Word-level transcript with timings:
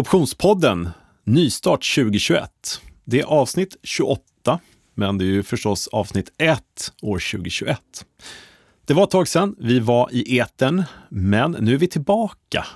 Optionspodden, 0.00 0.88
nystart 1.24 1.94
2021. 1.94 2.50
Det 3.04 3.20
är 3.20 3.24
avsnitt 3.24 3.76
28, 3.82 4.60
men 4.94 5.18
det 5.18 5.24
är 5.24 5.26
ju 5.26 5.42
förstås 5.42 5.88
avsnitt 5.88 6.32
1 6.38 6.62
år 7.02 7.18
2021. 7.32 7.80
Det 8.86 8.94
var 8.94 9.04
ett 9.04 9.10
tag 9.10 9.28
sedan 9.28 9.56
vi 9.58 9.78
var 9.80 10.08
i 10.12 10.36
eten, 10.38 10.82
men 11.08 11.50
nu 11.60 11.74
är 11.74 11.78
vi 11.78 11.86
tillbaka. 11.88 12.66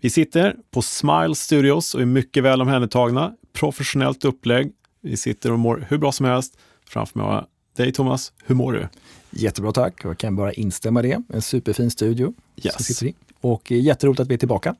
Vi 0.00 0.10
sitter 0.10 0.56
på 0.70 0.82
Smile 0.82 1.34
Studios 1.34 1.94
och 1.94 2.00
är 2.00 2.06
mycket 2.06 2.44
väl 2.44 2.60
omhändertagna. 2.62 3.32
Professionellt 3.52 4.24
upplägg. 4.24 4.72
Vi 5.02 5.16
sitter 5.16 5.52
och 5.52 5.58
mår 5.58 5.86
hur 5.88 5.98
bra 5.98 6.12
som 6.12 6.26
helst. 6.26 6.58
Framför 6.88 7.18
mig 7.18 7.26
har 7.28 7.34
jag 7.34 7.46
dig 7.76 7.92
Thomas. 7.92 8.32
Hur 8.44 8.54
mår 8.54 8.72
du? 8.72 8.88
Jättebra 9.30 9.72
tack, 9.72 10.00
jag 10.04 10.18
kan 10.18 10.36
bara 10.36 10.52
instämma 10.52 11.00
i 11.04 11.08
det. 11.08 11.22
En 11.28 11.42
superfin 11.42 11.90
studio 11.90 12.34
Yes. 12.62 12.74
som 12.74 12.84
sitter 12.84 13.06
i. 13.06 13.14
Och 13.40 13.72
eh, 13.72 13.80
jätteroligt 13.80 14.20
att 14.20 14.28
vi 14.28 14.34
är 14.34 14.38
tillbaka. 14.38 14.74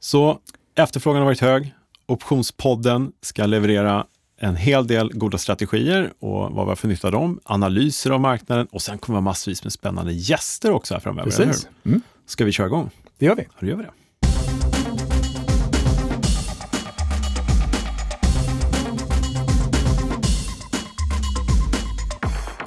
Så 0.00 0.40
efterfrågan 0.74 1.18
har 1.18 1.24
varit 1.24 1.40
hög. 1.40 1.74
Optionspodden 2.06 3.12
ska 3.22 3.46
leverera 3.46 4.06
en 4.40 4.56
hel 4.56 4.86
del 4.86 5.12
goda 5.12 5.38
strategier 5.38 6.12
och 6.18 6.50
vad 6.52 6.66
vi 6.66 6.68
har 6.68 6.76
för 6.76 6.88
nytta 6.88 7.08
av 7.08 7.12
dem, 7.12 7.40
analyser 7.44 8.10
av 8.10 8.20
marknaden 8.20 8.66
och 8.72 8.82
sen 8.82 8.98
kommer 8.98 9.14
vi 9.14 9.22
ha 9.22 9.24
massvis 9.30 9.64
med 9.64 9.72
spännande 9.72 10.12
gäster 10.12 10.70
också 10.70 10.94
här 10.94 11.00
framöver. 11.00 11.30
Precis. 11.30 11.68
Mm, 11.84 12.02
Ska 12.26 12.44
vi 12.44 12.52
köra 12.52 12.66
igång? 12.66 12.90
det 13.18 13.26
gör 13.26 13.34
vi. 13.36 13.42
Ja, 13.42 13.48
då 13.60 13.66
gör 13.66 13.76
vi 13.76 13.82
det. 13.82 13.90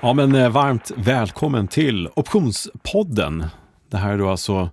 Ja, 0.02 0.14
men 0.14 0.36
eh, 0.36 0.50
varmt 0.50 0.92
välkommen 0.96 1.68
till 1.68 2.10
Optionspodden. 2.16 3.46
Det 3.90 3.98
här 3.98 4.14
är 4.14 4.18
då 4.18 4.30
alltså 4.30 4.70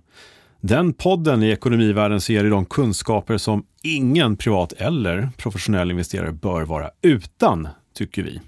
den 0.67 0.93
podden 0.93 1.43
i 1.43 1.49
ekonomivärlden 1.49 2.19
ger 2.19 2.41
dig 2.41 2.49
de 2.49 2.65
kunskaper 2.65 3.37
som 3.37 3.65
ingen 3.83 4.37
privat 4.37 4.73
eller 4.73 5.29
professionell 5.37 5.91
investerare 5.91 6.31
bör 6.31 6.63
vara 6.63 6.91
utan, 7.01 7.67
tycker 7.93 8.23
vi. 8.23 8.41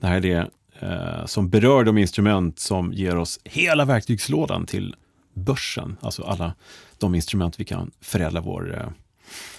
Det 0.00 0.06
här 0.06 0.16
är 0.16 0.20
det 0.20 0.50
eh, 0.80 1.26
som 1.26 1.50
berör 1.50 1.84
de 1.84 1.98
instrument 1.98 2.58
som 2.58 2.92
ger 2.92 3.16
oss 3.16 3.40
hela 3.44 3.84
verktygslådan 3.84 4.66
till 4.66 4.96
börsen, 5.34 5.96
alltså 6.00 6.22
alla 6.22 6.54
de 6.98 7.14
instrument 7.14 7.60
vi 7.60 7.64
kan 7.64 7.90
förädla 8.00 8.40
vår 8.40 8.78
eh, 8.78 8.88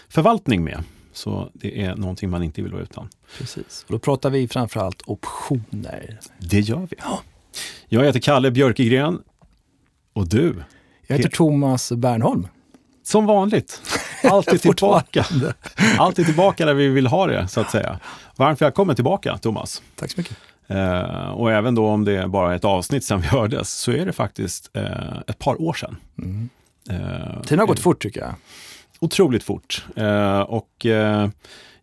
förvaltning 0.09 0.63
med. 0.63 0.83
Så 1.13 1.49
det 1.53 1.81
är 1.83 1.95
någonting 1.95 2.29
man 2.29 2.43
inte 2.43 2.61
vill 2.61 2.71
vara 2.71 2.83
utan. 2.83 3.09
Precis. 3.37 3.83
Och 3.87 3.91
då 3.91 3.99
pratar 3.99 4.29
vi 4.29 4.47
framförallt 4.47 5.01
optioner. 5.05 6.19
Det 6.39 6.59
gör 6.59 6.87
vi. 6.89 6.97
Jag 7.89 8.05
heter 8.05 8.19
Kalle 8.19 8.51
Björkegren 8.51 9.19
och 10.13 10.29
du, 10.29 10.63
Jag 11.07 11.17
heter 11.17 11.29
Thomas 11.29 11.91
Bernholm. 11.91 12.47
som 13.03 13.25
vanligt, 13.25 13.81
alltid 14.23 14.61
tillbaka. 14.75 15.25
Alltid 15.97 16.25
tillbaka 16.25 16.65
där 16.65 16.73
vi 16.73 16.87
vill 16.87 17.07
ha 17.07 17.27
det, 17.27 17.47
så 17.47 17.61
att 17.61 17.71
säga. 17.71 17.99
Varmt 18.35 18.61
välkommen 18.61 18.95
tillbaka, 18.95 19.37
Thomas. 19.37 19.81
Tack 19.95 20.11
så 20.11 20.19
mycket. 20.19 20.37
Eh, 20.67 21.29
och 21.29 21.51
även 21.51 21.75
då 21.75 21.87
om 21.87 22.05
det 22.05 22.17
är 22.17 22.27
bara 22.27 22.55
ett 22.55 22.65
avsnitt 22.65 23.03
sedan 23.03 23.21
vi 23.21 23.27
hördes, 23.27 23.73
så 23.73 23.91
är 23.91 24.05
det 24.05 24.13
faktiskt 24.13 24.69
eh, 24.73 25.17
ett 25.27 25.39
par 25.39 25.61
år 25.61 25.73
sedan. 25.73 25.95
Mm. 26.17 26.49
Eh, 26.89 27.41
Tiden 27.41 27.59
har 27.59 27.67
gått 27.67 27.79
fort 27.79 28.01
tycker 28.01 28.19
jag. 28.21 28.33
otroligt 28.99 29.43
fort. 29.43 29.85
Eh, 29.95 30.39
och 30.39 30.85
eh, 30.85 31.29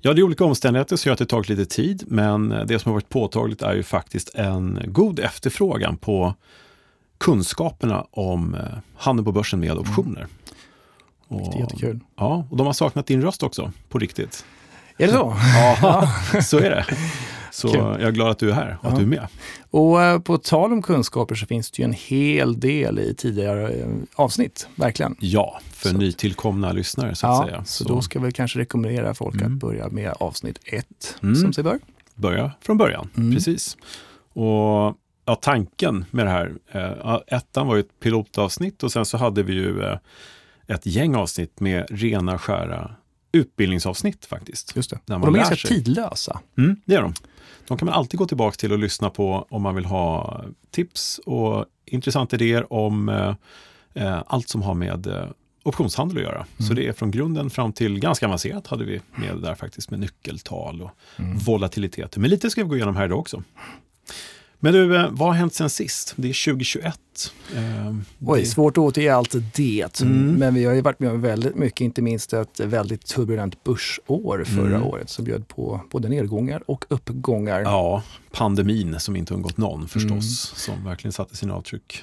ja, 0.00 0.12
det 0.12 0.20
är 0.20 0.22
olika 0.22 0.44
omständigheter 0.44 0.96
som 0.96 1.08
gör 1.08 1.12
att 1.12 1.18
det 1.18 1.26
tagit 1.26 1.48
lite 1.48 1.64
tid, 1.66 2.04
men 2.06 2.48
det 2.66 2.78
som 2.78 2.88
har 2.90 2.94
varit 2.94 3.08
påtagligt 3.08 3.62
är 3.62 3.74
ju 3.74 3.82
faktiskt 3.82 4.34
en 4.34 4.78
god 4.86 5.18
efterfrågan 5.20 5.96
på 5.96 6.34
kunskaperna 7.20 8.06
om 8.10 8.54
eh, 8.54 8.60
handel 8.96 9.24
på 9.24 9.32
börsen 9.32 9.60
med 9.60 9.72
optioner. 9.78 10.20
Är 10.20 10.26
Och, 11.48 11.60
jättekul. 11.60 12.00
ja, 12.16 12.46
och 12.50 12.56
de 12.56 12.66
har 12.66 12.72
saknat 12.74 13.06
din 13.06 13.22
röst 13.22 13.42
också, 13.42 13.72
på 13.88 13.98
riktigt. 13.98 14.44
Är 14.98 15.06
det 15.06 15.12
så? 15.12 15.36
Ja, 15.82 16.08
så 16.42 16.58
är 16.58 16.70
det. 16.70 16.84
Så 17.52 17.68
Kul. 17.68 17.80
jag 17.80 18.02
är 18.02 18.10
glad 18.10 18.30
att 18.30 18.38
du 18.38 18.50
är 18.50 18.54
här 18.54 18.78
och 18.80 18.86
att 18.86 18.92
Ja. 18.92 18.98
du 18.98 19.02
är 19.04 19.08
med. 19.08 19.26
Och 19.70 20.02
eh, 20.02 20.18
på 20.20 20.38
tal 20.38 20.72
om 20.72 20.82
kunskaper 20.82 21.34
så 21.34 21.46
finns 21.46 21.70
det 21.70 21.82
ju 21.82 21.84
en 21.84 21.92
hel 21.92 22.60
del 22.60 22.98
i 22.98 23.14
tidigare 23.14 23.68
eh, 23.72 23.88
avsnitt, 24.14 24.68
verkligen. 24.74 25.16
Ja, 25.20 25.60
för 25.72 25.88
Så- 25.88 25.96
nytillkomna 25.96 26.72
lyssnare 26.72 27.14
så 27.14 27.26
att 27.26 27.36
Ja, 27.38 27.46
säga. 27.46 27.64
så 27.64 27.84
då 27.84 28.00
ska 28.02 28.20
vi 28.20 28.32
kanske 28.32 28.58
rekommendera 28.58 29.14
folk 29.14 29.34
Mm. 29.34 29.52
att 29.54 29.58
börja 29.60 29.88
med 29.88 30.12
avsnitt 30.20 30.58
ett, 30.64 31.16
Mm. 31.22 31.36
som 31.36 31.52
sig 31.52 31.64
bör. 31.64 31.78
börja 32.14 32.52
från 32.60 32.78
början. 32.78 33.08
Mm. 33.16 33.34
Precis. 33.34 33.76
Och 34.32 34.94
ja, 35.30 35.34
tanken 35.36 36.04
med 36.10 36.26
det 36.26 36.30
här, 36.30 36.52
eh, 36.72 37.18
ettan 37.26 37.66
var 37.66 37.74
ju 37.74 37.80
ett 37.80 38.00
pilotavsnitt 38.00 38.82
och 38.82 38.92
sen 38.92 39.04
så 39.06 39.16
hade 39.16 39.42
vi 39.42 39.52
ju 39.52 39.82
eh, 39.82 39.98
ett 40.66 40.86
gäng 40.86 41.14
avsnitt 41.14 41.60
med 41.60 41.86
rena 41.90 42.38
skära 42.38 42.90
utbildningsavsnitt 43.32 44.26
faktiskt. 44.26 44.76
Just 44.76 44.90
det. 44.90 44.96
Och 44.96 45.20
de 45.20 45.34
är 45.34 45.38
ganska 45.38 45.56
sig. 45.56 45.68
tidlösa. 45.70 46.40
Mm, 46.58 46.76
det 46.84 46.94
är 46.94 47.02
de. 47.02 47.14
De 47.68 47.78
kan 47.78 47.86
man 47.86 47.94
alltid 47.94 48.18
gå 48.18 48.26
tillbaka 48.26 48.56
till 48.56 48.72
och 48.72 48.78
lyssna 48.78 49.10
på 49.10 49.46
om 49.50 49.62
man 49.62 49.74
vill 49.74 49.84
ha 49.84 50.40
tips 50.70 51.20
och 51.26 51.64
intressanta 51.84 52.36
idéer 52.36 52.72
om 52.72 53.08
eh, 53.08 53.34
eh, 53.94 54.22
allt 54.26 54.48
som 54.48 54.62
har 54.62 54.74
med 54.74 55.06
eh, 55.06 55.24
optionshandel 55.62 56.16
att 56.18 56.22
göra. 56.22 56.46
Så 56.58 56.64
Mm. 56.64 56.76
det 56.76 56.88
är 56.88 56.92
från 56.92 57.10
grunden 57.10 57.50
fram 57.50 57.72
till 57.72 58.00
ganska 58.00 58.26
avancerat 58.26 58.66
hade 58.66 58.84
vi 58.84 59.00
med 59.14 59.36
där 59.42 59.54
faktiskt 59.54 59.90
med 59.90 60.00
nyckeltal 60.00 60.82
och 60.82 60.90
Mm. 61.16 61.38
volatilitet. 61.38 62.16
Men 62.16 62.30
lite 62.30 62.50
ska 62.50 62.62
vi 62.62 62.68
gå 62.68 62.76
igenom 62.76 62.96
här 62.96 63.04
idag 63.04 63.18
också. 63.18 63.42
Men 64.62 64.72
du, 64.72 64.96
eh, 64.96 65.08
vad 65.10 65.28
har 65.28 65.34
hänt 65.34 65.54
sen 65.54 65.70
sist? 65.70 66.12
Det 66.16 66.28
är 66.28 66.44
2021. 66.52 67.32
Eh, 67.56 67.94
Oj, 68.26 68.40
det- 68.40 68.46
svårt 68.46 68.72
att 68.72 68.78
återge 68.82 69.14
allt 69.14 69.34
det. 69.54 70.00
Mm. 70.02 70.34
Men 70.34 70.54
vi 70.54 70.64
har 70.64 70.74
ju 70.74 70.80
varit 70.80 71.00
med 71.00 71.10
om 71.10 71.20
väldigt 71.20 71.54
mycket, 71.56 71.80
inte 71.80 72.02
minst 72.02 72.32
ett 72.32 72.60
väldigt 72.60 73.06
turbulent 73.06 73.64
börsår 73.64 74.44
förra 74.44 74.76
Mm. 74.76 74.82
året 74.82 75.10
som 75.10 75.24
bjöd 75.24 75.48
på 75.48 75.80
både 75.90 76.08
nedgångar 76.08 76.62
och 76.70 76.84
uppgångar. 76.88 77.60
Ja, 77.60 78.02
pandemin 78.32 79.00
som 79.00 79.16
inte 79.16 79.34
undgått 79.34 79.56
någon 79.56 79.88
förstås, 79.88 80.12
Mm. 80.12 80.24
som 80.78 80.84
verkligen 80.84 81.12
satte 81.12 81.36
sina 81.36 81.54
avtryck. 81.54 82.02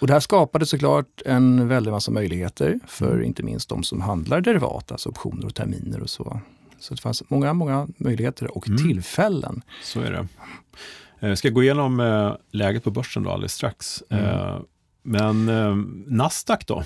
Och 0.00 0.06
det 0.06 0.12
här 0.12 0.20
skapade 0.20 0.66
såklart 0.66 1.22
en 1.26 1.68
väldig 1.68 1.90
massa 1.90 2.10
möjligheter 2.10 2.80
för 2.86 3.12
Mm. 3.14 3.24
inte 3.24 3.42
minst 3.42 3.68
de 3.68 3.82
som 3.82 4.00
handlar 4.00 4.40
derivat, 4.40 4.92
alltså 4.92 5.08
optioner 5.08 5.46
och 5.46 5.54
terminer 5.54 6.00
och 6.00 6.10
så. 6.10 6.40
Så 6.80 6.94
det 6.94 7.00
fanns 7.00 7.22
många, 7.28 7.52
många 7.52 7.88
möjligheter 7.96 8.56
och 8.56 8.68
Mm. 8.68 8.78
tillfällen. 8.88 9.62
Så 9.84 10.00
är 10.00 10.10
det. 10.12 10.28
Jag 11.20 11.38
ska 11.38 11.48
gå 11.48 11.62
igenom 11.62 12.00
eh, 12.00 12.32
läget 12.50 12.84
på 12.84 12.90
börsen 12.90 13.22
då 13.22 13.30
alldeles 13.30 13.52
strax. 13.54 14.02
Mm. 14.10 14.24
Eh, 14.24 14.58
men 15.02 15.48
eh, 15.48 15.76
Nasdaq 16.06 16.66
då? 16.66 16.82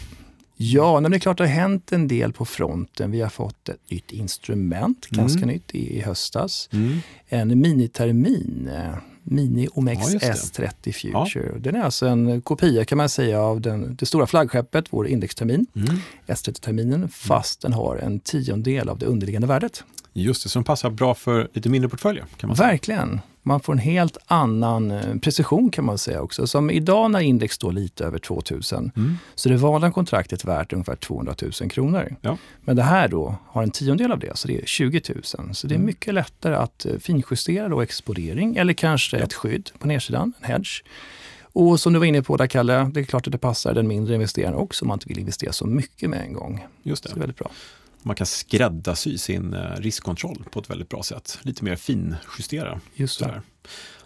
Ja, 0.56 1.00
men 1.00 1.10
det 1.10 1.16
är 1.16 1.18
klart 1.18 1.38
det 1.38 1.44
har 1.44 1.48
hänt 1.54 1.92
en 1.92 2.08
del 2.08 2.32
på 2.32 2.44
fronten. 2.44 3.10
Vi 3.10 3.20
har 3.20 3.28
fått 3.28 3.68
ett 3.68 3.90
nytt 3.90 4.12
instrument, 4.12 5.06
ganska 5.10 5.38
Mm. 5.42 5.48
nytt, 5.54 5.74
i, 5.74 6.00
höstas. 6.00 6.68
Mm. 6.72 6.98
En 7.28 7.60
minitermin, 7.60 8.70
eh, 8.74 8.94
Mini 9.22 9.68
Omex 9.72 10.00
Ja, 10.06 10.10
just 10.28 10.54
det. 10.54 10.66
S30 10.84 10.92
Future. 10.92 11.58
Den 11.58 11.74
är 11.76 11.82
alltså 11.82 12.06
en 12.06 12.40
kopia 12.42 12.84
kan 12.84 12.98
man 12.98 13.08
säga 13.08 13.40
av 13.40 13.60
den, 13.60 13.96
det 13.96 14.06
stora 14.06 14.26
flaggskeppet, 14.26 14.84
vår 14.90 15.06
indextermin, 15.08 15.66
Mm. 15.74 15.96
S30-terminen, 16.26 17.08
fast 17.08 17.60
den 17.62 17.72
har 17.72 17.96
en 17.96 18.20
tiondel 18.20 18.88
av 18.88 18.98
det 18.98 19.06
underliggande 19.06 19.46
värdet. 19.48 19.84
Just 20.12 20.42
det, 20.42 20.48
som 20.48 20.64
passar 20.64 20.90
bra 20.90 21.14
för 21.14 21.48
lite 21.52 21.68
mindre 21.68 21.88
portföljer 21.88 22.24
kan 22.36 22.48
man 22.48 22.56
säga. 22.56 22.68
Verkligen. 22.68 23.20
Man 23.46 23.60
får 23.60 23.72
en 23.72 23.78
helt 23.78 24.16
annan 24.26 24.90
eh, 24.90 25.16
precision 25.22 25.70
kan 25.70 25.84
man 25.84 25.98
säga 25.98 26.22
också. 26.22 26.46
Som 26.46 26.70
idag 26.70 27.10
när 27.10 27.20
index 27.20 27.54
står 27.54 27.72
lite 27.72 28.04
över 28.04 28.18
2000 28.18 28.92
Mm. 28.96 29.18
så 29.34 29.48
det 29.48 29.56
vanliga 29.56 29.90
kontraktet 29.92 30.44
värt 30.44 30.72
ungefär 30.72 30.96
200 30.96 31.34
000 31.60 31.70
kronor. 31.70 32.16
Ja. 32.20 32.36
Men 32.60 32.76
det 32.76 32.82
här 32.82 33.08
då 33.08 33.34
har 33.48 33.62
en 33.62 33.70
tiondel 33.70 34.12
av 34.12 34.18
det, 34.18 34.36
så 34.36 34.48
det 34.48 34.58
är 34.62 34.66
20 34.66 35.00
000. 35.14 35.54
Så 35.54 35.66
det 35.66 35.74
är 35.74 35.76
Mm. 35.76 35.86
mycket 35.86 36.14
lättare 36.14 36.54
att 36.54 36.86
eh, 36.86 36.96
finjustera 36.98 37.68
då 37.68 37.80
exponering 37.80 38.56
eller 38.56 38.72
kanske 38.72 39.16
ett 39.18 39.32
skydd 39.34 39.70
på 39.78 39.86
nedsidan, 39.86 40.32
en 40.40 40.50
hedge. 40.50 40.82
Och 41.56 41.80
som 41.80 41.92
du 41.92 41.98
var 41.98 42.06
inne 42.06 42.22
på 42.22 42.36
där 42.36 42.46
Kalle, 42.46 42.90
det 42.94 43.00
är 43.00 43.04
klart 43.04 43.26
att 43.26 43.32
det 43.32 43.38
passar 43.38 43.74
den 43.74 43.88
mindre 43.88 44.14
investeraren 44.14 44.54
också 44.54 44.84
om 44.84 44.88
man 44.88 44.96
inte 44.96 45.08
vill 45.08 45.18
investera 45.18 45.52
så 45.52 45.66
mycket 45.66 46.10
med 46.10 46.20
en 46.20 46.32
gång. 46.32 46.66
Just 46.82 47.02
Så 47.02 47.08
det 47.08 47.12
är 47.12 47.14
det. 47.14 47.20
väldigt 47.20 47.38
bra. 47.38 47.50
Man 48.06 48.16
kan 48.16 48.26
skräddarsy 48.26 49.18
sin 49.18 49.54
eh, 49.54 49.76
riskkontroll 49.76 50.44
på 50.50 50.60
ett 50.60 50.70
väldigt 50.70 50.88
bra 50.88 51.02
sätt. 51.02 51.38
Lite 51.42 51.64
mer 51.64 51.76
finjustera. 51.76 52.80
Just 52.94 53.20
det. 53.20 53.42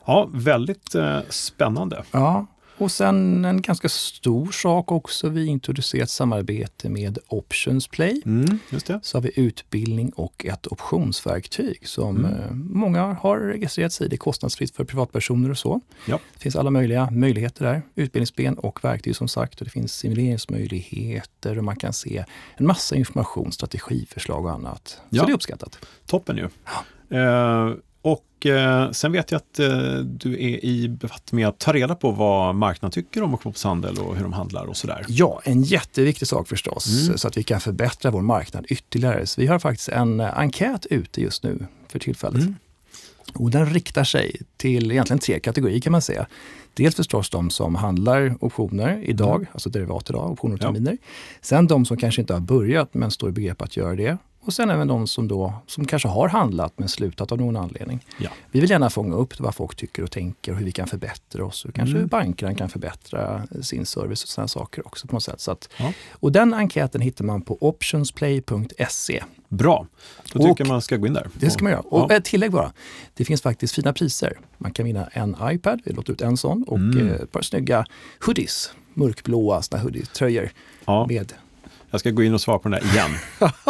Ja, 0.06 0.29
väldigt 0.33 0.95
eh, 0.95 1.21
spännande. 1.29 2.05
Ja, 2.11 2.47
och 2.79 2.91
sen 2.93 3.45
en 3.45 3.63
ganska 3.63 3.89
stor 3.89 4.51
sak 4.53 4.93
också. 4.93 5.29
Vi 5.29 5.47
introducerar 5.47 6.03
ett 6.03 6.11
samarbete 6.11 6.89
med 6.89 7.19
Options 7.29 7.89
Play. 7.89 8.23
Mm. 8.27 8.59
Så 9.03 9.17
har 9.17 9.23
vi 9.23 9.31
utbildning 9.41 10.11
och 10.11 10.45
ett 10.47 10.67
optionsverktyg 10.67 11.89
som 11.89 12.17
Mm. 12.17 12.25
eh, 12.41 12.51
många 12.53 13.03
har 13.13 13.39
registrerat 13.39 13.93
sig 13.93 14.07
i. 14.07 14.09
Det 14.09 14.17
är 14.17 14.19
kostnadsfritt 14.19 14.77
för 14.77 14.85
privatpersoner 14.85 15.51
och 15.51 15.59
så. 15.59 15.81
Ja. 16.07 16.19
Det 16.35 16.41
finns 16.41 16.57
alla 16.57 16.71
möjliga 16.71 17.11
möjligheter 17.11 17.65
där. 17.65 17.83
Utbildningsben 17.95 18.59
och 18.59 18.85
verktyg 18.85 19.17
som 19.17 19.29
sagt. 19.29 19.61
Och 19.61 19.65
det 19.65 19.71
finns 19.71 19.93
simuleringsmöjligheter 19.93 21.59
och 21.59 21.65
man 21.65 21.77
kan 21.77 21.93
se 21.93 22.25
en 22.57 22.67
massa 22.67 22.97
information, 22.97 23.53
strategiförslag 23.53 24.45
och 24.45 24.51
annat. 24.53 25.01
Ja. 25.11 25.21
Så 25.21 25.27
det 25.27 25.33
är 25.33 25.35
uppskattat. 25.35 25.79
Toppen 26.07 26.37
ju. 26.37 26.49
Eh, 27.19 27.73
och 28.03 28.47
eh, 28.47 28.91
sen 28.91 29.12
vet 29.12 29.31
jag 29.31 29.37
att 29.39 29.59
eh, 29.59 29.69
du 29.99 30.33
är 30.33 30.65
i 30.65 30.89
befattning 30.89 31.41
med 31.41 31.49
att 31.49 31.59
ta 31.59 31.73
reda 31.73 31.95
på 31.95 32.11
vad 32.11 32.55
marknaden 32.55 32.91
tycker 32.93 33.23
om 33.23 33.35
optionshandel 33.35 33.99
och 33.99 34.17
hur 34.17 34.23
de 34.23 34.33
handlar 34.33 34.65
och 34.67 34.77
sådär. 34.77 35.05
Ja, 35.09 35.41
en 35.45 35.62
jätteviktig 35.62 36.29
sak 36.29 36.49
förstås, 36.49 37.03
Mm. 37.06 37.19
så 37.19 37.29
att 37.29 37.37
vi 37.37 37.43
kan 37.43 37.61
förbättra 37.61 38.11
vår 38.11 38.23
marknad 38.23 38.67
ytterligare. 38.69 39.27
Så 39.27 39.41
vi 39.41 39.47
har 39.47 39.59
faktiskt 39.59 39.89
en 39.89 40.21
eh, 40.21 40.39
enkät 40.39 40.87
ute 40.87 41.21
just 41.21 41.43
nu 41.43 41.67
för 41.89 41.99
tillfället. 41.99 42.43
Mm. 42.43 42.55
Och 43.35 43.50
den 43.50 43.67
riktar 43.67 44.05
sig 44.05 44.41
till 44.56 44.93
egentligen 44.93 45.19
tre 45.21 45.41
kategorier 45.41 45.81
kan 45.81 45.93
man 45.93 46.03
säga. 46.03 46.27
Dels 46.75 46.94
förstås 46.94 47.31
de 47.31 47.51
som 47.51 47.75
handlar 47.75 48.37
optioner 48.44 49.03
idag, 49.05 49.35
Mm. 49.37 49.47
alltså 49.53 49.71
derivat 49.71 50.11
idag, 50.11 50.31
optioner 50.31 50.55
och 50.55 50.61
Ja. 50.62 50.67
terminer. 50.67 50.97
Sen 51.41 51.67
de 51.67 51.85
som 51.87 51.97
kanske 51.97 52.21
inte 52.21 52.33
har 52.33 52.41
börjat 52.41 52.94
men 52.94 53.11
står 53.11 53.29
i 53.29 53.33
begrepp 53.33 53.62
att 53.62 53.77
göra 53.77 53.94
det. 53.97 54.19
Och 54.49 54.55
sen 54.55 54.71
även 54.71 54.89
de 54.89 55.06
som, 55.06 55.29
då, 55.29 55.55
som 55.67 55.85
kanske 55.85 56.09
har 56.09 56.29
handlat 56.29 56.73
men 56.77 56.89
slutat 56.89 57.33
av 57.33 57.39
någon 57.39 57.56
anledning. 57.56 58.06
Ja. 58.21 58.31
Vi 58.50 58.61
vill 58.61 58.71
gärna 58.71 58.91
fånga 58.91 59.15
upp 59.17 59.41
vad 59.41 59.55
folk 59.55 59.77
tycker 59.77 60.03
och 60.03 60.11
tänker 60.11 60.53
och 60.53 60.59
hur 60.59 60.65
vi 60.65 60.73
kan 60.73 60.87
förbättra 60.87 61.45
oss. 61.45 61.65
Och 61.65 61.75
kanske 61.75 61.91
Mm. 61.91 62.03
hur 62.03 62.09
bankerna 62.09 62.55
kan 62.55 62.69
förbättra 62.69 63.43
sin 63.62 63.87
service 63.87 64.23
och 64.23 64.29
sådana 64.29 64.49
saker 64.49 64.87
också 64.87 65.06
på 65.06 65.15
något 65.15 65.23
sätt. 65.23 65.41
Så 65.41 65.50
att, 65.50 65.69
Ja. 65.79 65.93
Och 66.12 66.33
den 66.33 66.55
enkäten 66.55 67.00
hittar 67.00 67.25
man 67.25 67.43
på 67.43 67.59
optionsplay.se. 67.61 69.23
Bra, 69.49 69.87
då 70.33 70.39
Och- 70.41 70.47
tycker 70.49 70.65
jag 70.65 70.69
man 70.69 70.83
ska 70.83 70.97
gå 70.97 71.06
in 71.06 71.12
där. 71.12 71.29
Det 71.41 71.51
ska 71.51 71.62
man 71.65 71.73
göra. 71.73 71.81
Och 71.83 72.12
Ja. 72.12 72.17
ett 72.17 72.25
tillägg 72.25 72.53
bara. 72.53 72.73
Det 73.15 73.25
finns 73.25 73.43
faktiskt 73.43 73.75
fina 73.75 73.93
priser. 73.93 74.39
Man 74.59 74.73
kan 74.73 74.85
vinna 74.87 75.06
en 75.12 75.37
iPad, 75.43 75.81
vi 75.85 75.93
låter 75.93 76.12
ut 76.12 76.21
en 76.21 76.37
sån, 76.37 76.62
och 76.62 76.77
Mm. 76.79 77.09
eh, 77.09 77.15
ett 77.15 77.33
par 77.33 77.43
snygga 77.43 77.85
hoodies. 78.27 78.71
Mörkblåa 78.94 79.62
såna 79.62 79.83
hoodie-tröjor 79.83 80.51
Ja. 80.85 81.06
med 81.09 81.33
Jag 81.90 82.00
ska 82.00 82.11
gå 82.11 82.23
in 82.23 82.35
och 82.35 82.40
svara 82.40 82.58
på 82.58 82.69
den 82.69 82.81
där 82.81 82.93
igen, 82.94 83.11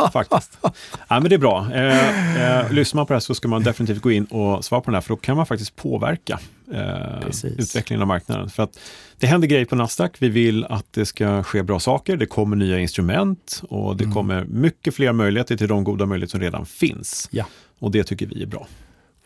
faktiskt. 0.12 0.58
Ja, 0.62 1.20
men 1.20 1.22
det 1.24 1.34
är 1.34 1.38
bra. 1.38 1.68
Eh, 1.74 2.58
eh, 2.60 2.72
lyssnar 2.72 2.98
man 2.98 3.06
på 3.06 3.12
det 3.12 3.14
här 3.16 3.20
så 3.20 3.34
ska 3.34 3.48
man 3.48 3.62
definitivt 3.62 4.02
gå 4.02 4.10
in 4.10 4.24
och 4.24 4.64
svara 4.64 4.80
på 4.80 4.90
den 4.90 4.94
här, 4.94 5.00
för 5.00 5.08
då 5.08 5.16
kan 5.16 5.36
man 5.36 5.46
faktiskt 5.46 5.76
påverka 5.76 6.40
eh, 6.74 7.28
utvecklingen 7.58 8.02
av 8.02 8.08
marknaden. 8.08 8.50
För 8.50 8.62
att 8.62 8.78
det 9.18 9.26
händer 9.26 9.48
grejer 9.48 9.64
på 9.64 9.76
Nasdaq. 9.76 10.12
Vi 10.18 10.28
vill 10.28 10.64
att 10.64 10.92
det 10.92 11.06
ska 11.06 11.42
ske 11.42 11.62
bra 11.62 11.80
saker. 11.80 12.16
Det 12.16 12.26
kommer 12.26 12.56
nya 12.56 12.78
instrument 12.78 13.62
och 13.68 13.96
det 13.96 14.04
Mm. 14.04 14.14
kommer 14.14 14.44
mycket 14.44 14.94
fler 14.94 15.12
möjligheter 15.12 15.56
till 15.56 15.68
de 15.68 15.84
goda 15.84 16.06
möjligheter 16.06 16.30
som 16.30 16.40
redan 16.40 16.66
finns. 16.66 17.28
Ja. 17.30 17.44
Och 17.78 17.90
det 17.90 18.04
tycker 18.04 18.26
vi 18.26 18.42
är 18.42 18.46
bra. 18.46 18.66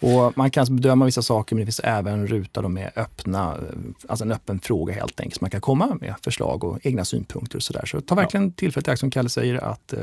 Och 0.02 0.38
man 0.38 0.50
kan 0.50 0.76
bedöma 0.76 1.04
vissa 1.04 1.22
saker, 1.22 1.56
men 1.56 1.60
det 1.60 1.66
finns 1.66 1.80
även 1.84 2.26
ruta 2.26 2.68
med 2.68 2.90
öppna, 2.96 3.54
eh, 3.54 3.78
alltså 4.08 4.24
en 4.24 4.32
öppen 4.32 4.60
fråga 4.60 4.94
helt 4.94 5.20
enkelt. 5.20 5.34
Så 5.38 5.44
man 5.44 5.50
kan 5.50 5.60
komma 5.60 5.96
med 6.00 6.14
förslag 6.22 6.64
och 6.64 6.78
egna 6.82 7.04
synpunkter 7.04 7.56
och 7.56 7.62
sådär. 7.62 7.86
Så 7.86 8.00
ta 8.00 8.14
verkligen 8.14 8.52
tillfället 8.52 8.88
i 8.88 8.90
akt, 8.90 9.00
som 9.00 9.10
Kalle 9.10 9.28
säger, 9.28 9.64
att 9.64 9.92
eh, 9.92 9.98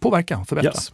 påverka 0.00 0.38
och 0.38 0.48
förbättra. 0.48 0.70
Yes. 0.70 0.92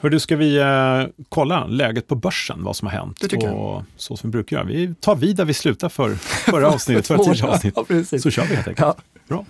Hör 0.00 0.10
du, 0.10 0.20
ska 0.20 0.36
vi 0.36 0.56
eh, 0.56 1.24
kolla 1.28 1.66
läget 1.66 2.06
på 2.06 2.14
börsen, 2.14 2.64
vad 2.64 2.76
som 2.76 2.88
har 2.88 2.92
hänt? 2.92 3.20
Det 3.20 3.28
tycker 3.28 3.46
jag. 3.46 3.56
och 3.56 3.82
Så 3.96 4.16
som 4.16 4.30
vi 4.30 4.32
brukar 4.32 4.56
göra. 4.56 4.66
Vi 4.66 4.94
tar 5.00 5.16
vid 5.16 5.36
där 5.36 5.44
vi 5.44 5.54
slutar 5.54 5.88
för 5.88 6.14
förra 6.14 6.68
avsnittet, 6.74 7.06
för 7.06 7.18
tidigare 7.18 7.52
avsnitt. 7.52 7.74
Ja. 8.12 8.18
Så 8.18 8.30
kör 8.30 8.42
vi 8.42 8.54
helt 8.54 8.68
enkelt. 8.68 8.78
Ja. 8.78 8.96
Bra. 9.28 9.44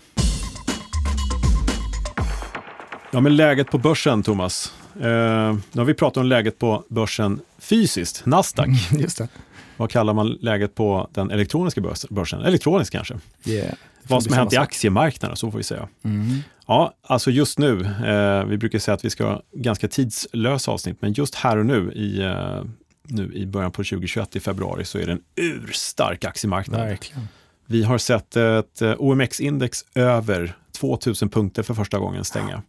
Ja, 3.11 3.21
men 3.21 3.37
läget 3.37 3.71
på 3.71 3.79
börsen, 3.79 4.23
Thomas. 4.23 4.73
Eh, 5.01 5.57
nu 5.73 5.81
har 5.81 5.85
vi 5.85 5.95
pratat 5.95 6.17
om 6.17 6.27
läget 6.27 6.59
på 6.59 6.85
börsen 6.89 7.41
fysiskt, 7.59 8.27
Nasdaq. 8.27 8.69
Just 8.99 9.19
det. 9.19 9.29
Vad 9.77 9.91
kallar 9.91 10.15
man 10.15 10.29
läget 10.41 10.75
på 10.75 11.09
den 11.15 11.31
elektroniska 11.31 11.81
börs- 11.81 12.07
börsen? 12.11 12.41
Elektronisk 12.43 12.93
kanske. 12.93 13.15
Yeah. 13.45 13.75
Vad 14.03 14.23
som 14.23 14.33
har 14.33 14.39
hänt 14.41 14.53
i 14.53 14.57
aktiemarknaden, 14.57 15.37
så 15.37 15.51
får 15.51 15.59
vi 15.59 15.65
säga. 15.65 15.89
Mm. 16.05 16.27
Ja, 16.67 16.95
alltså 17.03 17.31
just 17.31 17.59
nu, 17.59 17.81
eh, 18.07 18.45
vi 18.45 18.59
brukar 18.59 18.79
säga 18.79 18.95
att 18.95 19.05
vi 19.05 19.11
ska 19.11 19.25
ha 19.27 19.43
ganska 19.53 19.89
tidslösa 19.89 20.71
avsnitt, 20.71 20.97
men 21.01 21.13
just 21.13 21.35
här 21.35 21.57
och 21.57 21.67
nu 21.67 21.93
i, 21.93 22.23
eh, 22.23 22.63
nu 23.03 23.33
i 23.35 23.47
början 23.47 23.71
på 23.73 23.85
2021 23.85 24.37
i 24.37 24.41
februari 24.41 24.85
så 24.85 24.99
är 24.99 25.07
det 25.07 25.13
en 25.13 25.23
urstark 25.37 26.25
aktiemarknad. 26.25 26.81
Verkligen. 26.81 27.29
Vi 27.67 27.83
har 27.83 27.99
sett 27.99 28.37
ett 28.37 28.83
eh, 28.83 28.95
OMX-index 28.99 29.85
över 29.95 30.57
2000 30.79 31.29
punkter 31.29 31.63
för 31.63 31.75
första 31.75 31.99
gången 31.99 32.25
stänga. 32.25 32.63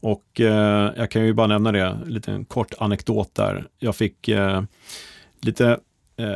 Och 0.00 0.40
eh, 0.40 0.92
jag 0.96 1.10
kan 1.10 1.24
ju 1.24 1.32
bara 1.32 1.46
nämna 1.46 1.72
det, 1.72 1.80
en 1.82 2.00
liten 2.00 2.44
kort 2.44 2.74
anekdot 2.78 3.34
där. 3.34 3.66
Jag 3.78 3.96
fick 3.96 4.28
eh, 4.28 4.62
lite, 5.40 5.78
eh, 6.16 6.26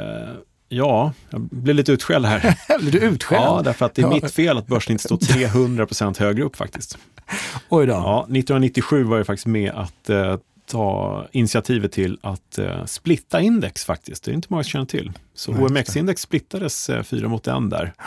ja, 0.68 1.12
jag 1.30 1.40
blev 1.40 1.76
lite 1.76 1.92
utskälld 1.92 2.26
här. 2.26 2.54
Blir 2.80 2.92
du 2.92 2.98
utskälld? 2.98 3.42
ja, 3.42 3.60
därför 3.64 3.86
att 3.86 3.94
det 3.94 4.02
är 4.02 4.06
Ja. 4.06 4.10
mitt 4.14 4.32
fel 4.32 4.58
att 4.58 4.66
börsen 4.66 4.92
inte 4.92 5.04
står 5.04 5.16
300% 5.16 6.18
högre 6.20 6.42
upp 6.44 6.56
faktiskt. 6.56 6.98
Oj 7.68 7.86
då. 7.86 7.92
Ja, 7.92 8.20
1997 8.22 9.04
var 9.04 9.16
jag 9.16 9.26
faktiskt 9.26 9.46
med 9.46 9.72
att 9.74 10.10
eh, 10.10 10.36
ta 10.66 11.26
initiativet 11.32 11.92
till 11.92 12.18
att 12.22 12.58
eh, 12.58 12.84
splitta 12.84 13.40
index 13.40 13.84
faktiskt. 13.84 14.24
Det 14.24 14.30
är 14.30 14.34
inte 14.34 14.48
många 14.50 14.62
som 14.64 14.70
känner 14.70 14.86
till. 14.86 15.12
Så. 15.34 15.52
OMX-index 15.52 16.22
splittades 16.22 16.90
eh, 16.90 17.02
fyra 17.02 17.28
mot 17.28 17.46
en 17.46 17.68
där. 17.68 17.92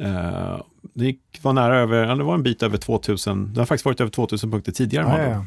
Eh, 0.00 0.60
det 0.94 1.04
gick, 1.04 1.20
var 1.42 1.52
nära 1.52 1.78
över, 1.78 2.16
det 2.16 2.24
var 2.24 2.34
en 2.34 2.42
bit 2.42 2.62
över 2.62 2.76
2000, 2.76 3.54
det 3.54 3.60
har 3.60 3.66
faktiskt 3.66 3.84
varit 3.84 4.00
över 4.00 4.10
2000 4.10 4.50
punkter 4.50 4.72
tidigare. 4.72 5.04
Med 5.04 5.30
ja, 5.30 5.32
ja. 5.32 5.46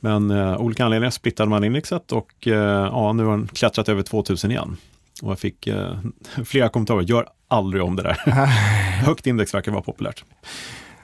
Men 0.00 0.30
eh, 0.30 0.56
olika 0.56 0.84
anledningar 0.84 1.10
splittade 1.10 1.50
man 1.50 1.64
indexet 1.64 2.12
och 2.12 2.48
eh, 2.48 2.54
ja, 2.92 3.12
nu 3.12 3.24
har 3.24 3.30
den 3.30 3.46
klättrat 3.46 3.88
över 3.88 4.02
2000 4.02 4.50
igen. 4.50 4.76
Och 5.22 5.30
jag 5.30 5.38
fick 5.38 5.66
eh, 5.66 5.98
flera 6.44 6.68
kommentarer, 6.68 7.02
gör 7.02 7.26
aldrig 7.48 7.82
om 7.82 7.96
det 7.96 8.02
där. 8.02 8.14
Högt 9.06 9.26
index 9.26 9.54
verkar 9.54 9.72
vara 9.72 9.82
populärt. 9.82 10.24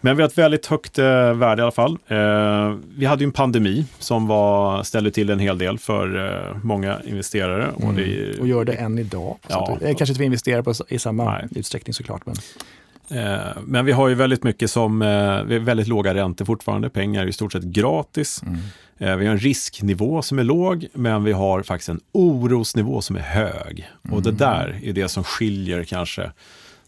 Men 0.00 0.17
vi 0.17 0.23
har 0.23 0.29
ett 0.29 0.38
väldigt 0.38 0.67
högt 0.67 0.99
eh, 0.99 1.35
värde 1.35 1.61
i 1.61 1.62
alla 1.62 1.70
fall. 1.70 1.99
Eh, 2.06 2.75
vi 2.97 3.06
hade 3.06 3.23
ju 3.23 3.26
en 3.26 3.32
pandemi 3.32 3.85
som 3.99 4.26
var, 4.26 4.82
ställde 4.82 5.11
till 5.11 5.31
en 5.31 5.38
hel 5.38 5.58
del 5.58 5.79
för 5.79 6.26
eh, 6.26 6.56
många 6.62 7.00
investerare. 7.06 7.70
Och 7.75 7.94
det, 7.94 8.05
Mm. 8.05 8.41
Och 8.41 8.49
gör 8.49 8.64
det 8.64 8.73
än 8.73 8.99
idag. 8.99 9.38
Ja. 9.49 9.73
att, 9.73 9.81
kanske 9.81 10.05
inte 10.05 10.19
vi 10.19 10.25
investerar 10.25 10.62
på, 10.62 10.75
i 10.88 10.99
samma 10.99 11.25
Nej. 11.32 11.49
utsträckning 11.50 11.94
såklart. 11.94 12.23
Men 12.26 12.35
eh, 13.25 13.41
men 13.64 13.85
vi 13.85 13.93
har 13.93 14.08
ju 14.08 14.14
väldigt 14.14 14.44
mycket 14.44 14.70
som, 14.70 15.02
eh, 15.02 15.43
väldigt 15.44 15.88
låga 15.88 16.14
räntor 16.14 16.44
fortfarande. 16.44 16.91
Pengar 16.91 17.23
är 17.23 17.26
i 17.26 17.32
stort 17.32 17.53
sett 17.53 17.62
gratis. 17.62 18.43
Eh, 18.99 19.17
vi 19.17 19.26
har 19.26 19.32
en 19.32 19.38
risknivå 19.38 20.23
som 20.23 20.38
är 20.38 20.44
låg, 20.44 20.87
men 20.93 21.25
vi 21.25 21.32
har 21.32 21.62
faktiskt 21.62 21.88
en 21.88 22.00
orosnivå 22.12 23.03
som 23.03 23.17
är 23.17 23.20
hög. 23.20 23.88
Och 24.11 24.23
det 24.23 24.32
där 24.32 24.81
är 24.82 24.93
det 24.93 25.08
som 25.08 25.25
skiljer 25.25 25.85
kanske 25.85 26.31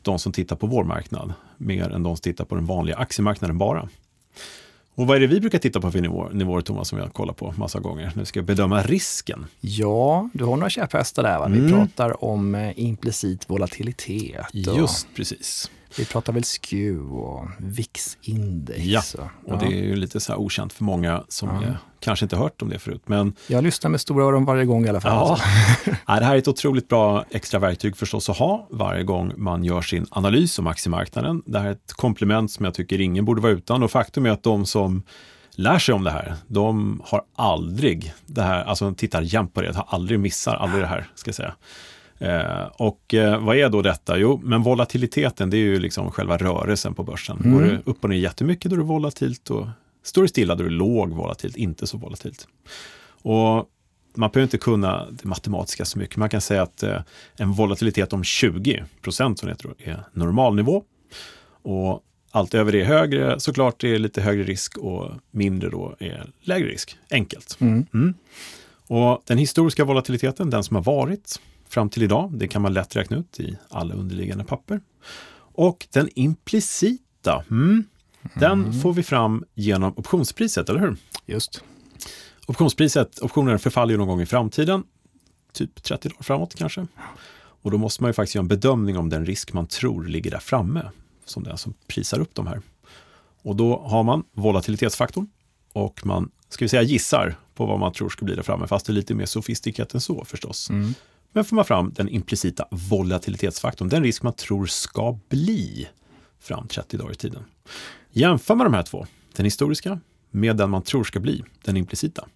de 0.03 0.19
som 0.19 0.33
tittar 0.33 0.57
på 0.57 0.67
vår 0.67 0.85
marknad 0.85 1.33
mer 1.63 1.91
än 1.91 2.03
de 2.03 2.17
som 2.17 2.23
tittar 2.23 2.45
på 2.45 2.55
den 2.55 2.67
vanliga 2.67 2.97
aktiemarknaden 2.97 3.59
bara. 3.59 3.89
Och 4.95 5.07
vad 5.07 5.17
är 5.17 5.21
det 5.21 5.27
vi 5.27 5.41
brukar 5.41 5.59
titta 5.59 5.81
på 5.81 5.91
för 5.93 6.01
nivåer, 6.01 6.31
nivåer 6.33 6.61
Thomas, 6.61 6.89
som 6.89 6.97
vi 6.99 7.03
har 7.05 7.11
kollat 7.11 7.37
på 7.37 7.55
massa 7.57 7.81
gånger? 7.81 8.13
vi 8.17 8.25
ska 8.25 8.43
bedöma 8.43 8.83
risken. 8.83 9.47
ja, 9.61 10.29
du 10.33 10.45
har 10.45 10.57
några 10.57 10.71
käpphästar 10.71 11.23
där. 11.23 11.39
Va? 11.39 11.49
Vi 11.49 11.59
Mm. 11.59 11.71
pratar 11.73 12.25
om 12.25 12.55
eh, 12.55 12.73
implicit 12.81 13.51
volatilitet. 13.51 14.47
Och 14.69 14.79
Just 14.79 15.07
precis. 15.17 15.71
Vi 15.99 16.05
pratar 16.05 16.33
väl 16.33 16.43
SKEW 16.45 17.01
och 17.17 17.49
VIX-index. 17.59 19.15
Ja, 19.19 19.29
och, 19.45 19.53
Och 19.53 19.59
det 19.59 19.67
är 19.67 19.83
ju 19.85 19.97
lite 19.97 20.21
så 20.21 20.33
här 20.33 20.41
okänt 20.41 20.73
för 20.73 20.85
många 20.85 21.25
som 21.29 21.49
Ja. 21.49 21.69
kanske 22.01 22.25
inte 22.25 22.37
hört 22.37 22.63
om 22.63 22.69
det 22.69 22.79
förut. 22.79 23.03
Men 23.07 23.35
Jag 23.47 23.65
lyssnar 23.65 23.91
med 23.91 24.01
stora 24.01 24.25
öron 24.25 24.45
varje 24.45 24.65
gång 24.65 24.87
i 24.87 24.89
alla 24.89 25.01
fall. 25.01 25.13
Ja, 25.13 25.31
Alltså. 25.31 25.45
Ja, 26.07 26.19
det 26.21 26.25
här 26.25 26.35
är 26.35 26.39
ett 26.39 26.49
otroligt 26.49 26.89
bra 26.89 27.25
extra 27.31 27.61
verktyg 27.61 27.97
förstås 27.97 28.29
att 28.31 28.37
ha 28.39 28.67
varje 28.71 29.03
gång 29.05 29.33
man 29.37 29.65
gör 29.65 29.83
sin 29.83 30.07
analys 30.11 30.59
om 30.59 30.67
aktiemarknaden. 30.67 31.43
Det 31.47 31.59
här 31.59 31.67
är 31.67 31.73
ett 31.73 31.93
komplement 31.93 32.51
som 32.53 32.65
jag 32.65 32.75
tycker 32.75 33.01
ingen 33.01 33.25
borde 33.25 33.41
vara 33.43 33.53
utan 33.53 33.83
och 33.83 33.91
faktum 33.91 34.27
är 34.27 34.31
att 34.31 34.43
de 34.43 34.67
som 34.67 35.03
lär 35.55 35.79
sig 35.79 35.95
om 35.95 36.05
det 36.05 36.11
här, 36.11 36.35
de 36.47 37.01
har 37.05 37.23
aldrig 37.37 38.13
det 38.27 38.43
här, 38.43 38.65
alltså 38.65 38.95
tittar 38.95 39.23
jämt 39.23 39.55
på 39.55 39.63
det, 39.63 39.77
har 39.77 39.87
aldrig 39.89 40.21
missar 40.21 40.55
aldrig 40.57 40.83
det 40.83 40.87
här, 40.87 41.07
ska 41.15 41.29
jag 41.29 41.35
säga. 41.35 41.55
Eh, 42.23 42.67
och 42.73 43.15
eh, 43.15 43.45
vad 43.45 43.57
är 43.57 43.69
då 43.69 43.83
detta? 43.83 44.19
Jo, 44.19 44.41
men 44.45 44.63
volatiliteten, 44.63 45.51
det 45.51 45.57
är 45.57 45.59
ju 45.59 45.79
liksom 45.79 46.11
själva 46.11 46.37
rörelsen 46.37 46.95
på 46.95 47.03
börsen. 47.03 47.39
Mm. 47.45 47.53
Går 47.53 47.63
det 47.63 47.81
upp 47.85 48.05
och 48.05 48.11
ner 48.11 48.17
jättemycket, 48.17 48.71
då 48.71 48.77
är 48.77 48.79
det 48.79 48.85
volatilt 48.85 49.51
och 49.51 49.67
står 50.03 50.23
det 50.23 50.29
stilla, 50.29 50.55
då 50.55 50.65
är 50.65 50.69
det 50.69 50.75
låg 50.75 51.11
volatilt, 51.13 51.57
inte 51.57 51.87
så 51.87 51.99
volatilt. 51.99 52.49
Och 53.23 53.69
man 54.15 54.31
behöver 54.31 54.43
inte 54.43 54.59
kunna 54.59 55.07
det 55.11 55.25
matematiska 55.25 55.85
så 55.85 55.99
mycket. 55.99 56.17
Man 56.17 56.29
kan 56.29 56.41
säga 56.41 56.63
att 56.63 56.83
eh, 56.83 57.01
en 57.37 57.53
volatilitet 57.53 58.13
om 58.13 58.25
20 58.25 58.85
procent 59.01 59.39
som 59.39 59.49
heter 59.49 59.69
då, 59.69 59.75
är 59.79 60.05
normalnivå. 60.13 60.83
Och 61.63 62.03
allt 62.31 62.55
över 62.55 62.73
det 62.73 62.81
är 62.81 62.85
högre, 62.85 63.41
såklart 63.41 63.81
det 63.81 63.95
är 63.95 63.99
lite 63.99 64.21
högre 64.23 64.43
risk 64.43 64.79
och 64.79 65.11
mindre 65.31 65.71
då 65.71 65.97
är 65.99 66.31
lägre 66.41 66.69
risk. 66.69 66.97
Enkelt. 67.11 67.57
Mm. 67.61 67.87
Mm. 67.95 68.15
Och 68.87 69.23
den 69.27 69.39
historiska 69.39 69.85
volatiliteten, 69.85 70.51
den 70.51 70.65
som 70.65 70.77
har 70.77 70.83
varit 70.83 71.41
fram 71.73 71.91
till 71.91 72.03
idag, 72.03 72.31
det 72.35 72.49
kan 72.49 72.63
man 72.63 72.73
lätt 72.73 72.97
räkna 72.97 73.17
ut 73.17 73.41
i 73.41 73.57
alla 73.71 73.95
underliggande 73.95 74.45
papper. 74.45 74.81
Och 75.55 75.87
den 75.91 76.09
implicita, 76.15 77.45
mm, 77.51 77.85
den 78.35 78.81
får 78.81 78.93
vi 78.93 79.03
fram 79.03 79.45
genom 79.55 79.93
optionspriset, 79.97 80.69
eller 80.69 80.81
hur? 80.81 80.97
Just. 81.27 81.65
Optionspriset, 82.47 83.23
optionen 83.23 83.59
förfaller 83.59 83.93
ju 83.93 83.99
någon 83.99 84.09
gång 84.09 84.21
i 84.21 84.27
framtiden, 84.27 84.85
typ 85.53 85.83
30 85.83 86.09
dagar 86.09 86.23
framåt 86.23 86.55
kanske. 86.55 86.87
Och 87.35 87.71
då 87.71 87.79
måste 87.79 88.03
man 88.03 88.09
ju 88.09 88.13
faktiskt 88.13 88.35
göra 88.35 88.43
en 88.43 88.49
bedömning 88.49 88.99
om 88.99 89.09
den 89.09 89.27
risk 89.27 89.53
man 89.53 89.67
tror 89.67 90.05
ligger 90.05 90.31
där 90.31 90.39
framme, 90.39 90.91
som 91.25 91.45
den 91.45 91.59
som 91.59 91.75
prisar 91.87 92.21
upp 92.21 92.35
de 92.35 92.47
här. 92.47 92.61
Och 93.43 93.57
då 93.57 93.79
har 93.79 94.03
man 94.03 94.25
volatilitetsfaktorn 94.33 95.27
och 95.73 96.07
man, 96.07 96.31
ska 96.49 96.65
vi 96.65 96.69
säga 96.69 96.83
gissar 96.83 97.37
på 97.55 97.67
vad 97.67 97.79
man 97.79 97.93
tror 97.93 98.09
ska 98.09 98.25
bli 98.25 98.35
där 98.35 98.43
framme, 98.43 98.67
fast 98.67 98.87
det 98.87 98.93
är 98.93 98.95
lite 98.95 99.15
mer 99.15 99.27
sofistikerat 99.27 99.95
än 99.95 100.01
så 100.01 100.25
förstås. 100.25 100.71
Mm. 100.71 100.95
Men 101.33 101.45
får 101.45 101.57
man 101.57 101.65
fram 101.65 101.93
den 101.93 102.09
implicita 102.09 102.69
volatilitetsfaktorn, 102.71 103.89
den 103.89 104.03
risk 104.03 104.23
man 104.23 104.33
tror 104.33 104.67
ska 104.67 105.19
bli 105.29 105.89
fram 106.41 106.69
30 106.69 106.97
dagar 106.97 107.13
i 107.13 107.15
tiden. 107.15 107.45
Jämför 108.11 108.55
man 108.55 108.65
de 108.65 108.75
här 108.75 108.83
två, 108.83 109.07
den 109.37 109.45
historiska 109.45 110.01
med 110.31 110.57
den 110.57 110.71
man 110.71 110.83
tror 110.83 111.05
ska 111.05 111.21
bli, 111.21 111.45
den 111.65 111.77
implicita, 111.77 112.29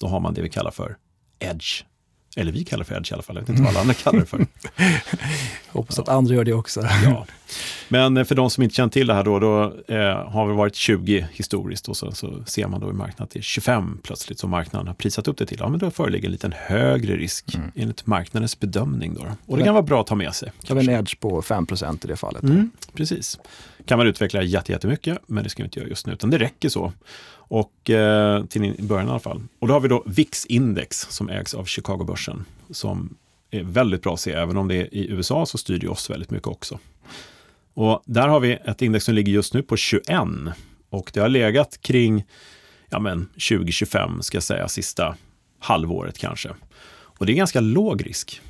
då 0.00 0.06
har 0.06 0.20
man 0.20 0.34
det 0.34 0.42
vi 0.42 0.48
kallar 0.48 0.70
för 0.70 0.96
edge. 1.38 1.84
Eller 2.36 2.52
vi 2.52 2.64
kallar 2.64 2.84
det 2.84 2.88
för 2.88 2.96
edge 2.96 3.10
i 3.10 3.14
alla 3.14 3.22
fall, 3.22 3.36
jag 3.36 3.42
vet 3.42 3.48
inte 3.48 3.62
vad 3.62 3.70
alla 3.70 3.80
andra 3.80 3.94
kallar 3.94 4.18
det 4.18 4.26
för. 4.26 4.46
Hoppas 5.68 5.98
att 5.98 6.08
andra 6.08 6.34
gör 6.34 6.44
det 6.44 6.52
också. 6.52 6.80
ja. 7.04 7.26
Men 7.88 8.16
eh, 8.16 8.24
för 8.24 8.34
de 8.34 8.50
som 8.50 8.62
inte 8.62 8.74
känner 8.74 8.90
till 8.90 9.06
det 9.06 9.14
här 9.14 9.24
då, 9.24 9.38
då 9.38 9.62
eh, 9.88 10.30
har 10.30 10.48
det 10.48 10.54
varit 10.54 10.74
20 10.74 11.28
historiskt 11.32 11.88
och 11.88 11.96
så, 11.96 12.12
så 12.12 12.44
ser 12.46 12.66
man 12.66 12.80
då 12.80 12.90
i 12.90 12.92
marknaden 12.92 13.24
att 13.24 13.30
det 13.30 13.38
är 13.38 13.42
25 13.42 13.98
plötsligt 14.02 14.38
som 14.38 14.50
marknaden 14.50 14.86
har 14.86 14.94
prisat 14.94 15.28
upp 15.28 15.38
det 15.38 15.46
till. 15.46 15.58
Ja, 15.60 15.68
men 15.68 15.78
då 15.78 15.90
föreligger 15.90 16.26
en 16.28 16.32
liten 16.32 16.54
högre 16.56 17.16
risk 17.16 17.54
mm. 17.54 17.70
enligt 17.74 18.06
marknadens 18.06 18.60
bedömning. 18.60 19.14
Då. 19.14 19.26
Och 19.46 19.58
det 19.58 19.64
kan 19.64 19.74
vara 19.74 19.82
bra 19.82 20.00
att 20.00 20.06
ta 20.06 20.14
med 20.14 20.34
sig. 20.34 20.52
Det 20.66 20.74
har 20.74 20.80
en 20.80 20.88
edge 20.88 21.20
på 21.20 21.42
5% 21.42 22.04
i 22.04 22.08
det 22.08 22.16
fallet. 22.16 22.42
Mm, 22.42 22.70
precis. 22.94 23.38
Kan 23.86 23.98
man 23.98 24.06
utveckla 24.06 24.42
jättemycket, 24.42 25.18
men 25.26 25.44
det 25.44 25.50
ska 25.50 25.62
vi 25.62 25.64
inte 25.64 25.78
göra 25.78 25.88
just 25.88 26.06
nu, 26.06 26.12
utan 26.12 26.30
det 26.30 26.38
räcker 26.38 26.68
så. 26.68 26.92
Och 27.48 27.90
eh, 27.90 28.44
till 28.44 28.74
början 28.78 29.06
i 29.06 29.10
alla 29.10 29.18
fall. 29.18 29.42
Och 29.58 29.68
då 29.68 29.74
har 29.74 29.80
vi 29.80 29.88
då 29.88 30.02
VIX-index 30.06 31.06
som 31.10 31.28
ägs 31.28 31.54
av 31.54 31.64
Chicago-börsen 31.64 32.44
som 32.70 33.16
är 33.50 33.62
väldigt 33.62 34.02
bra 34.02 34.14
att 34.14 34.20
se, 34.20 34.32
även 34.32 34.56
om 34.56 34.68
det 34.68 34.74
är 34.74 34.94
i 34.94 35.10
USA 35.10 35.46
så 35.46 35.58
styr 35.58 35.78
det 35.78 35.88
oss 35.88 36.10
väldigt 36.10 36.30
mycket 36.30 36.48
också. 36.48 36.78
Och 37.74 38.02
där 38.06 38.28
har 38.28 38.40
vi 38.40 38.52
ett 38.52 38.82
index 38.82 39.04
som 39.04 39.14
ligger 39.14 39.32
just 39.32 39.54
nu 39.54 39.62
på 39.62 39.76
21 39.76 40.08
och 40.90 41.10
det 41.14 41.20
har 41.20 41.28
legat 41.28 41.78
kring 41.82 42.24
ja 42.90 42.98
men 42.98 43.26
2025 43.26 44.22
ska 44.22 44.36
jag 44.36 44.42
säga, 44.42 44.68
sista 44.68 45.16
halvåret 45.58 46.18
kanske. 46.18 46.50
Och 46.90 47.26
det 47.26 47.32
är 47.32 47.36
ganska 47.36 47.60
låg 47.60 48.06
risk 48.06 48.40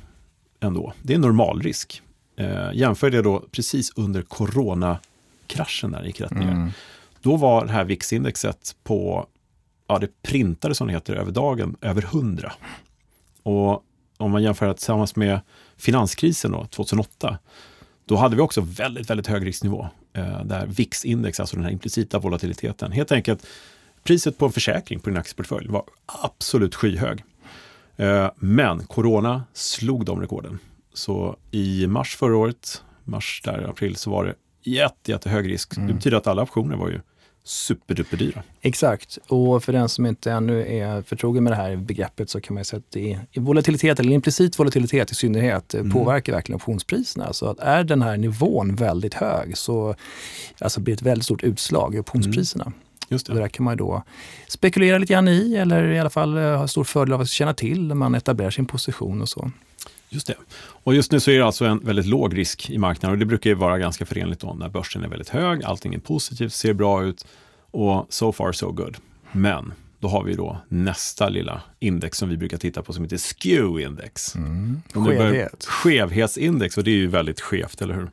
ändå. 0.59 0.93
Det 1.01 1.13
är 1.13 1.17
normalrisk. 1.17 2.01
Eh, 2.35 2.69
jämför 2.73 3.09
det 3.09 3.21
då 3.21 3.45
precis 3.51 3.91
under 3.95 4.21
coronakraschen 4.21 5.91
där 5.91 6.03
gick 6.03 6.21
rätt 6.21 6.31
ner. 6.31 6.51
Mm. 6.51 6.71
Då 7.21 7.35
var 7.35 7.65
det 7.65 7.71
här 7.71 7.83
VIX-indexet 7.83 8.75
på, 8.83 9.27
ja 9.87 9.99
det 9.99 10.21
printade 10.21 10.75
som 10.75 10.87
det 10.87 10.93
heter 10.93 11.15
över 11.15 11.31
dagen, 11.31 11.75
över 11.81 12.03
100. 12.03 12.53
Och 13.43 13.83
om 14.17 14.31
man 14.31 14.43
jämför 14.43 14.67
det 14.67 14.73
tillsammans 14.73 15.15
med 15.15 15.39
finanskrisen 15.77 16.51
då, 16.51 16.65
2008, 16.65 17.37
då 18.05 18.15
hade 18.15 18.35
vi 18.35 18.41
också 18.41 18.61
väldigt, 18.61 19.09
väldigt 19.09 19.27
hög 19.27 19.45
risknivå. 19.45 19.87
Eh, 20.13 20.43
där 20.45 20.67
VIX-index, 20.67 21.39
alltså 21.39 21.55
den 21.55 21.65
här 21.65 21.71
implicita 21.71 22.19
volatiliteten, 22.19 22.91
helt 22.91 23.11
enkelt 23.11 23.47
priset 24.03 24.37
på 24.37 24.45
en 24.45 24.51
försäkring 24.51 24.99
på 24.99 25.09
din 25.09 25.17
aktieportfölj 25.17 25.67
var 25.67 25.83
absolut 26.05 26.75
skyhög. 26.75 27.23
Eh, 27.95 28.31
men 28.35 28.85
corona 28.85 29.43
slog 29.53 30.05
de 30.05 30.21
rekorden. 30.21 30.59
Så 30.93 31.37
i 31.51 31.87
mars 31.87 32.15
förra 32.15 32.37
året, 32.37 32.83
mars 33.03 33.41
där, 33.45 33.69
april, 33.69 33.95
så 33.95 34.11
var 34.11 34.25
det 34.25 34.35
jätte, 34.63 35.11
jättehög 35.11 35.49
risk. 35.49 35.77
Mm. 35.77 35.87
Det 35.87 35.93
betyder 35.93 36.17
att 36.17 36.27
alla 36.27 36.41
optioner 36.41 36.75
var 36.75 36.89
ju 36.89 36.99
superduperdyra. 37.43 38.43
Exakt, 38.61 39.17
och 39.27 39.63
för 39.63 39.73
den 39.73 39.89
som 39.89 40.05
inte 40.05 40.31
ännu 40.31 40.67
är 40.67 41.01
förtrogen 41.01 41.43
med 41.43 41.53
det 41.53 41.57
här 41.57 41.75
begreppet 41.75 42.29
så 42.29 42.41
kan 42.41 42.53
man 42.53 42.65
säga 42.65 42.77
att 42.77 42.91
det 42.91 43.19
är 43.31 43.41
volatilitet, 43.41 43.99
eller 43.99 44.11
implicit 44.11 44.59
volatilitet 44.59 45.11
i 45.11 45.15
synnerhet, 45.15 45.73
mm. 45.73 45.91
påverkar 45.91 46.33
verkligen 46.33 46.55
optionspriserna. 46.55 47.33
Så 47.33 47.45
att 47.45 47.59
är 47.59 47.83
den 47.83 48.01
här 48.01 48.17
nivån 48.17 48.75
väldigt 48.75 49.13
hög 49.13 49.57
så 49.57 49.95
alltså 50.59 50.79
blir 50.79 50.95
det 50.95 50.99
ett 50.99 51.01
väldigt 51.01 51.25
stort 51.25 51.43
utslag 51.43 51.95
i 51.95 51.99
optionspriserna. 51.99 52.65
Mm. 52.65 52.79
Just 53.09 53.27
det. 53.27 53.33
det 53.33 53.39
där 53.39 53.47
kan 53.47 53.63
man 53.63 53.77
då 53.77 54.03
spekulera 54.47 54.97
lite 54.97 55.13
grann 55.13 55.27
i 55.27 55.55
eller 55.55 55.91
i 55.91 55.99
alla 55.99 56.09
fall 56.09 56.37
ha 56.37 56.67
stor 56.67 56.83
fördel 56.83 57.13
av 57.13 57.21
att 57.21 57.29
känna 57.29 57.53
till 57.53 57.87
när 57.87 57.95
man 57.95 58.15
etablerar 58.15 58.51
sin 58.51 58.65
position 58.65 59.21
och 59.21 59.29
så. 59.29 59.51
Just 60.09 60.27
det. 60.27 60.35
Och 60.61 60.95
just 60.95 61.11
nu 61.11 61.19
så 61.19 61.31
är 61.31 61.37
det 61.37 61.45
alltså 61.45 61.65
en 61.65 61.79
väldigt 61.79 62.05
låg 62.05 62.37
risk 62.37 62.69
i 62.69 62.77
marknaden 62.77 63.13
och 63.13 63.19
det 63.19 63.25
brukar 63.25 63.49
ju 63.49 63.53
vara 63.53 63.77
ganska 63.77 64.05
förenligt 64.05 64.39
då 64.39 64.53
när 64.53 64.69
börsen 64.69 65.03
är 65.03 65.07
väldigt 65.07 65.29
hög, 65.29 65.63
allting 65.63 65.93
är 65.93 65.99
positivt, 65.99 66.53
ser 66.53 66.73
bra 66.73 67.03
ut 67.03 67.25
och 67.71 68.05
so 68.09 68.31
far 68.31 68.51
so 68.51 68.71
good. 68.71 68.97
Men 69.31 69.73
då 69.99 70.07
har 70.07 70.23
vi 70.23 70.35
då 70.35 70.57
nästa 70.67 71.29
lilla 71.29 71.61
index 71.79 72.17
som 72.17 72.29
vi 72.29 72.37
brukar 72.37 72.57
titta 72.57 72.83
på 72.83 72.93
som 72.93 73.03
heter 73.03 73.17
SKEW-index. 73.17 74.35
Mm. 74.35 74.81
Skevhet. 74.93 75.65
Skevhetsindex 75.65 76.77
och 76.77 76.83
det 76.83 76.91
är 76.91 76.95
ju 76.95 77.07
väldigt 77.07 77.41
skevt, 77.41 77.81
eller 77.81 77.93
hur? 77.93 78.11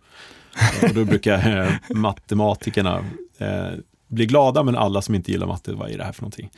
och 0.83 0.95
då 0.95 1.05
brukar 1.05 1.61
eh, 1.61 1.73
matematikerna 1.97 3.05
eh, 3.39 3.69
bli 4.09 4.27
glada, 4.27 4.63
men 4.63 4.77
alla 4.77 5.03
som 5.03 5.15
inte 5.15 5.33
gillar 5.33 5.47
matte, 5.47 5.73
vad 5.73 5.91
är 5.91 5.99
det 5.99 6.05
här 6.05 6.13
för 6.13 6.23
någonting? 6.23 6.51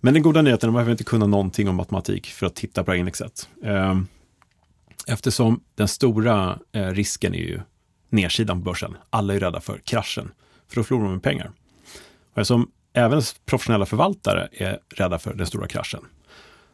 Men 0.00 0.14
den 0.14 0.22
goda 0.22 0.42
nyheten, 0.42 0.68
man 0.68 0.74
behöver 0.74 0.92
inte 0.92 1.04
kunna 1.04 1.26
någonting 1.26 1.68
om 1.68 1.76
matematik 1.76 2.26
för 2.26 2.46
att 2.46 2.54
titta 2.54 2.84
på 2.84 2.90
det 2.90 2.96
här 2.96 2.98
indexet. 2.98 3.48
Eh, 3.64 4.00
Eftersom 5.06 5.60
den 5.74 5.88
stora 5.88 6.58
eh, 6.72 6.86
risken 6.86 7.34
är 7.34 7.38
ju 7.38 7.60
nedsidan 8.08 8.58
på 8.60 8.64
börsen. 8.64 8.96
Alla 9.10 9.34
är 9.34 9.40
rädda 9.40 9.60
för 9.60 9.78
kraschen, 9.78 10.32
för 10.68 10.76
då 10.76 10.84
förlorar 10.84 11.08
man 11.08 11.20
pengar. 11.20 11.50
Och 12.32 12.38
eftersom 12.38 12.70
även 12.92 13.22
professionella 13.46 13.86
förvaltare 13.86 14.48
är 14.52 14.78
rädda 14.88 15.18
för 15.18 15.34
den 15.34 15.46
stora 15.46 15.68
kraschen, 15.68 16.00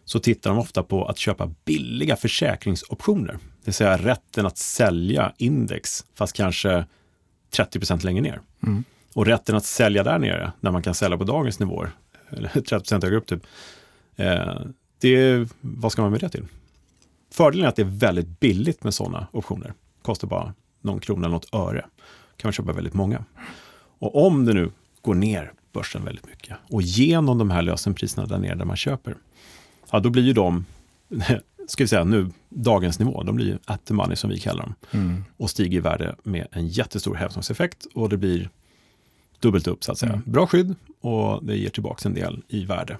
så 0.04 0.18
tittar 0.18 0.50
de 0.50 0.58
ofta 0.58 0.82
på 0.82 1.06
att 1.06 1.18
köpa 1.18 1.54
billiga 1.64 2.16
försäkringsoptioner. 2.16 3.32
Det 3.32 3.64
vill 3.64 3.74
säga 3.74 3.96
rätten 3.96 4.46
att 4.46 4.58
sälja 4.58 5.32
index, 5.38 6.04
fast 6.14 6.36
kanske 6.36 6.84
30% 7.56 8.04
längre 8.04 8.22
ner. 8.22 8.40
Mm. 8.62 8.84
Och 9.14 9.26
rätten 9.26 9.56
att 9.56 9.64
sälja 9.64 10.02
där 10.02 10.18
nere, 10.18 10.52
när 10.60 10.70
man 10.70 10.82
kan 10.82 10.94
sälja 10.94 11.18
på 11.18 11.24
dagens 11.24 11.58
nivåer, 11.58 11.90
eller 12.30 12.48
30 12.68 12.94
högre 13.02 13.16
upp 13.16 13.26
typ. 13.26 13.46
Eh, 14.16 14.60
det, 14.98 15.48
vad 15.60 15.92
ska 15.92 16.02
man 16.02 16.10
med 16.10 16.20
det 16.20 16.28
till? 16.28 16.44
Fördelen 17.32 17.64
är 17.64 17.68
att 17.68 17.76
det 17.76 17.82
är 17.82 17.86
väldigt 17.86 18.40
billigt 18.40 18.84
med 18.84 18.94
sådana 18.94 19.26
optioner. 19.32 19.74
Kostar 20.02 20.28
bara 20.28 20.54
någon 20.80 21.00
krona 21.00 21.26
eller 21.26 21.34
något 21.34 21.54
öre. 21.54 21.84
kan 22.36 22.48
man 22.48 22.52
köpa 22.52 22.72
väldigt 22.72 22.94
många. 22.94 23.24
Och 23.98 24.26
om 24.26 24.44
det 24.44 24.52
nu 24.52 24.70
går 25.02 25.14
ner 25.14 25.52
börsen 25.72 26.04
väldigt 26.04 26.26
mycket 26.26 26.56
och 26.70 26.82
genom 26.82 27.38
de 27.38 27.50
här 27.50 27.62
lösenpriserna 27.62 28.26
där 28.26 28.38
nere 28.38 28.54
där 28.54 28.64
man 28.64 28.76
köper, 28.76 29.16
ja 29.90 30.00
då 30.00 30.10
blir 30.10 30.22
ju 30.22 30.32
de, 30.32 30.64
ska 31.66 31.84
vi 31.84 31.88
säga 31.88 32.04
nu, 32.04 32.30
dagens 32.48 32.98
nivå, 32.98 33.22
de 33.22 33.36
blir 33.36 33.46
ju 33.46 33.58
at 33.64 33.84
the 33.84 33.94
money 33.94 34.16
som 34.16 34.30
vi 34.30 34.38
kallar 34.38 34.62
dem 34.62 34.74
mm. 34.90 35.24
och 35.36 35.50
stiger 35.50 35.76
i 35.76 35.80
värde 35.80 36.16
med 36.22 36.46
en 36.50 36.68
jättestor 36.68 37.14
hävstångseffekt 37.14 37.86
och 37.94 38.08
det 38.08 38.16
blir 38.16 38.50
dubbelt 39.40 39.66
upp 39.66 39.84
så 39.84 39.92
att 39.92 39.98
säga. 39.98 40.12
Mm. 40.12 40.24
Bra 40.26 40.46
skydd 40.46 40.74
och 41.00 41.44
det 41.44 41.56
ger 41.56 41.70
tillbaka 41.70 42.08
en 42.08 42.14
del 42.14 42.42
i 42.48 42.64
värde. 42.64 42.98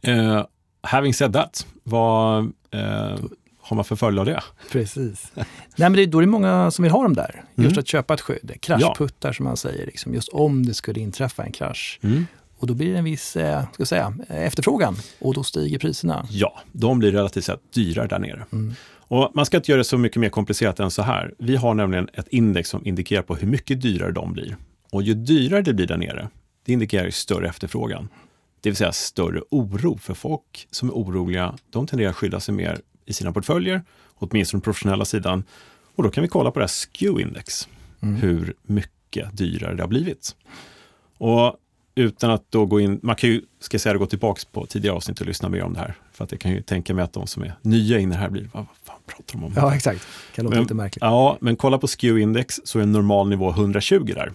Eh, 0.00 0.44
having 0.86 1.14
said 1.14 1.32
that, 1.32 1.66
vad 1.82 2.52
eh, 2.70 3.16
har 3.60 3.74
man 3.76 3.84
för 3.84 3.96
följd 3.96 4.18
av 4.18 4.26
det? 4.26 4.42
Precis. 4.72 5.32
Nej, 5.34 5.46
men 5.76 5.92
det, 5.92 6.06
då 6.06 6.18
är 6.18 6.22
det 6.22 6.28
många 6.28 6.70
som 6.70 6.82
vill 6.82 6.92
ha 6.92 7.02
dem 7.02 7.14
där. 7.14 7.44
Just 7.54 7.72
mm. 7.72 7.78
att 7.78 7.88
köpa 7.88 8.14
ett 8.14 8.20
skydd, 8.20 8.52
kraschputtar 8.60 9.28
ja. 9.28 9.32
som 9.32 9.44
man 9.44 9.56
säger, 9.56 9.86
liksom, 9.86 10.14
just 10.14 10.28
om 10.28 10.66
det 10.66 10.74
skulle 10.74 11.00
inträffa 11.00 11.44
en 11.44 11.52
krasch. 11.52 11.98
Mm. 12.02 12.26
Och 12.58 12.66
då 12.66 12.74
blir 12.74 12.92
det 12.92 12.98
en 12.98 13.04
viss 13.04 13.36
eh, 13.36 13.64
ska 13.72 13.86
säga, 13.86 14.14
efterfrågan 14.28 14.96
och 15.18 15.34
då 15.34 15.42
stiger 15.42 15.78
priserna. 15.78 16.26
Ja, 16.30 16.60
de 16.72 16.98
blir 16.98 17.12
relativt 17.12 17.44
sett 17.44 17.72
dyrare 17.74 18.06
där 18.06 18.18
nere. 18.18 18.44
Mm. 18.52 18.74
Och 19.08 19.30
man 19.34 19.46
ska 19.46 19.56
inte 19.56 19.70
göra 19.70 19.78
det 19.78 19.84
så 19.84 19.98
mycket 19.98 20.20
mer 20.20 20.28
komplicerat 20.28 20.80
än 20.80 20.90
så 20.90 21.02
här. 21.02 21.34
Vi 21.38 21.56
har 21.56 21.74
nämligen 21.74 22.08
ett 22.12 22.28
index 22.28 22.68
som 22.68 22.86
indikerar 22.86 23.22
på 23.22 23.34
hur 23.36 23.48
mycket 23.48 23.82
dyrare 23.82 24.12
de 24.12 24.32
blir. 24.32 24.56
Och 24.92 25.02
ju 25.02 25.14
dyrare 25.14 25.62
det 25.62 25.74
blir 25.74 25.86
där 25.86 25.96
nere, 25.96 26.28
det 26.64 26.72
indikerar 26.72 27.04
ju 27.04 27.10
större 27.10 27.48
efterfrågan. 27.48 28.08
Det 28.60 28.70
vill 28.70 28.76
säga 28.76 28.92
större 28.92 29.42
oro 29.50 29.98
för 29.98 30.14
folk 30.14 30.68
som 30.70 30.88
är 30.88 30.92
oroliga. 30.92 31.58
De 31.70 31.86
tenderar 31.86 32.10
att 32.10 32.16
skydda 32.16 32.40
sig 32.40 32.54
mer 32.54 32.80
i 33.04 33.12
sina 33.12 33.32
portföljer, 33.32 33.84
åtminstone 34.14 34.58
den 34.58 34.62
professionella 34.62 35.04
sidan. 35.04 35.44
Och 35.94 36.02
då 36.02 36.10
kan 36.10 36.22
vi 36.22 36.28
kolla 36.28 36.50
på 36.50 36.58
det 36.58 36.62
här 36.62 36.68
SKEW-index, 36.68 37.68
mm. 38.00 38.16
hur 38.16 38.54
mycket 38.62 39.36
dyrare 39.36 39.74
det 39.74 39.82
har 39.82 39.88
blivit. 39.88 40.36
Och 41.18 41.56
utan 41.94 42.30
att 42.30 42.50
då 42.50 42.66
gå 42.66 42.80
in, 42.80 43.00
man 43.02 43.16
kan 43.16 43.30
ju, 43.30 43.42
ska 43.60 43.78
säga, 43.78 43.96
gå 43.96 44.06
tillbaka 44.06 44.40
på 44.52 44.66
tidigare 44.66 44.96
avsnitt 44.96 45.20
och 45.20 45.26
lyssna 45.26 45.48
mer 45.48 45.62
om 45.62 45.72
det 45.72 45.78
här. 45.78 45.94
För 46.12 46.24
att 46.24 46.32
jag 46.32 46.40
kan 46.40 46.50
ju 46.50 46.62
tänka 46.62 46.94
mig 46.94 47.04
att 47.04 47.12
de 47.12 47.26
som 47.26 47.42
är 47.42 47.54
nya 47.62 47.98
in 47.98 48.12
i 48.12 48.14
det 48.14 48.20
här 48.20 48.28
blir, 48.28 48.48
vad 48.52 48.66
fan 48.84 48.96
pratar 49.06 49.32
de 49.32 49.44
om? 49.44 49.52
Ja, 49.56 49.74
exakt. 49.74 50.00
Det 50.00 50.36
kan 50.36 50.44
låta 50.44 50.54
men, 50.54 50.62
lite 50.62 50.74
märkligt. 50.74 51.02
Ja, 51.02 51.38
men 51.40 51.56
kolla 51.56 51.78
på 51.78 51.86
SKEW-index 51.86 52.60
så 52.64 52.78
är 52.78 52.82
en 52.82 52.92
normal 52.92 53.28
nivå 53.28 53.50
120 53.50 54.12
där 54.14 54.32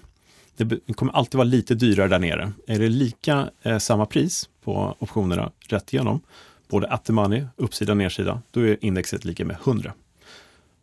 det 0.58 0.94
kommer 0.94 1.14
alltid 1.14 1.38
vara 1.38 1.48
lite 1.48 1.76
dyrare 1.76 2.08
där 2.08 2.20
nere. 2.20 2.52
Är 2.68 2.80
det 2.80 2.90
lika 2.90 3.50
eh, 3.62 3.78
samma 3.78 4.06
pris 4.06 4.50
på 4.64 4.96
optionerna 5.00 5.52
rätt 5.68 5.94
igenom, 5.94 6.22
både 6.70 6.88
at 6.88 7.06
the 7.06 7.14
money, 7.14 7.46
uppsida 7.56 7.92
och 7.92 7.98
nedsida, 7.98 8.42
då 8.52 8.68
är 8.68 8.78
indexet 8.82 9.26
lika 9.26 9.46
med 9.46 9.58
100. 9.66 9.94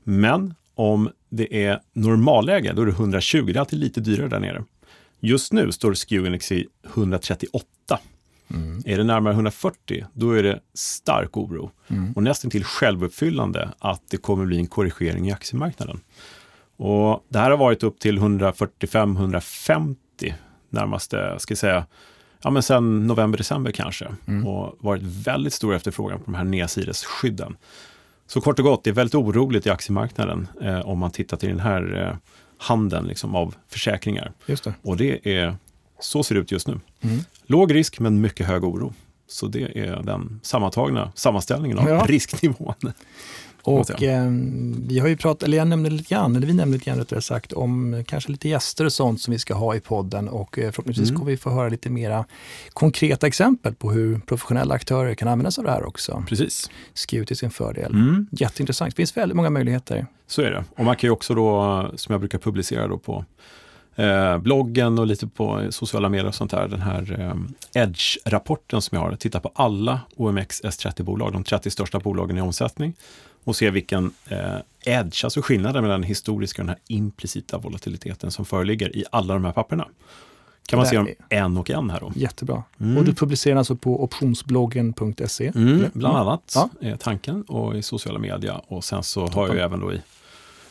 Men 0.05 0.55
om 0.75 1.11
det 1.29 1.65
är 1.65 1.81
normalläge, 1.93 2.73
då 2.73 2.83
är 2.83 2.87
det 2.87 2.93
120. 2.93 3.45
Det 3.47 3.57
är 3.57 3.61
alltid 3.61 3.79
lite 3.79 4.01
dyrare 4.01 4.29
där 4.29 4.41
nere. 4.41 4.65
Just 5.21 5.53
nu 5.53 5.73
står 5.73 5.95
SKEW-index 5.95 6.53
i 6.53 6.67
138. 6.95 7.99
Mm. 8.51 8.83
Är 8.87 8.97
det 8.99 9.05
närmare 9.05 9.35
140, 9.35 10.07
då 10.13 10.33
är 10.33 10.43
det 10.43 10.61
stark 10.75 11.37
oro. 11.37 11.71
Mm. 11.89 12.13
Och 12.13 12.23
nästan 12.23 12.51
till 12.51 12.65
självuppfyllande 12.65 13.69
att 13.79 14.03
det 14.11 14.17
kommer 14.17 14.47
bli 14.47 14.59
en 14.59 14.67
korrigering 14.67 15.29
i 15.29 15.33
aktiemarknaden. 15.33 16.01
Och 16.79 17.25
det 17.29 17.39
här 17.39 17.51
har 17.51 17.57
varit 17.59 17.83
upp 17.83 17.99
till 17.99 18.19
145-150 18.19 19.97
närmaste, 20.71 21.35
ska 21.39 21.53
jag 21.53 21.59
säga, 21.59 21.87
ja, 22.43 22.51
men 22.51 22.63
sen 22.63 23.07
november, 23.07 23.39
december 23.39 23.71
kanske. 23.71 24.09
Och 24.47 24.77
varit 24.81 25.03
väldigt 25.03 25.53
stor 25.53 25.75
efterfrågan 25.75 26.19
på 26.19 26.25
de 26.25 26.35
här 26.35 26.45
nedsidesskydden. 26.45 27.57
Så 28.27 28.41
kort 28.41 28.59
och 28.59 28.65
gott, 28.65 28.85
det 28.85 28.91
är 28.91 28.95
väldigt 28.95 29.15
oroligt 29.15 29.67
i 29.67 29.71
aktiemarknaden 29.71 30.49
eh, 30.63 30.81
om 30.81 30.99
man 30.99 31.11
tittar 31.11 31.37
till 31.37 31.49
den 31.49 31.61
här 31.61 32.07
eh, 32.07 32.17
handeln 32.59 33.07
liksom, 33.07 33.35
av 33.35 33.55
försäkringar. 33.69 34.33
Det. 34.47 34.75
Och 34.83 34.97
det 34.97 35.37
är, 35.37 35.57
så 36.01 36.23
ser 36.23 36.35
det 36.35 36.41
ut 36.41 36.53
just 36.53 36.67
nu. 36.69 36.81
Mm. 37.01 37.19
Låg 37.47 37.75
risk 37.75 38.01
men 38.01 38.21
mycket 38.21 38.47
hög 38.47 38.65
oro. 38.65 38.93
Så 39.27 39.47
det 39.47 39.79
är 39.79 40.03
den 40.03 40.41
sammantagna 40.43 41.13
sammanställningen 41.15 41.79
av 41.79 41.89
Ja. 41.89 42.05
risknivån. 42.07 42.75
Och 43.69 44.03
eh, 44.03 44.31
vi 44.89 44.99
har 44.99 45.09
ju 45.09 45.17
pratat, 45.17 45.43
eller 45.43 45.59
jag 45.59 45.69
nämnde 45.69 45.91
lite 45.91 46.15
grann, 46.15 46.37
eller 46.37 46.47
vi 46.47 46.53
nämnde 46.53 46.77
lite 46.79 46.91
grann 46.91 46.99
rättare 46.99 47.23
sagt, 47.23 47.53
om 47.53 48.05
kanske 48.07 48.33
lite 48.33 48.49
gäster 48.49 48.85
och 48.85 48.93
sånt 48.93 49.21
som 49.21 49.33
vi 49.33 49.39
ska 49.39 49.55
ha 49.55 49.75
i 49.75 49.81
podden 49.81 50.29
och 50.29 50.59
eh, 50.59 50.71
förhoppningsvis 50.71 51.09
Mm. 51.09 51.19
kommer 51.19 51.31
vi 51.31 51.37
få 51.37 51.51
höra 51.51 51.69
lite 51.69 51.91
mera 51.91 52.25
konkreta 52.73 53.27
exempel 53.27 53.75
på 53.75 53.91
hur 53.93 54.19
professionella 54.19 54.75
aktörer 54.75 55.15
kan 55.15 55.29
använda 55.29 55.51
sig 55.51 55.63
av 55.63 55.67
det 55.67 55.71
här 55.73 55.87
också. 55.87 56.25
Precis. 56.29 56.71
Skriva 56.95 57.25
till 57.27 57.37
sin 57.37 57.51
fördel. 57.51 57.93
Mm. 57.93 58.27
Jätteintressant, 58.31 58.91
det 58.91 58.97
finns 58.97 59.17
väldigt 59.17 59.37
många 59.37 59.51
möjligheter. 59.51 60.07
Så 60.27 60.43
är 60.43 60.51
det. 60.51 60.65
Och 60.77 60.85
man 60.85 60.97
kan 60.97 61.09
ju 61.09 61.13
också 61.13 61.35
då, 61.35 61.91
som 61.97 62.13
jag 62.13 62.21
brukar 62.21 62.39
publicera 62.39 62.87
då 62.89 62.99
på 62.99 63.25
eh, 63.97 64.39
bloggen 64.39 64.99
och 64.99 65.07
lite 65.07 65.27
på 65.27 65.67
sociala 65.71 66.09
medier 66.09 66.29
och 66.29 66.35
sånt 66.35 66.51
där, 66.51 66.69
den 66.69 66.81
här 66.81 67.21
eh, 67.21 67.83
Edge-rapporten 67.83 68.83
som 68.83 68.97
jag 68.99 69.03
har, 69.03 69.17
titta 69.17 69.41
på 69.41 69.53
alla 69.55 70.01
OMX 70.17 70.63
S30-bolag, 70.63 71.33
de 71.33 71.45
30 71.45 71.71
största 71.71 71.99
bolagen 71.99 72.39
i 72.39 72.41
omsättning 72.41 72.95
och 73.49 73.57
se 73.57 73.71
vilken 73.71 74.13
eh, 74.27 74.57
edge, 74.85 75.25
alltså 75.25 75.43
skillnaden 75.43 75.83
mellan 75.83 76.01
den 76.01 76.09
historiska 76.09 76.63
och 76.63 76.67
den 76.67 76.69
här 76.69 76.79
implicita 76.87 77.59
volatiliteten 77.59 78.31
som 78.31 78.45
föreligger 78.45 78.97
i 78.97 79.05
alla 79.11 79.35
de 79.35 79.45
här 79.45 79.53
papperna. 79.53 79.89
Kan 80.67 80.77
man 80.77 80.87
se 80.87 80.97
dem 80.97 81.09
en 81.29 81.57
och 81.57 81.71
en 81.71 81.91
här 81.91 82.01
då. 82.01 82.13
Jättebra. 82.17 82.63
Mm. 82.81 82.97
Och 82.97 83.05
du 83.05 83.15
publicerar 83.15 83.57
alltså 83.57 83.77
på 83.77 84.05
optionsbloggen.se. 84.05 85.53
Mm, 85.55 85.85
bland 85.93 86.17
annat 86.17 86.53
Ja. 86.55 86.71
är 86.81 86.97
tanken 86.97 87.43
och 87.43 87.77
i 87.77 87.83
sociala 87.83 88.19
medier 88.19 88.61
och 88.67 88.85
sen 88.85 89.03
så 89.03 89.27
har 89.27 89.47
jag 89.47 89.57
ju 89.57 89.63
även 89.63 89.81
då 89.81 89.93
i 89.93 90.01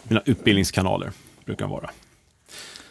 mina 0.03 0.21
utbildningskanaler, 0.25 1.11
brukar 1.45 1.65
de 1.65 1.71
vara. 1.71 1.89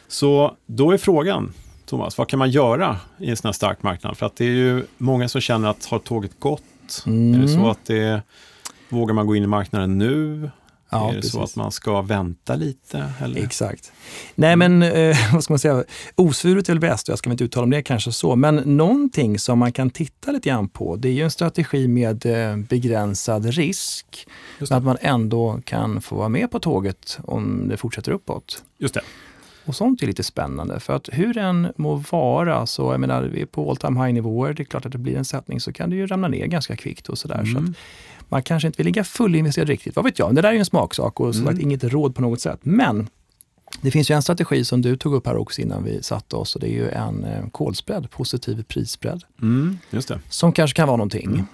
Så 0.08 0.56
då 0.66 0.90
är 0.90 0.98
frågan, 0.98 1.52
Thomas, 1.84 2.18
vad 2.18 2.28
kan 2.28 2.38
man 2.38 2.50
göra 2.50 2.96
i 3.18 3.30
en 3.30 3.36
sån 3.36 3.48
här 3.48 3.52
stark 3.52 3.82
marknad? 3.82 4.16
För 4.16 4.26
att 4.26 4.36
det 4.36 4.44
är 4.44 4.50
ju 4.50 4.84
många 4.98 5.28
som 5.28 5.40
känner 5.40 5.68
att 5.68 5.84
har 5.84 5.98
tåget 5.98 6.40
gått? 6.40 7.04
Mm. 7.06 7.34
Är 7.34 7.38
det 7.38 7.48
så 7.48 7.70
att 7.70 7.84
det, 7.86 8.22
vågar 8.88 9.14
man 9.14 9.26
gå 9.26 9.36
in 9.36 9.42
i 9.42 9.46
marknaden 9.46 9.98
nu? 9.98 10.50
Ja, 10.90 11.08
är 11.08 11.14
det 11.14 11.18
precis. 11.18 11.32
så 11.32 11.42
att 11.42 11.56
man 11.56 11.72
ska 11.72 12.02
vänta 12.02 12.54
lite? 12.54 13.12
Eller? 13.20 13.42
Exakt. 13.42 13.92
Nej 14.34 14.56
men, 14.56 14.82
eh, 14.82 15.16
vad 15.32 15.44
ska 15.44 15.52
man 15.52 15.58
säga, 15.58 15.84
osvuret 16.14 16.68
är 16.68 16.72
väl 16.72 16.80
bäst, 16.80 17.08
jag 17.08 17.18
ska 17.18 17.30
inte 17.30 17.44
uttala 17.44 17.64
om 17.64 17.70
det 17.70 17.82
kanske 17.82 18.12
så, 18.12 18.36
men 18.36 18.54
någonting 18.56 19.38
som 19.38 19.58
man 19.58 19.72
kan 19.72 19.90
titta 19.90 20.32
lite 20.32 20.48
grann 20.48 20.68
på, 20.68 20.96
det 20.96 21.08
är 21.08 21.12
ju 21.12 21.22
en 21.22 21.30
strategi 21.30 21.88
med 21.88 22.26
eh, 22.26 22.56
begränsad 22.56 23.46
risk, 23.46 24.28
att 24.70 24.84
man 24.84 24.96
ändå 25.00 25.60
kan 25.64 26.00
få 26.00 26.16
vara 26.16 26.28
med 26.28 26.50
på 26.50 26.58
tåget 26.58 27.18
om 27.24 27.68
det 27.68 27.76
fortsätter 27.76 28.12
uppåt. 28.12 28.62
Just 28.78 28.94
det. 28.94 29.02
Och 29.66 29.74
sånt 29.76 30.02
är 30.02 30.06
lite 30.06 30.22
spännande, 30.22 30.80
för 30.80 30.96
att 30.96 31.08
hur 31.12 31.34
den 31.34 31.72
må 31.76 31.94
vara, 32.10 32.66
så 32.66 32.92
jag 32.92 33.00
menar, 33.00 33.22
vi 33.22 33.40
är 33.42 33.46
på 33.46 33.70
all 33.70 33.76
time 33.76 34.00
high-nivåer, 34.06 34.52
det 34.52 34.62
är 34.62 34.64
klart 34.64 34.86
att 34.86 34.92
det 34.92 34.98
blir 34.98 35.16
en 35.16 35.24
sättning 35.24 35.60
så 35.60 35.72
kan 35.72 35.90
det 35.90 35.96
ju 35.96 36.06
ramla 36.06 36.28
ner 36.28 36.46
ganska 36.46 36.76
kvickt 36.76 37.08
och 37.08 37.18
sådär. 37.18 37.44
Så 37.44 37.58
Mm. 37.58 37.64
att 37.70 37.76
man 38.30 38.42
kanske 38.42 38.66
inte 38.66 38.76
vill 38.76 38.86
ligga 38.86 39.04
fullinvesterad 39.04 39.68
riktigt, 39.68 39.96
vad 39.96 40.04
vet 40.04 40.18
jag, 40.18 40.34
det 40.34 40.42
där 40.42 40.48
är 40.48 40.52
ju 40.52 40.58
en 40.58 40.64
smaksak 40.64 41.20
och 41.20 41.34
som 41.34 41.42
Mm. 41.42 41.54
sagt 41.54 41.62
inget 41.64 41.84
råd 41.84 42.14
på 42.14 42.22
något 42.22 42.40
sätt. 42.40 42.60
Men 42.62 43.08
det 43.80 43.90
finns 43.90 44.10
ju 44.10 44.14
en 44.14 44.22
strategi 44.22 44.64
som 44.64 44.82
du 44.82 44.96
tog 44.96 45.14
upp 45.14 45.26
här 45.26 45.36
också 45.36 45.60
innan 45.60 45.84
vi 45.84 46.02
satte 46.02 46.36
oss 46.36 46.54
och 46.54 46.60
det 46.60 46.68
är 46.68 46.72
ju 46.72 46.88
en 46.90 47.24
eh, 47.24 47.48
kolspread, 47.52 48.10
positiv 48.10 48.62
prisspread, 48.62 49.22
Mm, 49.42 49.78
just 49.90 50.08
det. 50.08 50.20
som 50.28 50.52
kanske 50.52 50.76
kan 50.76 50.86
vara 50.88 50.96
någonting. 50.96 51.26
Mm. 51.26 51.46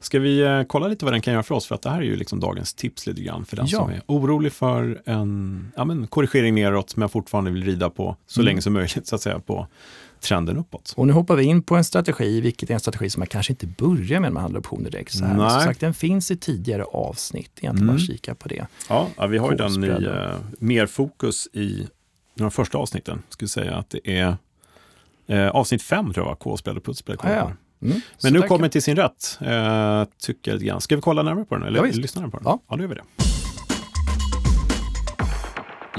Ska 0.00 0.18
vi 0.18 0.40
eh, 0.40 0.62
kolla 0.62 0.88
lite 0.88 1.04
vad 1.04 1.14
den 1.14 1.20
kan 1.20 1.32
göra 1.32 1.42
för 1.42 1.54
oss? 1.54 1.66
För 1.66 1.74
att 1.74 1.82
det 1.82 1.90
här 1.90 1.98
är 1.98 2.02
ju 2.02 2.16
liksom 2.16 2.40
dagens 2.40 2.74
tips 2.74 3.06
lite 3.06 3.22
grann 3.22 3.44
för 3.44 3.56
den 3.56 3.66
Ja. 3.68 3.78
som 3.78 3.90
är 3.90 4.02
orolig 4.06 4.52
för 4.52 5.02
en 5.04 5.72
ja, 5.76 5.84
men 5.84 6.06
korrigering 6.06 6.54
neråt 6.54 6.96
men 6.96 7.08
fortfarande 7.08 7.50
vill 7.50 7.64
rida 7.64 7.90
på 7.90 8.16
så 8.26 8.40
Mm. 8.40 8.46
länge 8.46 8.62
som 8.62 8.72
möjligt 8.72 9.06
så 9.06 9.14
att 9.14 9.20
säga 9.22 9.38
på 9.40 9.66
trenden 10.20 10.56
uppåt. 10.56 10.94
Och 10.96 11.06
nu 11.06 11.12
hoppar 11.12 11.36
vi 11.36 11.44
in 11.44 11.62
på 11.62 11.76
en 11.76 11.84
strategi, 11.84 12.40
vilket 12.40 12.70
är 12.70 12.74
en 12.74 12.80
strategi 12.80 13.10
som 13.10 13.20
man 13.20 13.26
kanske 13.26 13.52
inte 13.52 13.66
börjar 13.66 14.20
med 14.20 14.30
när 14.30 14.30
man 14.30 14.42
handlar 14.42 14.60
optioner 14.60 14.90
direkt. 14.90 15.12
Så 15.12 15.24
här. 15.24 15.36
Men 15.36 15.50
som 15.50 15.60
sagt, 15.60 15.80
den 15.80 15.94
finns 15.94 16.30
i 16.30 16.36
tidigare 16.36 16.84
avsnitt, 16.84 17.50
egentligen 17.60 17.76
Mm. 17.88 17.96
bara 17.96 17.98
kika 18.06 18.34
på 18.34 18.48
det. 18.48 18.66
Ja, 18.88 19.08
ja 19.16 19.26
vi 19.26 19.38
har 19.38 19.50
ju 19.50 19.56
den 19.56 19.84
i 19.84 19.88
eh, 20.04 20.36
mer 20.58 20.86
fokus 20.86 21.48
i 21.52 21.86
de 22.34 22.50
första 22.50 22.78
avsnitten. 22.78 23.22
Skulle 23.28 23.48
säga 23.48 23.74
att 23.76 23.90
det 23.90 24.18
är 24.18 24.36
eh, 25.26 25.48
avsnitt 25.48 25.82
fem 25.82 26.12
tror 26.12 26.26
jag, 26.26 26.38
kolspread 26.38 26.76
och 26.76 26.84
putspread. 26.84 27.18
Ah, 27.22 27.32
ja. 27.32 27.52
Mm. 27.82 28.00
Så 28.18 28.26
Men 28.26 28.32
nu 28.32 28.42
kommer 28.42 28.68
till 28.68 28.82
sin 28.82 28.96
rätt, 28.96 29.38
eh, 29.40 30.04
tycker 30.22 30.50
jag 30.50 30.54
lite 30.56 30.64
grann. 30.66 30.80
Ska 30.80 30.96
vi 30.96 31.02
kolla 31.02 31.22
närmare 31.22 31.44
på 31.44 31.54
den? 31.54 31.64
Eller 31.66 31.78
Ja, 31.86 31.92
lyssna 31.92 32.20
närmare 32.20 32.30
på 32.30 32.36
den? 32.38 32.44
Ja. 32.46 32.58
ja, 32.68 32.76
då 32.76 32.82
gör 32.82 32.88
vi 32.88 32.94
det. 32.94 33.02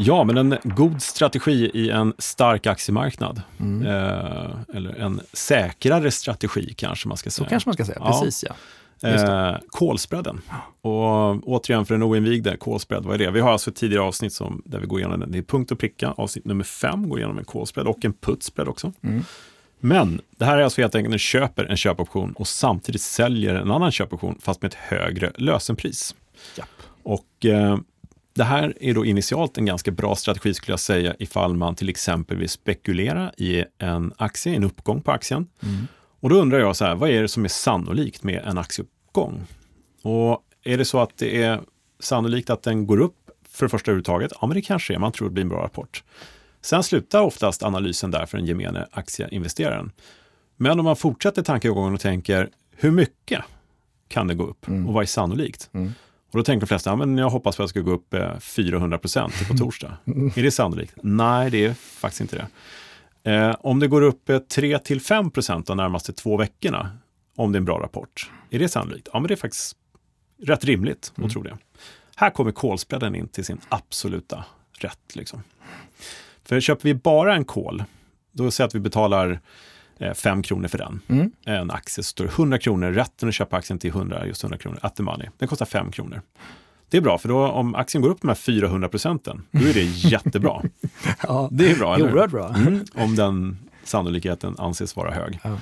Ja, 0.01 0.23
men 0.23 0.37
en 0.37 0.57
god 0.63 1.01
strategi 1.01 1.71
i 1.73 1.89
en 1.89 2.13
stark 2.17 2.67
aktiemarknad. 2.67 3.41
Mm. 3.59 3.87
Eh, 3.87 4.51
eller 4.75 4.93
en 4.99 5.21
säkrare 5.33 6.11
strategi 6.11 6.73
kanske 6.77 7.07
man 7.07 7.17
ska 7.17 7.29
Så 7.29 7.33
säga. 7.35 7.49
kanske 7.49 7.69
man 7.69 7.73
ska 7.73 7.85
säga, 7.85 7.97
Ja. 7.99 8.21
precis 8.21 8.43
ja. 8.47 8.55
Eh, 9.09 9.55
kolspreaden. 9.67 10.41
Och 10.81 11.47
återigen 11.49 11.85
för 11.85 11.93
den 11.93 12.03
oinvigde, 12.03 12.57
kolspread, 12.57 13.05
vad 13.05 13.13
är 13.13 13.17
det? 13.17 13.31
Vi 13.31 13.39
har 13.39 13.51
alltså 13.51 13.69
ett 13.69 13.75
tidigare 13.75 14.03
avsnitt 14.03 14.33
som, 14.33 14.61
där 14.65 14.79
vi 14.79 14.87
går 14.87 14.99
igenom 14.99 15.19
den. 15.19 15.31
Det 15.31 15.37
är 15.37 15.41
punkt 15.41 15.71
och 15.71 15.79
pricka. 15.79 16.11
Avsnitt 16.11 16.45
nummer 16.45 16.63
fem 16.63 17.09
går 17.09 17.19
igenom 17.19 17.37
en 17.37 17.45
kolspread 17.45 17.87
och 17.87 18.05
en 18.05 18.13
putspread 18.13 18.67
också. 18.67 18.93
Mm. 19.03 19.23
Men 19.79 20.21
det 20.37 20.45
här 20.45 20.57
är 20.57 20.61
alltså 20.61 20.81
helt 20.81 20.95
enkelt 20.95 21.09
när 21.09 21.15
du 21.15 21.19
köper 21.19 21.65
en 21.65 21.77
köpoption 21.77 22.33
och 22.33 22.47
samtidigt 22.47 23.01
säljer 23.01 23.55
en 23.55 23.71
annan 23.71 23.91
köpoption 23.91 24.39
fast 24.41 24.61
med 24.61 24.69
ett 24.69 24.77
högre 24.79 25.31
lösenpris. 25.35 26.15
Japp. 26.57 26.69
Och 27.03 27.45
eh, 27.45 27.77
det 28.33 28.43
här 28.43 28.73
är 28.79 28.93
då 28.93 29.05
initialt 29.05 29.57
en 29.57 29.65
ganska 29.65 29.91
bra 29.91 30.15
strategi 30.15 30.53
skulle 30.53 30.73
jag 30.73 30.79
säga 30.79 31.15
ifall 31.19 31.55
man 31.55 31.75
till 31.75 31.89
exempel 31.89 32.37
vill 32.37 32.49
spekulera 32.49 33.31
i 33.37 33.65
en 33.77 34.13
aktie, 34.17 34.55
en 34.55 34.63
uppgång 34.63 35.01
på 35.01 35.11
aktien. 35.11 35.47
Mm. 35.63 35.87
Och 36.19 36.29
då 36.29 36.35
undrar 36.35 36.59
jag 36.59 36.75
så 36.75 36.85
här, 36.85 36.95
vad 36.95 37.09
är 37.09 37.21
det 37.21 37.27
som 37.27 37.45
är 37.45 37.49
sannolikt 37.49 38.23
med 38.23 38.43
en 38.45 38.57
aktieuppgång? 38.57 39.43
Och 40.03 40.43
är 40.63 40.77
det 40.77 40.85
så 40.85 40.99
att 40.99 41.17
det 41.17 41.43
är 41.43 41.61
sannolikt 41.99 42.49
att 42.49 42.63
den 42.63 42.87
går 42.87 42.99
upp 42.99 43.15
för 43.49 43.65
det 43.65 43.69
första 43.69 43.91
överhuvudtaget? 43.91 44.31
Ja, 44.41 44.47
men 44.47 44.55
det 44.55 44.61
kanske 44.61 44.93
är. 44.93 44.99
Man 44.99 45.11
tror 45.11 45.27
det 45.27 45.33
blir 45.33 45.43
en 45.43 45.49
bra 45.49 45.63
rapport. 45.63 46.03
Sen 46.61 46.83
slutar 46.83 47.21
oftast 47.21 47.63
analysen 47.63 48.11
där 48.11 48.25
för 48.25 48.37
den 48.37 48.47
gemene 48.47 48.87
aktieinvesteraren. 48.91 49.91
Men 50.57 50.79
om 50.79 50.85
man 50.85 50.95
fortsätter 50.95 51.41
tankegången 51.41 51.93
och 51.93 51.99
tänker, 51.99 52.49
hur 52.71 52.91
mycket 52.91 53.43
kan 54.07 54.27
det 54.27 54.33
gå 54.35 54.43
upp 54.47 54.67
Mm. 54.67 54.87
och 54.87 54.93
vad 54.93 55.03
är 55.03 55.07
sannolikt? 55.07 55.69
Mm. 55.73 55.93
Och 56.31 56.37
då 56.37 56.43
tänker 56.43 56.59
de 56.59 56.67
flesta, 56.67 56.89
ja, 56.89 56.95
men 56.95 57.17
jag 57.17 57.29
hoppas 57.29 57.55
på 57.57 57.63
att 57.63 57.67
det 57.67 57.69
ska 57.69 57.79
gå 57.81 57.91
upp 57.91 58.13
eh, 58.13 58.39
400 58.39 58.97
procent 58.97 59.33
på 59.47 59.53
torsdag. 59.57 59.97
Är 60.35 60.43
det 60.43 60.51
sannolikt? 60.51 60.93
Nej, 61.03 61.49
det 61.49 61.65
är 61.65 61.73
faktiskt 61.73 62.21
inte 62.21 62.35
det. 63.23 63.31
Eh, 63.31 63.55
om 63.59 63.79
det 63.79 63.87
går 63.87 64.01
upp 64.01 64.29
eh, 64.29 64.35
3-5 64.39 65.29
procent 65.29 65.67
de 65.67 65.77
närmaste 65.77 66.13
två 66.13 66.37
veckorna, 66.37 66.97
om 67.35 67.51
det 67.51 67.55
är 67.55 67.59
en 67.59 67.65
bra 67.65 67.79
rapport, 67.79 68.31
är 68.49 68.59
det 68.59 68.69
sannolikt? 68.69 69.07
Ja, 69.13 69.19
men 69.19 69.27
det 69.27 69.33
är 69.33 69.35
faktiskt 69.35 69.75
rätt 70.43 70.65
rimligt 70.65 71.13
Mm. 71.17 71.27
att 71.27 71.33
tro 71.33 71.43
det. 71.43 71.57
Här 72.15 72.29
kommer 72.29 72.51
kolspreaden 72.51 73.15
in 73.15 73.27
till 73.27 73.45
sin 73.45 73.61
absoluta 73.69 74.45
rätt. 74.79 75.15
Liksom. 75.15 75.43
För 76.49 76.59
köper 76.59 76.83
vi 76.83 76.93
bara 76.93 77.35
en 77.35 77.45
kol, 77.45 77.83
då 78.31 78.51
säger 78.51 78.67
att 78.67 78.75
vi 78.75 78.79
betalar 78.79 79.39
5 80.15 80.43
kronor 80.43 80.67
för 80.67 80.77
den. 80.77 81.01
Mm. 81.07 81.31
En 81.45 81.71
aktie 81.71 82.03
så 82.03 82.07
står 82.07 82.25
det 82.25 82.31
100 82.31 82.57
kronor, 82.57 82.91
rätten 82.91 83.29
att 83.29 83.35
köpa 83.35 83.57
aktien 83.57 83.79
till 83.79 83.89
100, 83.89 84.27
just 84.27 84.43
100 84.43 84.57
kronor, 84.57 84.79
at 84.81 84.95
the 84.95 85.03
money. 85.03 85.27
Den 85.37 85.47
kostar 85.47 85.65
5 85.65 85.91
kronor. 85.91 86.21
Det 86.89 86.97
är 86.97 87.01
bra, 87.01 87.17
för 87.17 87.29
då 87.29 87.47
om 87.47 87.75
aktien 87.75 88.01
går 88.01 88.09
upp 88.09 88.21
de 88.21 88.27
här 88.27 88.35
400 88.35 88.89
procenten, 88.89 89.45
då 89.51 89.59
är 89.67 89.73
det 89.73 89.83
jättebra. 90.09 90.61
Ja, 91.23 91.49
Det 91.51 91.71
är 91.71 91.75
bra, 91.75 91.95
eller 91.95 92.07
hur? 92.07 92.27
bra. 92.27 92.49
Mm, 92.55 92.85
om 92.95 93.15
den 93.15 93.57
sannolikheten 93.83 94.55
anses 94.57 94.95
vara 94.95 95.11
hög. 95.11 95.39
Ja. 95.43 95.57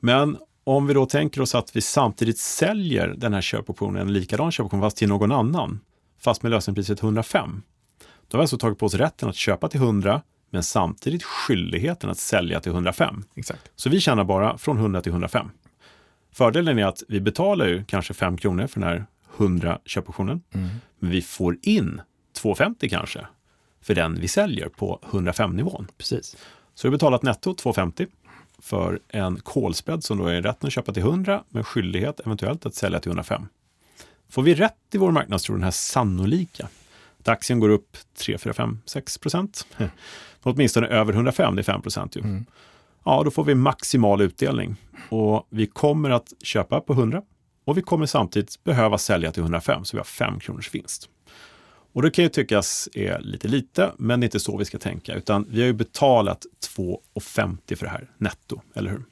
Men 0.00 0.36
om 0.64 0.86
vi 0.86 0.94
då 0.94 1.06
tänker 1.06 1.40
oss 1.40 1.54
att 1.54 1.76
vi 1.76 1.80
samtidigt 1.80 2.38
säljer 2.38 3.14
den 3.16 3.34
här 3.34 3.40
köpoptionen, 3.40 4.02
en 4.02 4.12
likadan 4.12 4.52
köpoption, 4.52 4.80
fast 4.80 4.96
till 4.96 5.08
någon 5.08 5.32
annan, 5.32 5.80
fast 6.20 6.42
med 6.42 6.50
lösenpriset 6.50 7.02
105. 7.02 7.62
Då 8.32 8.36
har 8.36 8.40
vi 8.40 8.42
alltså 8.42 8.58
tagit 8.58 8.78
på 8.78 8.86
oss 8.86 8.94
rätten 8.94 9.28
att 9.28 9.36
köpa 9.36 9.68
till 9.68 9.80
100, 9.80 10.22
men 10.50 10.62
samtidigt 10.62 11.22
skyldigheten 11.22 12.10
att 12.10 12.18
sälja 12.18 12.60
till 12.60 12.72
105. 12.72 13.24
Exakt. 13.34 13.70
Så 13.76 13.90
vi 13.90 14.00
tjänar 14.00 14.24
bara 14.24 14.58
från 14.58 14.78
100 14.78 15.00
till 15.02 15.12
105. 15.12 15.50
Fördelen 16.32 16.78
är 16.78 16.84
att 16.86 17.02
vi 17.08 17.20
betalar 17.20 17.66
ju 17.66 17.84
kanske 17.84 18.14
5 18.14 18.36
kronor 18.36 18.66
för 18.66 18.80
den 18.80 18.88
här 18.88 19.06
100 19.36 19.78
köpoptionen, 19.84 20.42
Mm. 20.54 20.68
men 20.98 21.10
vi 21.10 21.22
får 21.22 21.56
in 21.62 22.00
250 22.36 22.88
kanske 22.88 23.26
för 23.82 23.94
den 23.94 24.20
vi 24.20 24.28
säljer 24.28 24.68
på 24.68 25.00
105-nivån. 25.10 25.86
Precis. 25.98 26.36
Så 26.74 26.88
vi 26.88 26.88
har 26.88 26.92
betalat 26.92 27.22
netto 27.22 27.54
250 27.54 28.06
för 28.58 29.00
en 29.08 29.36
kolspread 29.40 30.04
som 30.04 30.18
då 30.18 30.26
är 30.26 30.42
rätten 30.42 30.66
att 30.66 30.72
köpa 30.72 30.92
till 30.92 31.02
100 31.02 31.44
med 31.48 31.66
skyldighet 31.66 32.20
eventuellt 32.20 32.66
att 32.66 32.74
sälja 32.74 33.00
till 33.00 33.10
105. 33.10 33.46
Får 34.28 34.42
vi 34.42 34.54
rätt 34.54 34.76
i 34.92 34.98
vår 34.98 35.10
marknadstro, 35.10 35.54
den 35.54 35.64
här 35.64 35.70
sannolika, 35.70 36.68
att 37.22 37.28
aktien 37.28 37.60
går 37.60 37.68
upp 37.68 37.96
3, 38.18 38.38
4, 38.38 38.52
5, 38.52 38.78
6 38.84 39.18
procent, 39.18 39.66
åtminstone 40.42 40.86
över 40.86 41.12
105, 41.12 41.56
det 41.56 41.60
är 41.60 41.64
5 41.64 41.82
procent. 41.82 42.16
Mm. 42.16 42.46
ja, 43.04 43.22
då 43.24 43.30
får 43.30 43.44
vi 43.44 43.54
maximal 43.54 44.20
utdelning. 44.20 44.76
Och 45.08 45.46
vi 45.50 45.66
kommer 45.66 46.10
att 46.10 46.32
köpa 46.42 46.80
på 46.80 46.92
100 46.92 47.22
och 47.64 47.78
vi 47.78 47.82
kommer 47.82 48.06
samtidigt 48.06 48.64
behöva 48.64 48.98
sälja 48.98 49.32
till 49.32 49.42
105, 49.42 49.84
så 49.84 49.96
vi 49.96 49.98
har 49.98 50.04
5 50.04 50.40
kronors 50.40 50.74
vinst. 50.74 51.08
Och 51.94 52.02
det 52.02 52.10
kan 52.10 52.22
ju 52.22 52.28
tyckas 52.28 52.88
är 52.94 53.20
lite 53.20 53.48
lite, 53.48 53.92
men 53.98 54.20
det 54.20 54.24
är 54.24 54.26
inte 54.26 54.40
så 54.40 54.56
vi 54.56 54.64
ska 54.64 54.78
tänka, 54.78 55.14
utan 55.14 55.46
vi 55.48 55.60
har 55.60 55.66
ju 55.66 55.72
betalat 55.72 56.46
2,50 56.76 57.76
för 57.76 57.86
det 57.86 57.92
här 57.92 58.10
netto, 58.18 58.60
eller 58.74 58.90
hur? 58.90 59.04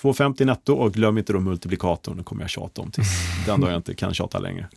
2,50 0.00 0.44
netto 0.44 0.74
och 0.74 0.94
glöm 0.94 1.18
inte 1.18 1.32
då 1.32 1.40
multiplikatorn, 1.40 2.16
det 2.16 2.22
kommer 2.22 2.42
jag 2.42 2.50
tjata 2.50 2.82
om 2.82 2.90
tills 2.90 3.08
den 3.46 3.60
dag 3.60 3.70
jag 3.70 3.76
inte 3.76 3.94
kan 3.94 4.14
tjata 4.14 4.38
längre. 4.38 4.68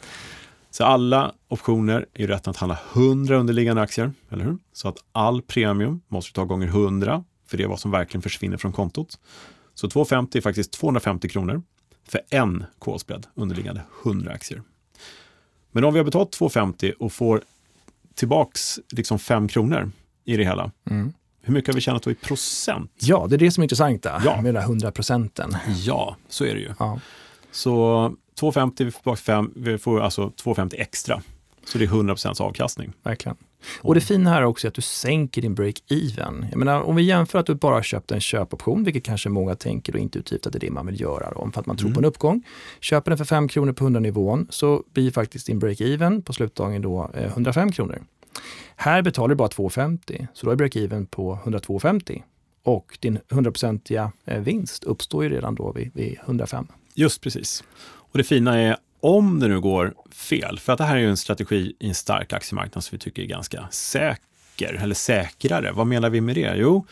Så 0.78 0.84
alla 0.84 1.34
optioner 1.48 2.06
är 2.14 2.28
rätten 2.28 2.52
att 2.52 2.58
handla 2.58 2.78
100 2.94 3.36
underliggande 3.38 3.82
aktier, 3.82 4.14
eller 4.30 4.44
hur? 4.44 4.58
Så 4.74 4.88
att 4.88 4.98
all 5.12 5.42
premium 5.42 6.02
måste 6.08 6.30
du 6.30 6.34
ta 6.34 6.44
gånger 6.44 6.68
100, 6.68 7.24
för 7.48 7.58
det 7.58 7.64
är 7.64 7.68
vad 7.68 7.80
som 7.80 7.92
verkligen 7.92 8.22
försvinner 8.22 8.58
från 8.58 8.72
kontot. 8.72 9.20
Så 9.74 9.90
250 9.90 10.38
är 10.38 10.42
faktiskt 10.42 10.72
250 10.72 11.30
kronor 11.30 11.62
för 12.08 12.22
en 12.30 12.66
callspread 12.80 13.28
underliggande 13.36 13.82
100 14.06 14.32
aktier. 14.32 14.62
Men 15.72 15.84
om 15.84 15.94
vi 15.94 16.00
har 16.00 16.06
betalat 16.06 16.32
250 16.32 16.94
och 17.00 17.14
får 17.14 17.42
tillbaks 18.16 18.80
liksom 18.92 19.20
5 19.20 19.48
kronor 19.48 19.92
i 20.26 20.38
det 20.38 20.44
hela, 20.44 20.72
mm. 20.90 21.14
hur 21.42 21.54
mycket 21.54 21.68
har 21.68 21.76
vi 21.76 21.82
tjänat 21.82 22.04
då 22.04 22.12
i 22.12 22.16
procent? 22.16 22.92
Ja, 23.00 23.28
det 23.30 23.36
är 23.36 23.40
det 23.40 23.52
som 23.52 23.62
är 23.62 23.66
intressant 23.66 24.06
ja. 24.06 24.42
med 24.42 24.54
de 24.54 24.60
där 24.60 24.62
100 24.62 24.92
procenten. 24.92 25.58
Ja, 25.86 26.16
så 26.30 26.46
är 26.46 26.54
det 26.54 26.62
ju. 26.62 26.74
Ja. 26.80 27.00
Så 27.52 28.12
250, 28.40 28.84
vi 28.84 28.92
får 28.92 29.00
tillbaka 29.00 29.22
5, 29.22 29.52
vi 29.56 29.78
får 29.78 30.02
alltså 30.02 30.30
250 30.30 30.78
extra. 30.80 31.22
Så 31.66 31.78
det 31.78 31.86
är 31.86 31.90
100% 31.90 32.42
avkastning. 32.42 32.94
Verkligen. 33.04 33.38
Och 33.82 33.96
det 33.96 34.02
fina 34.02 34.30
här 34.30 34.42
är 34.42 34.46
också 34.46 34.68
att 34.68 34.74
du 34.74 34.82
sänker 34.82 35.42
din 35.42 35.56
break-even. 35.56 36.48
Jag 36.50 36.58
menar, 36.58 36.82
om 36.82 36.96
vi 36.96 37.04
jämför 37.04 37.40
att 37.40 37.46
du 37.46 37.56
bara 37.56 37.76
har 37.76 37.82
köpt 37.82 38.12
en 38.12 38.22
köpoption, 38.22 38.84
vilket 38.84 39.04
kanske 39.04 39.30
många 39.30 39.56
tänker 39.56 39.94
då 39.94 40.00
intuitivt 40.00 40.48
att 40.48 40.54
det 40.54 40.58
är 40.58 40.60
det 40.60 40.72
man 40.72 40.86
vill 40.86 41.02
göra 41.02 41.32
då, 41.32 41.50
för 41.54 41.60
att 41.60 41.66
man 41.66 41.78
tror 41.78 41.88
mm. 41.88 41.94
på 41.94 42.00
en 42.00 42.06
uppgång. 42.06 42.44
Köper 42.80 43.12
den 43.12 43.18
för 43.18 43.26
5 43.26 43.48
kronor 43.48 43.74
på 43.74 43.84
100 43.84 44.00
nivån 44.00 44.48
så 44.50 44.84
blir 44.94 45.12
faktiskt 45.12 45.48
din 45.48 45.62
break-even 45.62 46.22
på 46.22 46.34
slutdagen 46.34 46.82
då 46.82 47.12
eh, 47.14 47.26
105 47.26 47.72
kronor. 47.72 48.04
Här 48.76 49.02
betalar 49.02 49.30
du 49.30 49.36
bara 49.36 49.48
2,50 49.48 50.28
så 50.34 50.46
då 50.46 50.52
är 50.52 50.56
break-even 50.56 51.06
på 51.06 51.40
102,50 51.46 52.22
och 52.64 52.98
din 53.00 53.20
100-procentiga 53.30 54.12
eh, 54.26 54.42
vinst 54.42 54.84
uppstår 54.84 55.24
ju 55.24 55.30
redan 55.30 55.56
då 55.56 55.72
vid, 55.72 55.92
vid 55.94 56.18
105. 56.26 56.68
Just 56.94 57.22
precis. 57.22 57.64
Och 58.12 58.18
det 58.18 58.24
fina 58.24 58.60
är 58.60 58.78
om 59.00 59.40
det 59.40 59.48
nu 59.48 59.60
går 59.60 59.94
fel, 60.12 60.60
för 60.60 60.74
att 60.74 60.78
det 60.78 60.84
här 60.84 60.96
är 60.96 61.00
ju 61.00 61.10
en 61.10 61.18
strategi 61.18 61.76
i 61.80 61.88
en 61.88 61.96
stark 61.96 62.34
aktiemarknad 62.34 62.84
som 62.84 62.96
vi 62.96 63.00
tycker 63.00 63.22
är 63.22 63.26
ganska 63.26 63.68
säker, 63.72 64.74
eller 64.74 64.96
säkrare. 64.96 65.72
Vad 65.72 65.88
menar 65.88 66.10
vi 66.10 66.22
med 66.22 66.36
det? 66.36 66.56
Jo, 66.56 66.86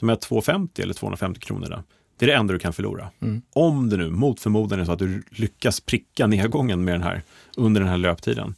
de 0.00 0.08
här 0.08 0.16
250 0.16 0.82
eller 0.82 0.94
250 0.94 1.40
kronorna, 1.40 1.84
det 2.18 2.24
är 2.24 2.26
det 2.26 2.34
enda 2.34 2.52
du 2.52 2.58
kan 2.58 2.72
förlora. 2.72 3.10
Mm. 3.20 3.42
Om 3.52 3.88
det 3.88 3.96
nu 3.96 4.10
mot 4.10 4.40
förmodan 4.40 4.80
är 4.80 4.84
så 4.84 4.92
att 4.92 4.98
du 4.98 5.22
lyckas 5.30 5.80
pricka 5.80 6.26
nedgången 6.26 6.84
med 6.84 6.94
den 6.94 7.02
här 7.02 7.22
under 7.56 7.80
den 7.80 7.90
här 7.90 7.98
löptiden, 7.98 8.54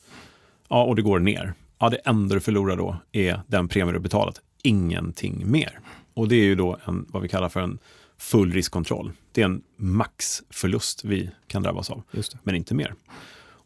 ja, 0.68 0.85
och 0.85 0.96
det 0.96 1.03
går 1.03 1.18
ner, 1.18 1.55
ja, 1.79 1.88
det 1.88 1.96
enda 1.96 2.35
du 2.35 2.40
förlorar 2.40 2.77
då 2.77 2.96
är 3.12 3.40
den 3.46 3.68
premie 3.68 3.92
du 3.92 3.98
betalat, 3.98 4.40
ingenting 4.62 5.50
mer. 5.50 5.81
Och 6.14 6.29
det 6.29 6.37
är 6.37 6.44
ju 6.44 6.55
då 6.55 6.79
en, 6.85 7.07
vad 7.09 7.22
vi 7.22 7.29
kallar 7.29 7.48
för 7.48 7.61
en 7.61 7.79
full 8.18 8.53
riskkontroll. 8.53 9.12
Det 9.33 9.40
är 9.40 9.44
en 9.44 9.62
maxförlust 9.77 11.05
vi 11.05 11.31
kan 11.46 11.62
drabbas 11.62 11.90
av, 11.90 12.03
men 12.42 12.55
inte 12.55 12.74
mer. 12.74 12.94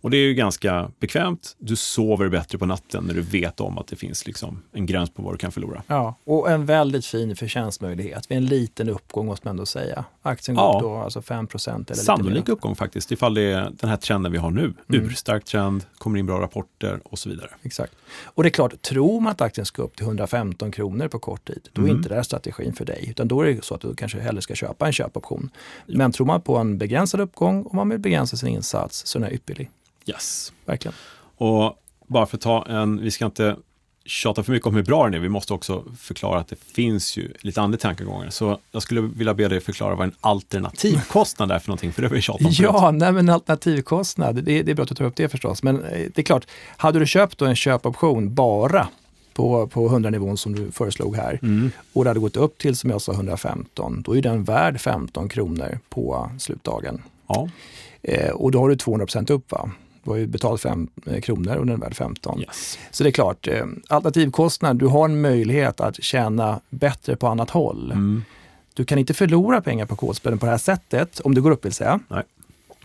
Och 0.01 0.11
det 0.11 0.17
är 0.17 0.27
ju 0.27 0.35
ganska 0.35 0.91
bekvämt. 1.01 1.57
Du 1.59 1.77
sover 1.77 2.29
bättre 2.29 2.59
på 2.59 2.67
natten 2.67 3.05
när 3.05 3.15
du 3.15 3.21
vet 3.21 3.61
om 3.61 3.79
att 3.79 3.87
det 3.87 3.97
finns 3.97 4.27
liksom 4.27 4.63
en 4.73 4.87
gräns 4.87 5.11
på 5.11 5.23
vad 5.23 5.35
du 5.35 5.39
kan 5.39 5.53
förlora. 5.53 5.83
Ja, 5.87 6.15
och 6.25 6.51
en 6.51 6.67
väldigt 6.67 7.07
fin 7.07 7.37
förtjänstmöjlighet 7.37 8.31
vid 8.31 8.39
en 8.39 8.47
liten 8.47 8.89
uppgång 8.89 9.27
måste 9.27 9.47
man 9.47 9.53
ändå 9.53 9.67
säga. 9.67 10.05
Aktien 10.23 10.57
går 10.57 10.65
ja. 10.65 10.77
upp 10.77 10.83
då 10.83 10.97
alltså 10.97 11.23
5 11.23 11.47
eller 11.55 11.95
Sannolik 11.95 12.49
uppgång 12.49 12.77
faktiskt, 12.77 13.13
ifall 13.13 13.35
det 13.35 13.43
är 13.43 13.73
den 13.81 13.91
här 13.91 13.97
trenden 13.97 14.33
vi 14.33 14.39
har 14.39 14.51
nu. 14.51 14.63
Mm. 14.63 15.07
Urstark 15.07 15.45
trend, 15.45 15.85
kommer 15.99 16.19
in 16.19 16.27
bra 16.27 16.41
rapporter 16.41 17.01
och 17.05 17.19
så 17.19 17.29
vidare. 17.29 17.51
Exakt. 17.63 17.93
Och 18.25 18.43
det 18.43 18.49
är 18.49 18.51
klart, 18.51 18.83
tror 18.83 19.21
man 19.21 19.33
att 19.33 19.41
aktien 19.41 19.67
ska 19.67 19.83
upp 19.83 19.97
till 19.97 20.07
115 20.07 20.73
kronor 20.73 21.09
på 21.09 21.19
kort 21.19 21.45
tid, 21.45 21.69
då 21.73 21.83
är 21.83 21.85
mm. 21.85 21.97
inte 21.97 22.09
det 22.09 22.15
här 22.15 22.23
strategin 22.23 22.73
för 22.73 22.85
dig. 22.85 23.07
Utan 23.11 23.29
då 23.29 23.43
är 23.43 23.47
det 23.47 23.65
så 23.65 23.75
att 23.75 23.81
du 23.81 23.95
kanske 23.95 24.21
hellre 24.21 24.43
ska 24.43 24.55
köpa 24.55 24.87
en 24.87 24.93
köpoption. 24.93 25.51
Ja. 25.87 25.99
Men 25.99 26.13
tror 26.13 26.27
man 26.27 26.41
på 26.41 26.57
en 26.57 26.79
begränsad 26.79 27.21
uppgång 27.21 27.63
och 27.63 27.75
man 27.75 27.89
vill 27.89 27.99
begränsa 27.99 28.37
sin 28.37 28.49
insats 28.49 29.07
så 29.07 29.19
är 29.19 29.23
den 29.23 29.33
ypperlig. 29.33 29.71
Yes. 30.09 30.53
Verkligen. 30.65 30.95
Och 31.37 31.83
bara 32.07 32.27
för 32.27 32.37
att 32.37 32.43
ta 32.43 32.67
en, 32.67 33.01
vi 33.01 33.11
ska 33.11 33.25
inte 33.25 33.57
tjata 34.09 34.43
för 34.43 34.53
mycket 34.53 34.67
om 34.67 34.75
hur 34.75 34.83
bra 34.83 35.05
den 35.05 35.15
är, 35.15 35.19
vi 35.19 35.29
måste 35.29 35.55
också 35.55 35.85
förklara 35.99 36.41
att 36.41 36.49
det 36.49 36.57
finns 36.57 37.17
ju 37.17 37.33
lite 37.41 37.61
andra 37.61 37.79
tankegångar. 37.79 38.31
Så 38.31 38.59
jag 38.73 38.83
skulle 38.83 39.01
vilja 39.01 39.35
be 39.35 39.49
dig 39.49 39.61
förklara 39.61 39.95
vad 39.95 40.07
en 40.07 40.15
alternativkostnad 40.21 41.51
är 41.51 41.59
för 41.59 41.69
någonting, 41.69 41.93
för 41.93 42.03
det 42.03 42.09
har 42.09 42.15
vi 42.15 42.21
tjatat 42.21 42.47
om 42.47 42.53
Ja, 42.59 42.91
nej, 42.91 43.13
men 43.13 43.29
alternativkostnad, 43.29 44.35
det, 44.35 44.63
det 44.63 44.71
är 44.71 44.75
bra 44.75 44.83
att 44.83 44.89
du 44.89 44.95
tar 44.95 45.05
upp 45.05 45.17
det 45.17 45.29
förstås. 45.29 45.63
Men 45.63 45.85
eh, 45.85 46.07
det 46.15 46.19
är 46.19 46.23
klart, 46.23 46.47
hade 46.77 46.99
du 46.99 47.07
köpt 47.07 47.39
då 47.39 47.45
en 47.45 47.57
köpoption 47.57 48.35
bara 48.35 48.89
på, 49.35 49.67
på 49.67 49.89
100-nivån 49.89 50.37
som 50.37 50.55
du 50.55 50.71
föreslog 50.71 51.17
här 51.17 51.39
mm. 51.43 51.71
och 51.93 52.05
det 52.05 52.11
hade 52.11 52.21
gått 52.21 52.37
upp 52.37 52.59
till, 52.59 52.77
som 52.77 52.91
jag 52.91 53.03
sa, 53.03 53.13
115, 53.13 54.03
då 54.03 54.17
är 54.17 54.23
den 54.23 54.45
värd 54.45 54.81
15 54.81 55.29
kronor 55.29 55.79
på 55.89 56.31
slutdagen. 56.39 57.03
Ja. 57.29 57.49
Eh, 58.03 58.31
och 58.31 58.51
då 58.51 58.59
har 58.61 58.69
du 58.69 58.77
200 58.77 59.07
upp. 59.29 59.53
Va? 59.53 59.71
Du 60.09 60.13
har 60.13 60.19
ju 60.19 60.27
betalat 60.27 60.61
5 60.61 60.89
eh, 61.07 61.21
kronor 61.21 61.57
och 61.57 61.67
den 61.67 61.75
är 61.75 61.81
värd 61.81 61.95
15. 61.95 62.41
Yes. 62.41 62.79
Så 62.91 63.03
det 63.03 63.11
är 63.11 63.13
klart, 63.13 63.49
eh, 63.49 63.65
alternativkostnad, 63.89 64.77
du 64.77 64.87
har 64.87 65.05
en 65.05 65.21
möjlighet 65.21 65.81
att 65.81 66.03
tjäna 66.03 66.61
bättre 66.71 67.17
på 67.17 67.27
annat 67.27 67.51
håll. 67.51 67.91
Mm. 67.93 68.25
Du 68.75 68.85
kan 68.85 68.99
inte 68.99 69.15
förlora 69.15 69.61
pengar 69.61 69.87
på 69.87 69.97
kodspelen 69.97 70.39
på 70.39 70.47
det 70.47 70.51
här 70.51 70.59
sättet, 70.59 71.21
om 71.21 71.35
det 71.35 71.41
går 71.41 71.51
upp 71.51 71.65
vill 71.65 71.73
säga. 71.73 72.01
Nej. 72.09 72.23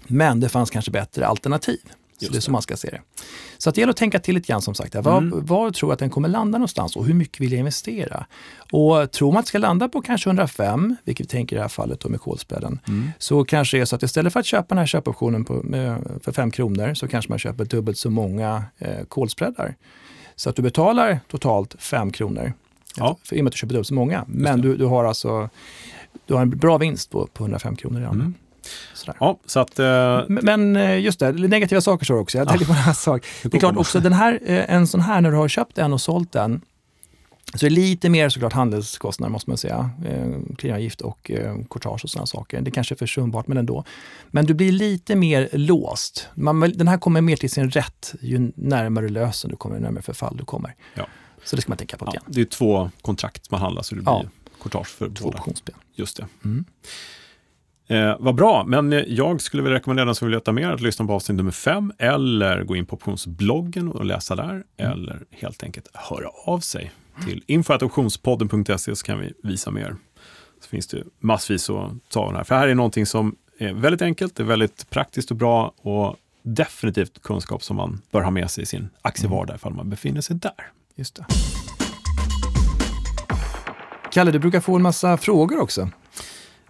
Men 0.08 0.40
det 0.40 0.50
fanns 0.50 0.70
kanske 0.70 0.92
bättre 0.92 1.28
alternativ. 1.28 1.80
Så 2.18 2.32
det 2.32 2.38
är 2.38 2.42
så 2.42 2.52
man 2.52 2.62
ska 2.62 2.78
se 2.78 2.90
det. 2.90 3.02
Så 3.58 3.70
att 3.70 3.76
det 3.76 3.82
gäller 3.82 3.92
att 3.92 3.98
tänka 3.98 4.20
till 4.20 4.36
lite 4.36 4.48
grann 4.48 4.62
som 4.62 4.76
sagt. 4.76 4.96
Var, 4.96 5.18
mm. 5.18 5.46
var 5.46 5.72
tror 5.72 5.90
jag 5.90 5.94
att 5.94 6.00
den 6.00 6.10
kommer 6.10 6.30
landa 6.30 6.58
någonstans 6.58 6.96
och 6.96 7.06
hur 7.06 7.14
mycket 7.14 7.42
vill 7.42 7.52
jag 7.52 7.60
investera? 7.60 8.26
Och 8.72 9.12
tror 9.12 9.32
man 9.32 9.40
att 9.40 9.46
det 9.46 9.50
ska 9.50 9.58
landa 9.58 9.90
på 9.90 10.02
kanske 10.02 10.30
105, 10.30 10.96
vilket 11.04 11.26
vi 11.26 11.30
tänker 11.30 11.56
i 11.56 11.58
det 11.58 11.62
här 11.62 11.70
fallet 11.70 12.00
då 12.00 12.10
med 12.10 12.22
kolspreaden, 12.22 12.80
mm. 12.88 13.12
så 13.18 13.46
kanske 13.46 13.78
det 13.78 13.82
är 13.82 13.86
så 13.86 13.96
att 13.96 14.04
istället 14.04 14.34
för 14.34 14.40
att 14.40 14.46
köpa 14.46 14.68
den 14.68 14.78
här 14.78 14.86
köpoptionen 14.86 15.46
på, 15.46 15.64
för 16.24 16.32
5 16.32 16.52
kronor 16.52 16.94
så 16.94 17.08
kanske 17.08 17.32
man 17.32 17.40
köper 17.40 17.66
dubbelt 17.66 17.98
så 17.98 18.10
många 18.10 18.64
eh, 18.78 19.04
kolspreadar. 19.08 19.76
Så 20.36 20.50
att 20.50 20.56
du 20.56 20.62
betalar 20.62 21.20
totalt 21.28 21.76
5 21.80 22.12
kronor, 22.12 22.54
ja. 22.98 23.18
för, 23.24 23.36
i 23.36 23.40
och 23.40 23.44
med 23.44 23.50
att 23.50 23.54
du 23.54 23.58
köper 23.58 23.74
dubbelt 23.74 23.88
så 23.88 23.94
många. 23.94 24.26
Men 24.28 24.62
du, 24.62 24.78
du 24.78 24.86
har 24.86 25.06
alltså 25.06 25.50
du 26.26 26.34
har 26.34 26.42
en 26.42 26.50
bra 26.50 26.78
vinst 26.78 27.10
på, 27.10 27.28
på 27.28 27.44
105 27.44 27.76
kronor 27.76 28.00
redan. 28.00 28.16
Mm. 28.16 28.34
Sådär. 28.94 29.16
Ja, 29.20 29.40
så 29.46 29.60
att, 29.60 29.80
eh, 29.80 30.22
Men 30.28 30.76
eh, 30.76 31.00
just 31.00 31.20
det, 31.20 31.32
negativa 31.32 31.82
saker 31.82 32.06
står 32.06 32.20
också. 32.20 32.38
Jag 32.38 32.48
tänkte 32.48 32.66
på 32.66 32.74
en 32.74 32.80
annan 32.80 32.96
sak. 32.96 33.26
Det 33.44 33.58
är 33.58 33.60
klart 33.60 33.78
också, 33.78 34.00
den 34.00 34.14
här, 34.14 34.40
eh, 34.46 34.76
en 34.76 34.88
sån 34.88 35.02
här, 35.02 35.22
när 35.22 35.32
du 35.32 35.38
har 35.38 35.48
köpt 35.48 35.78
en 35.78 35.94
och 35.94 36.02
sålt 36.02 36.32
den, 36.32 36.62
så 37.54 37.60
det 37.60 37.66
är 37.66 37.70
lite 37.70 38.10
mer 38.10 38.30
såklart 38.30 38.54
handelskostnader 38.54 39.32
måste 39.32 39.50
man 39.50 39.58
säga. 39.58 39.90
Eh, 40.06 40.56
clearingavgift 40.58 41.02
och 41.02 41.32
eh, 41.32 41.56
courtage 41.70 42.04
och 42.04 42.10
sådana 42.10 42.26
saker. 42.26 42.62
Det 42.62 42.72
kanske 42.72 42.94
är 42.94 42.98
försumbart, 42.98 43.48
men 43.48 43.58
ändå. 43.58 43.84
Men 44.32 44.46
du 44.46 44.54
blir 44.54 44.72
lite 44.72 45.16
mer 45.16 45.50
låst. 45.52 46.28
Man, 46.36 46.60
den 46.60 46.88
här 46.88 46.98
kommer 46.98 47.22
mer 47.22 47.36
till 47.36 47.50
sin 47.50 47.70
rätt 47.70 48.16
ju 48.22 48.52
närmare 48.56 49.10
lösen 49.10 49.50
du 49.50 49.56
kommer, 49.56 49.80
närmare 49.80 50.02
förfall 50.02 50.38
du 50.38 50.46
kommer. 50.46 50.76
Ja. 50.94 51.08
Så 51.44 51.56
det 51.56 51.62
ska 51.62 51.70
man 51.70 51.78
tänka 51.78 51.98
på. 51.98 52.12
Ja, 52.14 52.22
det 52.28 52.42
är 52.42 52.46
två 52.46 52.90
kontrakt 53.02 53.52
man 53.52 53.62
handlar, 53.62 53.82
så 53.82 53.96
det 53.96 54.02
blir 54.02 54.12
ja. 54.12 54.26
courtage 54.62 54.88
för 54.88 55.10
två 55.10 55.26
båda. 55.26 55.44
Just 55.96 56.18
det. 56.18 56.28
Mm. 56.46 56.66
Eh, 57.94 58.16
vad 58.20 58.36
bra, 58.36 58.64
men 58.64 59.04
jag 59.08 59.42
skulle 59.42 59.64
vilja 59.64 59.78
rekommendera 59.78 60.06
den 60.06 60.16
som 60.16 60.28
vill 60.28 60.36
veta 60.36 60.52
mer 60.52 60.72
att 60.72 60.82
lyssna 60.82 61.06
på 61.06 61.14
avsnitt 61.14 61.36
nummer 61.36 61.52
fem 61.52 61.94
eller 61.98 62.64
gå 62.64 62.76
in 62.76 62.86
på 62.86 62.96
optionsbloggen 62.96 63.88
och 63.88 64.06
läsa 64.06 64.36
där 64.36 64.64
mm. 64.78 64.92
eller 64.92 65.20
helt 65.32 65.64
enkelt 65.64 65.88
höra 65.94 66.28
av 66.46 66.60
sig 66.60 66.92
till 67.26 67.44
info.optionspodden.se 67.48 68.96
så 68.96 69.06
kan 69.06 69.20
vi 69.20 69.34
visa 69.44 69.72
mer. 69.72 69.96
Så 70.62 70.70
finns 70.70 70.88
det 70.88 71.04
massvis 71.20 71.70
att 71.70 71.92
ta 72.10 72.20
av 72.20 72.36
här. 72.36 72.44
För 72.44 72.56
här 72.56 72.68
är 72.68 72.76
någonting 72.76 73.06
som 73.06 73.36
är 73.58 73.74
väldigt 73.74 74.02
enkelt, 74.02 74.36
det 74.36 74.44
är 74.44 74.48
väldigt 74.48 74.90
praktiskt 74.90 75.32
och 75.32 75.38
bra 75.38 75.74
och 75.78 76.16
definitivt 76.44 77.22
kunskap 77.22 77.64
som 77.64 77.76
man 77.76 78.02
bör 78.12 78.22
ha 78.22 78.32
med 78.32 78.52
sig 78.52 78.64
i 78.64 78.66
sin 78.66 78.90
aktievardag 79.02 79.56
ifall 79.56 79.74
man 79.74 79.90
befinner 79.90 80.22
sig 80.22 80.36
där. 80.36 80.72
Just 80.96 81.16
det. 81.16 81.26
Kalle, 84.12 84.32
du 84.32 84.40
brukar 84.40 84.60
få 84.60 84.76
en 84.76 84.82
massa 84.82 85.18
frågor 85.18 85.60
också. 85.60 85.90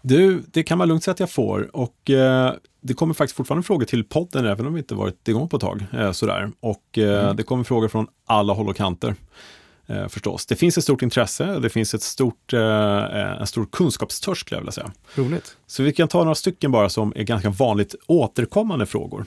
Du, 0.05 0.43
det 0.51 0.63
kan 0.63 0.77
man 0.77 0.87
lugnt 0.87 1.03
säga 1.03 1.13
att 1.13 1.19
jag 1.19 1.31
får. 1.31 1.75
Och 1.75 2.09
eh, 2.09 2.53
det 2.81 2.93
kommer 2.93 3.13
faktiskt 3.13 3.37
fortfarande 3.37 3.63
frågor 3.63 3.85
till 3.85 4.03
podden, 4.03 4.45
även 4.45 4.67
om 4.67 4.73
vi 4.73 4.79
inte 4.79 4.95
varit 4.95 5.27
igång 5.27 5.49
på 5.49 5.57
ett 5.57 5.61
tag. 5.61 5.85
Eh, 5.93 6.11
sådär. 6.11 6.51
Och 6.59 6.97
eh, 6.97 7.23
mm. 7.23 7.35
det 7.35 7.43
kommer 7.43 7.63
frågor 7.63 7.87
från 7.87 8.07
alla 8.25 8.53
håll 8.53 8.69
och 8.69 8.75
kanter. 8.75 9.15
Eh, 9.87 10.07
förstås. 10.07 10.45
Det 10.45 10.55
finns 10.55 10.77
ett 10.77 10.83
stort 10.83 11.01
intresse 11.01 11.55
och 11.55 11.61
det 11.61 11.69
finns 11.69 11.93
ett 11.93 12.01
stort, 12.01 12.53
eh, 12.53 13.41
en 13.41 13.47
stor 13.47 13.65
kunskapstörst, 13.71 14.41
skulle 14.41 14.55
jag 14.55 14.61
vilja 14.61 14.71
säga. 14.71 14.91
Roligt. 15.15 15.57
Så 15.67 15.83
vi 15.83 15.93
kan 15.93 16.07
ta 16.07 16.19
några 16.19 16.35
stycken 16.35 16.71
bara 16.71 16.89
som 16.89 17.13
är 17.15 17.23
ganska 17.23 17.49
vanligt 17.49 17.95
återkommande 18.07 18.85
frågor. 18.85 19.25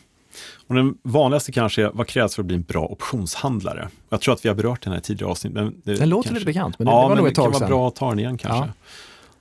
Och 0.66 0.74
den 0.74 0.98
vanligaste 1.02 1.52
kanske 1.52 1.82
är, 1.82 1.90
vad 1.94 2.06
krävs 2.06 2.34
för 2.34 2.42
att 2.42 2.46
bli 2.46 2.56
en 2.56 2.62
bra 2.62 2.86
optionshandlare? 2.86 3.88
Jag 4.08 4.20
tror 4.20 4.34
att 4.34 4.44
vi 4.44 4.48
har 4.48 4.56
berört 4.56 4.82
den 4.82 4.92
här 4.92 5.00
tidigare 5.00 5.30
avsnitt. 5.30 5.52
Men 5.52 5.82
det 5.84 5.94
den 5.94 6.08
låter 6.08 6.28
kanske, 6.28 6.34
lite 6.34 6.46
bekant, 6.46 6.78
men 6.78 6.86
det, 6.86 6.92
ja, 6.92 7.02
det 7.02 7.08
var 7.08 7.16
nog 7.16 7.26
ett 7.26 7.34
tag 7.34 7.44
sedan. 7.44 7.52
Det 7.52 7.58
kan 7.58 7.70
vara 7.70 7.78
bra 7.78 7.88
att 7.88 7.96
ta 7.96 8.08
den 8.08 8.18
igen 8.18 8.38
kanske. 8.38 8.66
Ja. 8.66 8.72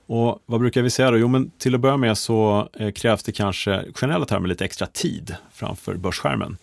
Och 0.06 0.42
vad 0.46 0.60
brukar 0.60 0.82
vi 0.82 0.90
säga 0.90 1.10
då? 1.10 1.18
Jo, 1.18 1.28
men 1.28 1.50
till 1.50 1.74
att 1.74 1.80
börja 1.80 1.96
med 1.96 2.18
så 2.18 2.68
eh, 2.72 2.92
krävs 2.92 3.22
det 3.22 3.32
kanske 3.32 3.84
generella 3.94 4.24
termer 4.24 4.48
lite 4.48 4.64
extra 4.64 4.86
tid 4.86 5.36
framför 5.52 5.94
börsskärmen. 5.94 6.56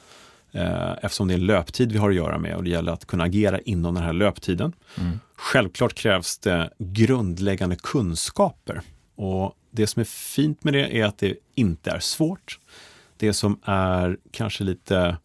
Eh, 0.51 0.91
eftersom 1.01 1.27
det 1.27 1.33
är 1.33 1.37
löptid 1.37 1.91
vi 1.91 1.97
har 1.97 2.09
att 2.09 2.15
göra 2.15 2.37
med 2.37 2.55
och 2.55 2.63
det 2.63 2.69
gäller 2.69 2.91
att 2.91 3.05
kunna 3.05 3.23
agera 3.23 3.59
inom 3.59 3.95
den 3.95 4.03
här 4.03 4.13
löptiden. 4.13 4.73
Mm. 4.99 5.19
Självklart 5.35 5.93
krävs 5.93 6.37
det 6.37 6.69
grundläggande 6.77 7.75
kunskaper. 7.75 8.81
Och 9.15 9.55
det 9.71 9.87
som 9.87 9.99
är 9.99 10.05
fint 10.05 10.63
med 10.63 10.73
det 10.73 10.99
är 10.99 11.05
att 11.05 11.17
det 11.17 11.35
inte 11.55 11.91
är 11.91 11.99
svårt. 11.99 12.59
Det 13.17 13.33
som 13.33 13.59
är 13.63 14.17
kanske 14.31 14.63
lite, 14.63 15.17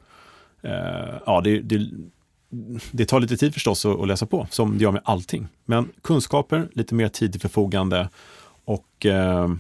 eh, 0.63 1.15
ja 1.27 1.41
det, 1.45 1.61
det, 1.61 1.91
det, 2.91 3.05
tar 3.05 3.21
lite 3.21 3.37
tid 3.37 3.55
förstås 3.55 3.87
att, 3.87 4.01
att 4.01 4.09
läsa 4.09 4.27
på, 4.27 4.47
som 4.51 4.79
det 4.79 4.85
gör 4.85 4.93
med 4.93 5.03
allting. 5.05 5.49
Men 5.65 5.89
kunskaper, 6.03 6.69
lite 6.73 6.95
mer 6.95 7.09
tid 7.09 7.33
till 7.33 7.41
förfogande 7.41 8.09
och 8.65 9.07
eh, 9.07 9.51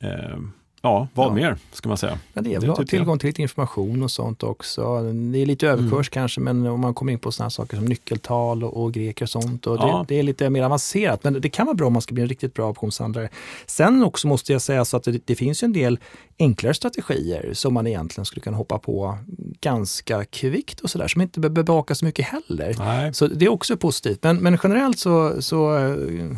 eh, 0.00 0.38
Ja, 0.84 1.08
vad 1.14 1.26
ja. 1.26 1.34
mer 1.34 1.56
ska 1.72 1.88
man 1.88 1.98
säga? 1.98 2.18
Ja, 2.32 2.42
det 2.42 2.54
är 2.54 2.70
att 2.70 2.78
ha 2.78 2.84
tillgång 2.84 3.18
till 3.18 3.26
lite 3.26 3.42
information 3.42 4.02
och 4.02 4.10
sånt 4.10 4.42
också. 4.42 5.02
Det 5.12 5.38
är 5.38 5.46
lite 5.46 5.68
överkurs 5.68 5.92
mm. 5.92 6.04
kanske, 6.04 6.40
men 6.40 6.66
om 6.66 6.80
man 6.80 6.94
kommer 6.94 7.12
in 7.12 7.18
på 7.18 7.32
sådana 7.32 7.50
saker 7.50 7.76
som 7.76 7.86
nyckeltal 7.86 8.64
och, 8.64 8.82
och 8.82 8.92
greker 8.92 9.24
och 9.24 9.28
sånt. 9.28 9.66
Och 9.66 9.76
ja. 9.76 10.04
det, 10.08 10.14
det, 10.14 10.18
är 10.18 10.22
lite 10.22 10.50
mer 10.50 10.62
avancerat, 10.62 11.24
men 11.24 11.40
det 11.40 11.48
kan 11.48 11.66
vara 11.66 11.74
bra 11.74 11.86
om 11.86 11.92
man 11.92 12.02
ska 12.02 12.14
bli 12.14 12.22
en 12.22 12.28
riktigt 12.28 12.54
bra 12.54 12.70
optionshandlare. 12.70 13.28
Sen 13.66 14.04
också 14.04 14.28
måste 14.28 14.52
jag 14.52 14.62
säga 14.62 14.84
så 14.84 14.96
att 14.96 15.04
det, 15.04 15.26
det 15.26 15.34
finns 15.34 15.62
en 15.62 15.72
del 15.72 15.98
enklare 16.38 16.74
strategier 16.74 17.50
som 17.54 17.74
man 17.74 17.86
egentligen 17.86 18.24
skulle 18.24 18.40
kunna 18.40 18.56
hoppa 18.56 18.78
på 18.78 19.18
ganska 19.60 20.24
kvickt 20.24 20.80
och 20.80 20.90
sådär, 20.90 21.08
som 21.08 21.22
inte 21.22 21.40
behöver 21.40 21.62
bevaka 21.62 21.94
så 21.94 22.04
mycket 22.04 22.24
heller. 22.24 22.74
Nej. 22.78 23.14
Så 23.14 23.26
det 23.26 23.44
är 23.44 23.48
också 23.48 23.76
positivt. 23.76 24.22
Men, 24.22 24.36
men 24.36 24.58
generellt 24.62 24.98
så, 24.98 25.42
så 25.42 25.70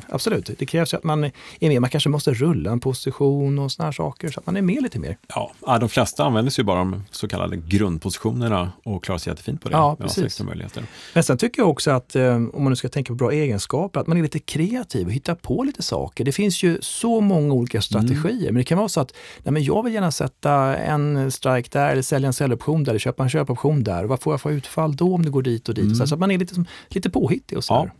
absolut, 0.08 0.50
det 0.58 0.66
krävs 0.66 0.94
att 0.94 1.04
man 1.04 1.24
är 1.24 1.32
med. 1.60 1.80
Man 1.80 1.90
kanske 1.90 2.08
måste 2.08 2.34
rulla 2.34 2.70
en 2.70 2.80
position 2.80 3.58
och 3.58 3.72
sådana 3.72 3.92
saker 3.92 4.33
så 4.34 4.40
att 4.40 4.46
man 4.46 4.56
är 4.56 4.62
med 4.62 4.82
lite 4.82 4.98
mer. 4.98 5.18
Ja, 5.28 5.78
de 5.78 5.88
flesta 5.88 6.24
använder 6.24 6.50
sig 6.50 6.64
bara 6.64 6.78
de 6.78 7.04
så 7.10 7.28
kallade 7.28 7.56
grundpositionerna 7.56 8.72
och 8.84 9.04
klarar 9.04 9.18
sig 9.18 9.30
jättefint 9.30 9.62
på 9.62 9.68
det. 9.68 9.76
Ja, 9.76 9.96
precis. 9.96 10.42
Möjligheter. 10.42 10.84
Men 11.14 11.24
sen 11.24 11.38
tycker 11.38 11.62
jag 11.62 11.70
också 11.70 11.90
att, 11.90 12.16
eh, 12.16 12.34
om 12.34 12.62
man 12.62 12.70
nu 12.70 12.76
ska 12.76 12.88
tänka 12.88 13.08
på 13.08 13.14
bra 13.14 13.32
egenskaper, 13.32 14.00
att 14.00 14.06
man 14.06 14.18
är 14.18 14.22
lite 14.22 14.38
kreativ 14.38 15.06
och 15.06 15.12
hittar 15.12 15.34
på 15.34 15.62
lite 15.62 15.82
saker. 15.82 16.24
Det 16.24 16.32
finns 16.32 16.62
ju 16.62 16.78
så 16.80 17.20
många 17.20 17.54
olika 17.54 17.82
strategier, 17.82 18.32
mm. 18.32 18.44
men 18.44 18.54
det 18.54 18.64
kan 18.64 18.78
vara 18.78 18.88
så 18.88 19.00
att 19.00 19.14
nej, 19.42 19.52
men 19.52 19.64
jag 19.64 19.82
vill 19.82 19.94
gärna 19.94 20.10
sätta 20.10 20.76
en 20.76 21.32
strike 21.32 21.68
där, 21.72 21.88
eller 21.88 22.02
sälja 22.02 22.26
en 22.26 22.32
säljoption 22.32 22.84
där, 22.84 22.92
eller 22.92 23.00
köpa 23.00 23.22
en 23.22 23.30
köpoption 23.30 23.84
där. 23.84 24.04
Vad 24.04 24.20
får 24.20 24.32
jag 24.32 24.40
för 24.40 24.50
utfall 24.50 24.96
då 24.96 25.14
om 25.14 25.24
det 25.24 25.30
går 25.30 25.42
dit 25.42 25.68
och 25.68 25.74
dit? 25.74 25.84
Mm. 25.84 26.06
Så 26.06 26.14
att 26.14 26.20
man 26.20 26.30
är 26.30 26.38
lite, 26.38 26.64
lite 26.88 27.10
påhittig 27.10 27.58
och 27.58 27.64
så. 27.64 27.74
Ja. 27.74 27.90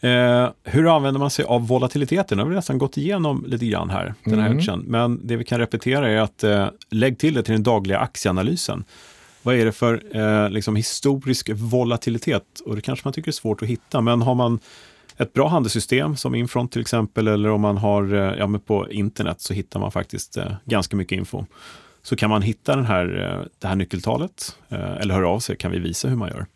Eh, 0.00 0.48
hur 0.64 0.96
använder 0.96 1.20
man 1.20 1.30
sig 1.30 1.44
av 1.44 1.66
volatiliteten? 1.66 2.38
Det 2.38 2.44
har 2.44 2.48
vi 2.50 2.56
nästan 2.56 2.78
gått 2.78 2.96
igenom 2.96 3.44
lite 3.48 3.66
grann 3.66 3.90
här, 3.90 4.14
den 4.24 4.38
här 4.38 4.50
mm. 4.50 4.80
Men 4.80 5.26
det 5.26 5.36
vi 5.36 5.44
kan 5.44 5.58
repetera 5.58 6.10
är 6.10 6.20
att 6.20 6.44
eh, 6.44 6.68
lägg 6.90 7.18
till 7.18 7.34
det 7.34 7.42
till 7.42 7.52
den 7.52 7.62
dagliga 7.62 7.98
aktieanalysen. 7.98 8.84
Vad 9.42 9.54
är 9.54 9.64
det 9.64 9.72
för 9.72 10.02
eh, 10.16 10.50
liksom 10.50 10.76
historisk 10.76 11.50
volatilitet? 11.54 12.60
Och 12.66 12.76
det 12.76 12.82
kanske 12.82 13.06
man 13.06 13.12
tycker 13.12 13.30
är 13.30 13.32
svårt 13.32 13.62
att 13.62 13.68
hitta, 13.68 14.00
men 14.00 14.22
har 14.22 14.34
man 14.34 14.60
ett 15.18 15.32
bra 15.32 15.48
handelssystem 15.48 16.16
som 16.16 16.34
Infront 16.34 16.72
till 16.72 16.80
exempel, 16.80 17.28
eller 17.28 17.48
om 17.48 17.60
man 17.60 17.76
har 17.76 18.14
eh, 18.14 18.38
ja, 18.38 18.46
men 18.46 18.60
på 18.60 18.90
internet 18.90 19.40
så 19.40 19.54
hittar 19.54 19.80
man 19.80 19.92
faktiskt 19.92 20.36
eh, 20.36 20.52
ganska 20.64 20.96
mycket 20.96 21.18
info. 21.18 21.44
Så 22.02 22.16
kan 22.16 22.30
man 22.30 22.42
hitta 22.42 22.76
den 22.76 22.86
här, 22.86 23.36
eh, 23.38 23.46
det 23.58 23.68
här 23.68 23.76
nyckeltalet, 23.76 24.56
eller 24.68 25.14
höra 25.14 25.28
av 25.28 25.40
sig 25.40 25.56
kan 25.56 25.70
vi 25.70 25.78
visa 25.78 26.08
hur 26.08 26.16
man 26.16 26.28
gör. 26.28 26.46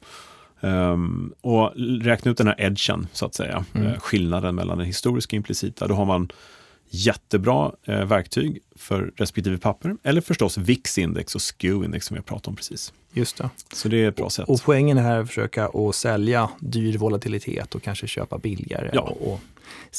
Um, 0.64 1.34
och 1.40 1.72
räkna 2.02 2.30
ut 2.30 2.36
den 2.36 2.46
här 2.46 2.60
edgen, 2.60 3.06
så 3.12 3.26
att 3.26 3.34
säga, 3.34 3.64
mm. 3.74 3.86
uh, 3.86 3.98
skillnaden 3.98 4.54
mellan 4.54 4.78
den 4.78 4.86
historiska 4.86 5.34
och 5.34 5.38
implicita. 5.38 5.86
Då 5.86 5.94
har 5.94 6.04
man 6.04 6.28
jättebra 6.92 7.72
uh, 7.88 8.04
verktyg 8.04 8.58
för 8.76 9.12
respektive 9.16 9.58
papper. 9.58 9.96
Eller 10.02 10.20
förstås 10.20 10.58
VIX-index 10.58 11.34
och 11.34 11.40
SKEW-index 11.40 12.00
som 12.00 12.14
vi 12.14 12.18
har 12.18 12.24
pratat 12.24 12.48
om 12.48 12.56
precis. 12.56 12.92
Just 13.12 13.36
det. 13.36 13.50
Så 13.72 13.88
det 13.88 14.04
är 14.04 14.08
ett 14.08 14.16
bra 14.16 14.30
sätt. 14.30 14.48
Och 14.48 14.60
poängen 14.64 14.98
är 14.98 15.02
här 15.02 15.20
att 15.20 15.28
försöka 15.28 15.66
att 15.66 15.94
sälja 15.94 16.50
dyr 16.60 16.98
volatilitet 16.98 17.74
och 17.74 17.82
kanske 17.82 18.06
köpa 18.06 18.38
billigare. 18.38 18.90
Ja. 18.92 19.00
Och, 19.00 19.32
och 19.32 19.40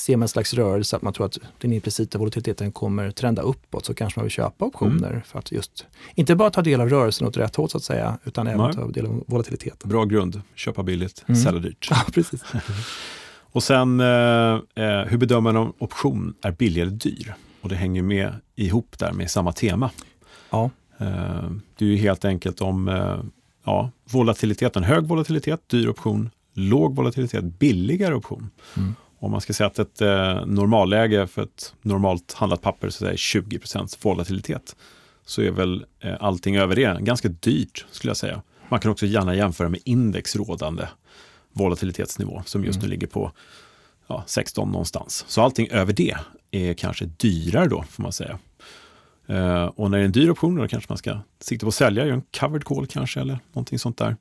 man 0.10 0.22
en 0.22 0.28
slags 0.28 0.54
rörelse, 0.54 0.96
att 0.96 1.02
man 1.02 1.14
tror 1.14 1.26
att 1.26 1.38
den 1.58 1.74
implicita 1.74 2.18
volatiliteten 2.18 2.72
kommer 2.72 3.12
trenda 3.12 3.42
uppåt, 3.42 3.86
så 3.86 3.94
kanske 3.94 4.20
man 4.20 4.24
vill 4.24 4.32
köpa 4.32 4.66
optioner 4.66 5.10
mm. 5.10 5.22
för 5.22 5.40
att 5.40 5.52
just, 5.52 5.86
inte 6.16 6.36
bara 6.36 6.50
ta 6.50 6.62
del 6.62 6.82
av 6.82 6.90
rörelsen 6.90 7.28
åt 7.28 7.38
rätt 7.38 7.56
håll 7.56 7.70
så 7.70 7.78
att 7.78 7.84
säga, 7.84 8.18
utan 8.24 8.48
även 8.48 8.62
Nej. 8.62 8.74
ta 8.74 8.88
del 8.88 9.06
av 9.06 9.24
volatiliteten. 9.28 9.90
Bra 9.90 10.06
grund, 10.06 10.42
köpa 10.56 10.84
billigt, 10.84 11.24
mm. 11.28 11.42
sälja 11.42 11.60
dyrt. 11.60 11.88
Ja, 11.92 11.98
precis. 12.14 12.44
Och 13.54 13.64
sen, 13.64 14.00
eh, 14.00 14.54
eh, 14.76 15.06
hur 15.08 15.18
bedömer 15.18 15.52
man 15.52 15.58
om 15.58 15.74
option 15.78 16.34
är 16.42 16.52
billig 16.52 16.82
eller 16.82 16.92
dyr? 16.92 17.34
Och 17.62 17.70
det 17.70 17.76
hänger 17.76 18.02
med 18.02 18.34
ihop 18.56 19.00
där 19.00 19.12
med 19.12 19.32
samma 19.32 19.52
tema. 19.52 19.90
Ja. 20.50 20.70
Eh, 20.98 21.52
det 21.78 21.86
är 21.86 21.90
ju 21.90 21.96
helt 21.96 22.26
enkelt 22.26 22.62
om 22.62 22.88
eh, 22.88 23.18
ja, 23.66 23.92
volatiliteten, 24.12 24.84
hög 24.84 25.08
volatilitet, 25.08 25.70
dyr 25.70 25.88
option, 25.88 26.30
låg 26.54 26.96
volatilitet, 26.96 27.44
billigare 27.44 28.14
option. 28.14 28.50
Mm. 28.78 28.96
Om 29.20 29.32
man 29.32 29.42
ska 29.42 29.54
säga 29.54 29.68
att 29.68 29.80
ett 29.80 30.02
eh, 30.02 30.46
normalläge 30.46 31.28
för 31.28 31.44
ett 31.44 31.74
normalt 31.82 32.34
handlat 32.34 32.62
papper 32.62 32.90
så 32.90 33.06
är 33.06 33.14
20% 33.14 33.98
volatilitet, 34.02 34.76
så 35.26 35.42
är 35.42 35.52
väl 35.52 35.86
eh, 36.00 36.16
allting 36.20 36.56
över 36.56 36.76
det 36.76 36.98
ganska 37.02 37.28
dyrt 37.28 37.86
skulle 37.92 38.10
jag 38.10 38.18
säga. 38.18 38.42
Man 38.70 38.80
kan 38.80 38.92
också 38.92 39.06
gärna 39.06 39.36
jämföra 39.36 39.70
med 39.70 39.80
index 39.86 40.36
rådande 40.36 40.88
volatilitetsnivå 41.54 42.44
som 42.46 42.66
just 42.66 42.78
mm. 42.78 42.86
nu 42.86 42.92
ligger 42.92 43.08
på 43.08 43.32
ja, 44.08 44.24
16 44.28 44.72
någonstans. 44.72 45.26
Så 45.28 45.42
allting 45.42 45.68
över 45.72 45.94
det 45.94 46.16
är 46.52 46.74
kanske 46.74 47.06
dyrare 47.06 47.68
då, 47.68 47.84
får 47.90 48.04
man 48.04 48.12
säga. 48.12 48.40
Uh, 49.30 49.66
och 49.66 49.92
när 49.92 49.98
det 49.98 50.04
är 50.04 50.06
en 50.06 50.12
dyr 50.12 50.30
option, 50.30 50.56
då 50.56 50.68
kanske 50.68 50.92
man 50.92 50.98
ska 50.98 51.20
sikta 51.40 51.66
på 51.66 51.68
att 51.68 51.76
sälja, 51.76 52.06
göra 52.06 52.16
en 52.16 52.24
covered 52.40 52.64
call 52.64 52.88
kanske, 52.88 53.20
eller 53.20 53.40
någonting 53.54 53.80
sånt 53.80 53.98
där. 53.98 54.16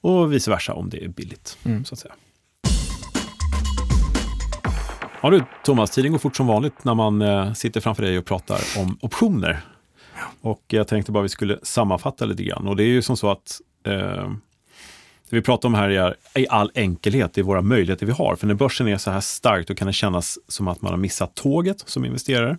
Och 0.00 0.32
vice 0.32 0.50
versa 0.50 0.74
om 0.74 0.90
det 0.90 1.04
är 1.04 1.08
billigt, 1.08 1.58
mm. 1.64 1.84
så 1.84 1.94
att 1.94 1.98
säga. 1.98 2.14
Ja 5.22 5.30
du 5.30 5.44
Thomas, 5.64 5.90
tiden 5.90 6.12
går 6.12 6.18
fort 6.18 6.36
som 6.36 6.46
vanligt 6.46 6.84
när 6.84 6.94
man 6.94 7.22
eh, 7.22 7.52
sitter 7.52 7.80
framför 7.80 8.02
dig 8.02 8.18
och 8.18 8.24
pratar 8.24 8.60
om 8.78 8.98
optioner. 9.00 9.60
Och 10.40 10.62
jag 10.66 10.88
tänkte 10.88 11.12
bara 11.12 11.22
vi 11.22 11.28
skulle 11.28 11.58
sammanfatta 11.62 12.24
lite 12.24 12.42
grann. 12.42 12.68
Och 12.68 12.76
det 12.76 12.82
är 12.82 12.88
ju 12.88 13.02
som 13.02 13.16
så 13.16 13.30
att 13.30 13.60
eh, 13.86 14.32
det 15.32 15.36
vi 15.36 15.42
pratar 15.42 15.68
om 15.68 15.74
här 15.74 15.88
är 15.88 16.16
i 16.34 16.46
all 16.48 16.70
enkelhet, 16.74 17.34
det 17.34 17.40
är 17.40 17.42
våra 17.42 17.62
möjligheter 17.62 18.06
vi 18.06 18.12
har. 18.12 18.36
För 18.36 18.46
när 18.46 18.54
börsen 18.54 18.88
är 18.88 18.96
så 18.96 19.10
här 19.10 19.20
stark, 19.20 19.66
då 19.66 19.74
kan 19.74 19.86
det 19.86 19.92
kännas 19.92 20.38
som 20.48 20.68
att 20.68 20.82
man 20.82 20.92
har 20.92 20.98
missat 20.98 21.34
tåget 21.34 21.84
som 21.86 22.04
investerare. 22.04 22.58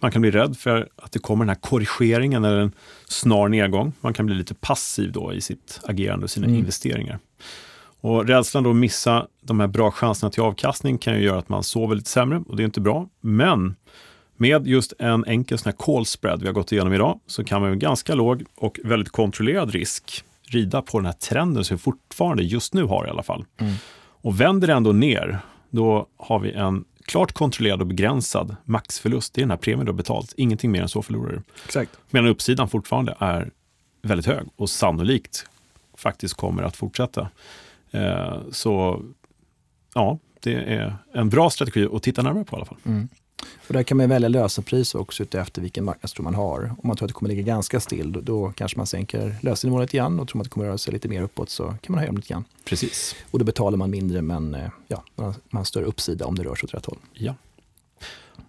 Man 0.00 0.10
kan 0.10 0.22
bli 0.22 0.30
rädd 0.30 0.56
för 0.56 0.88
att 0.96 1.12
det 1.12 1.18
kommer 1.18 1.44
den 1.44 1.48
här 1.48 1.60
korrigeringen 1.60 2.44
eller 2.44 2.58
en 2.58 2.72
snar 3.08 3.48
nedgång. 3.48 3.92
Man 4.00 4.14
kan 4.14 4.26
bli 4.26 4.34
lite 4.34 4.54
passiv 4.54 5.12
då 5.12 5.32
i 5.32 5.40
sitt 5.40 5.80
agerande 5.84 6.24
och 6.24 6.30
sina 6.30 6.46
mm. 6.46 6.58
investeringar. 6.58 7.18
Och 8.00 8.26
rädslan 8.26 8.62
då 8.62 8.70
att 8.70 8.76
missa 8.76 9.26
de 9.42 9.60
här 9.60 9.66
bra 9.66 9.90
chanserna 9.90 10.30
till 10.30 10.42
avkastning 10.42 10.98
kan 10.98 11.14
ju 11.14 11.20
göra 11.20 11.38
att 11.38 11.48
man 11.48 11.62
sover 11.62 11.94
lite 11.94 12.10
sämre 12.10 12.42
och 12.48 12.56
det 12.56 12.62
är 12.62 12.64
inte 12.64 12.80
bra. 12.80 13.08
Men 13.20 13.76
med 14.36 14.66
just 14.66 14.92
en 14.98 15.24
enkel 15.24 15.58
sån 15.58 15.72
här 15.72 15.76
call 15.78 16.06
spread 16.06 16.40
vi 16.40 16.46
har 16.46 16.54
gått 16.54 16.72
igenom 16.72 16.92
idag 16.92 17.20
så 17.26 17.44
kan 17.44 17.60
man 17.60 17.70
med 17.70 17.80
ganska 17.80 18.14
låg 18.14 18.44
och 18.56 18.78
väldigt 18.84 19.12
kontrollerad 19.12 19.70
risk 19.70 20.24
rida 20.50 20.82
på 20.82 20.98
den 20.98 21.06
här 21.06 21.12
trenden 21.12 21.64
som 21.64 21.76
vi 21.76 21.80
fortfarande 21.80 22.42
just 22.42 22.74
nu 22.74 22.84
har 22.84 23.06
i 23.06 23.10
alla 23.10 23.22
fall. 23.22 23.44
Mm. 23.58 23.74
Och 24.20 24.40
vänder 24.40 24.66
det 24.66 24.74
ändå 24.74 24.92
ner, 24.92 25.38
då 25.70 26.06
har 26.16 26.38
vi 26.38 26.52
en 26.52 26.84
klart 27.04 27.32
kontrollerad 27.32 27.80
och 27.80 27.86
begränsad 27.86 28.56
maxförlust. 28.64 29.34
Det 29.34 29.40
är 29.40 29.42
den 29.42 29.50
här 29.50 29.56
premien 29.56 29.86
du 29.86 29.92
har 29.92 29.96
betalt. 29.96 30.34
Ingenting 30.36 30.70
mer 30.70 30.82
än 30.82 30.88
så 30.88 31.02
förlorar 31.02 31.32
du. 31.32 31.42
Exakt. 31.64 31.98
Medan 32.10 32.28
uppsidan 32.28 32.68
fortfarande 32.68 33.16
är 33.18 33.50
väldigt 34.02 34.26
hög 34.26 34.46
och 34.56 34.70
sannolikt 34.70 35.46
faktiskt 35.96 36.34
kommer 36.34 36.62
att 36.62 36.76
fortsätta. 36.76 37.28
Eh, 37.90 38.36
så 38.50 39.02
ja, 39.94 40.18
det 40.40 40.54
är 40.54 40.96
en 41.14 41.28
bra 41.28 41.50
strategi 41.50 41.88
att 41.92 42.02
titta 42.02 42.22
närmare 42.22 42.44
på 42.44 42.56
i 42.56 42.58
alla 42.58 42.66
fall. 42.66 42.78
Mm. 42.84 43.08
Och 43.42 43.74
där 43.74 43.82
kan 43.82 43.96
man 43.96 44.08
välja 44.08 44.28
lösenpris 44.28 44.94
också 44.94 45.24
efter 45.30 45.62
vilken 45.62 45.84
marknadstro 45.84 46.22
man 46.22 46.34
har. 46.34 46.74
Om 46.82 46.88
man 46.88 46.96
tror 46.96 47.06
att 47.06 47.08
det 47.08 47.14
kommer 47.14 47.28
ligga 47.28 47.42
ganska 47.42 47.80
still, 47.80 48.12
då, 48.12 48.20
då 48.20 48.52
kanske 48.56 48.76
man 48.76 48.86
sänker 48.86 49.36
lösenivån 49.42 49.80
lite 49.80 49.96
grann 49.96 50.20
och 50.20 50.28
tror 50.28 50.38
man 50.38 50.40
att 50.42 50.44
det 50.44 50.50
kommer 50.50 50.66
röra 50.66 50.78
sig 50.78 50.92
lite 50.92 51.08
mer 51.08 51.22
uppåt 51.22 51.50
så 51.50 51.64
kan 51.64 51.78
man 51.88 51.98
höja 51.98 52.06
dem 52.06 52.16
lite 52.16 52.28
grann. 52.28 52.44
Precis. 52.64 53.16
Och 53.30 53.38
då 53.38 53.44
betalar 53.44 53.78
man 53.78 53.90
mindre 53.90 54.22
men 54.22 54.54
eh, 54.54 54.70
ja, 54.88 55.04
man 55.16 55.34
har 55.50 55.64
större 55.64 55.84
uppsida 55.84 56.26
om 56.26 56.34
det 56.34 56.44
rör 56.44 56.54
sig 56.54 56.66
åt 56.66 56.74
rätt 56.74 56.86
håll. 56.86 56.98
Ja. 57.12 57.34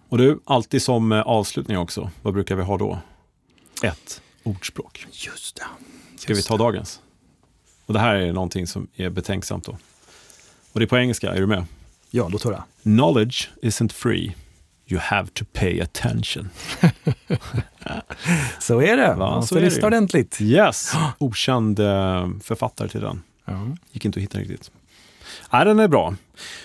Och 0.08 0.18
du, 0.18 0.40
alltid 0.44 0.82
som 0.82 1.12
eh, 1.12 1.20
avslutning 1.20 1.78
också, 1.78 2.10
vad 2.22 2.34
brukar 2.34 2.56
vi 2.56 2.62
ha 2.62 2.78
då? 2.78 2.98
Ett 3.82 4.22
ordspråk. 4.42 5.06
Just 5.10 5.56
det. 5.56 5.62
Just 6.12 6.22
Ska 6.22 6.34
vi 6.34 6.42
ta 6.42 6.56
dagens? 6.56 7.00
Och 7.86 7.94
det 7.94 8.00
här 8.00 8.14
är 8.14 8.32
någonting 8.32 8.66
som 8.66 8.86
är 8.96 9.10
betänksamt 9.10 9.64
då. 9.64 9.78
Och 10.72 10.80
det 10.80 10.84
är 10.84 10.86
på 10.86 10.98
engelska, 10.98 11.30
är 11.30 11.40
du 11.40 11.46
med? 11.46 11.64
Ja, 12.10 12.28
då 12.32 12.38
tar 12.38 12.52
jag. 12.52 12.62
Knowledge 12.82 13.50
isn't 13.62 13.92
free. 13.92 14.36
You 14.90 15.00
have 15.00 15.28
to 15.34 15.44
pay 15.52 15.80
attention. 15.80 16.50
så 18.58 18.82
är 18.82 18.96
det. 18.96 19.16
Man 19.16 19.34
måste 19.34 19.60
lyssna 19.60 19.86
ordentligt. 19.86 20.40
Yes. 20.40 20.92
Okänd 21.18 21.80
uh, 21.80 22.28
författare 22.42 22.88
till 22.88 23.00
den. 23.00 23.22
Ja. 23.44 23.66
Gick 23.92 24.04
inte 24.04 24.18
att 24.18 24.22
hitta 24.22 24.38
riktigt. 24.38 24.70
Nej, 25.52 25.64
den 25.64 25.78
är 25.78 25.88
bra. 25.88 26.14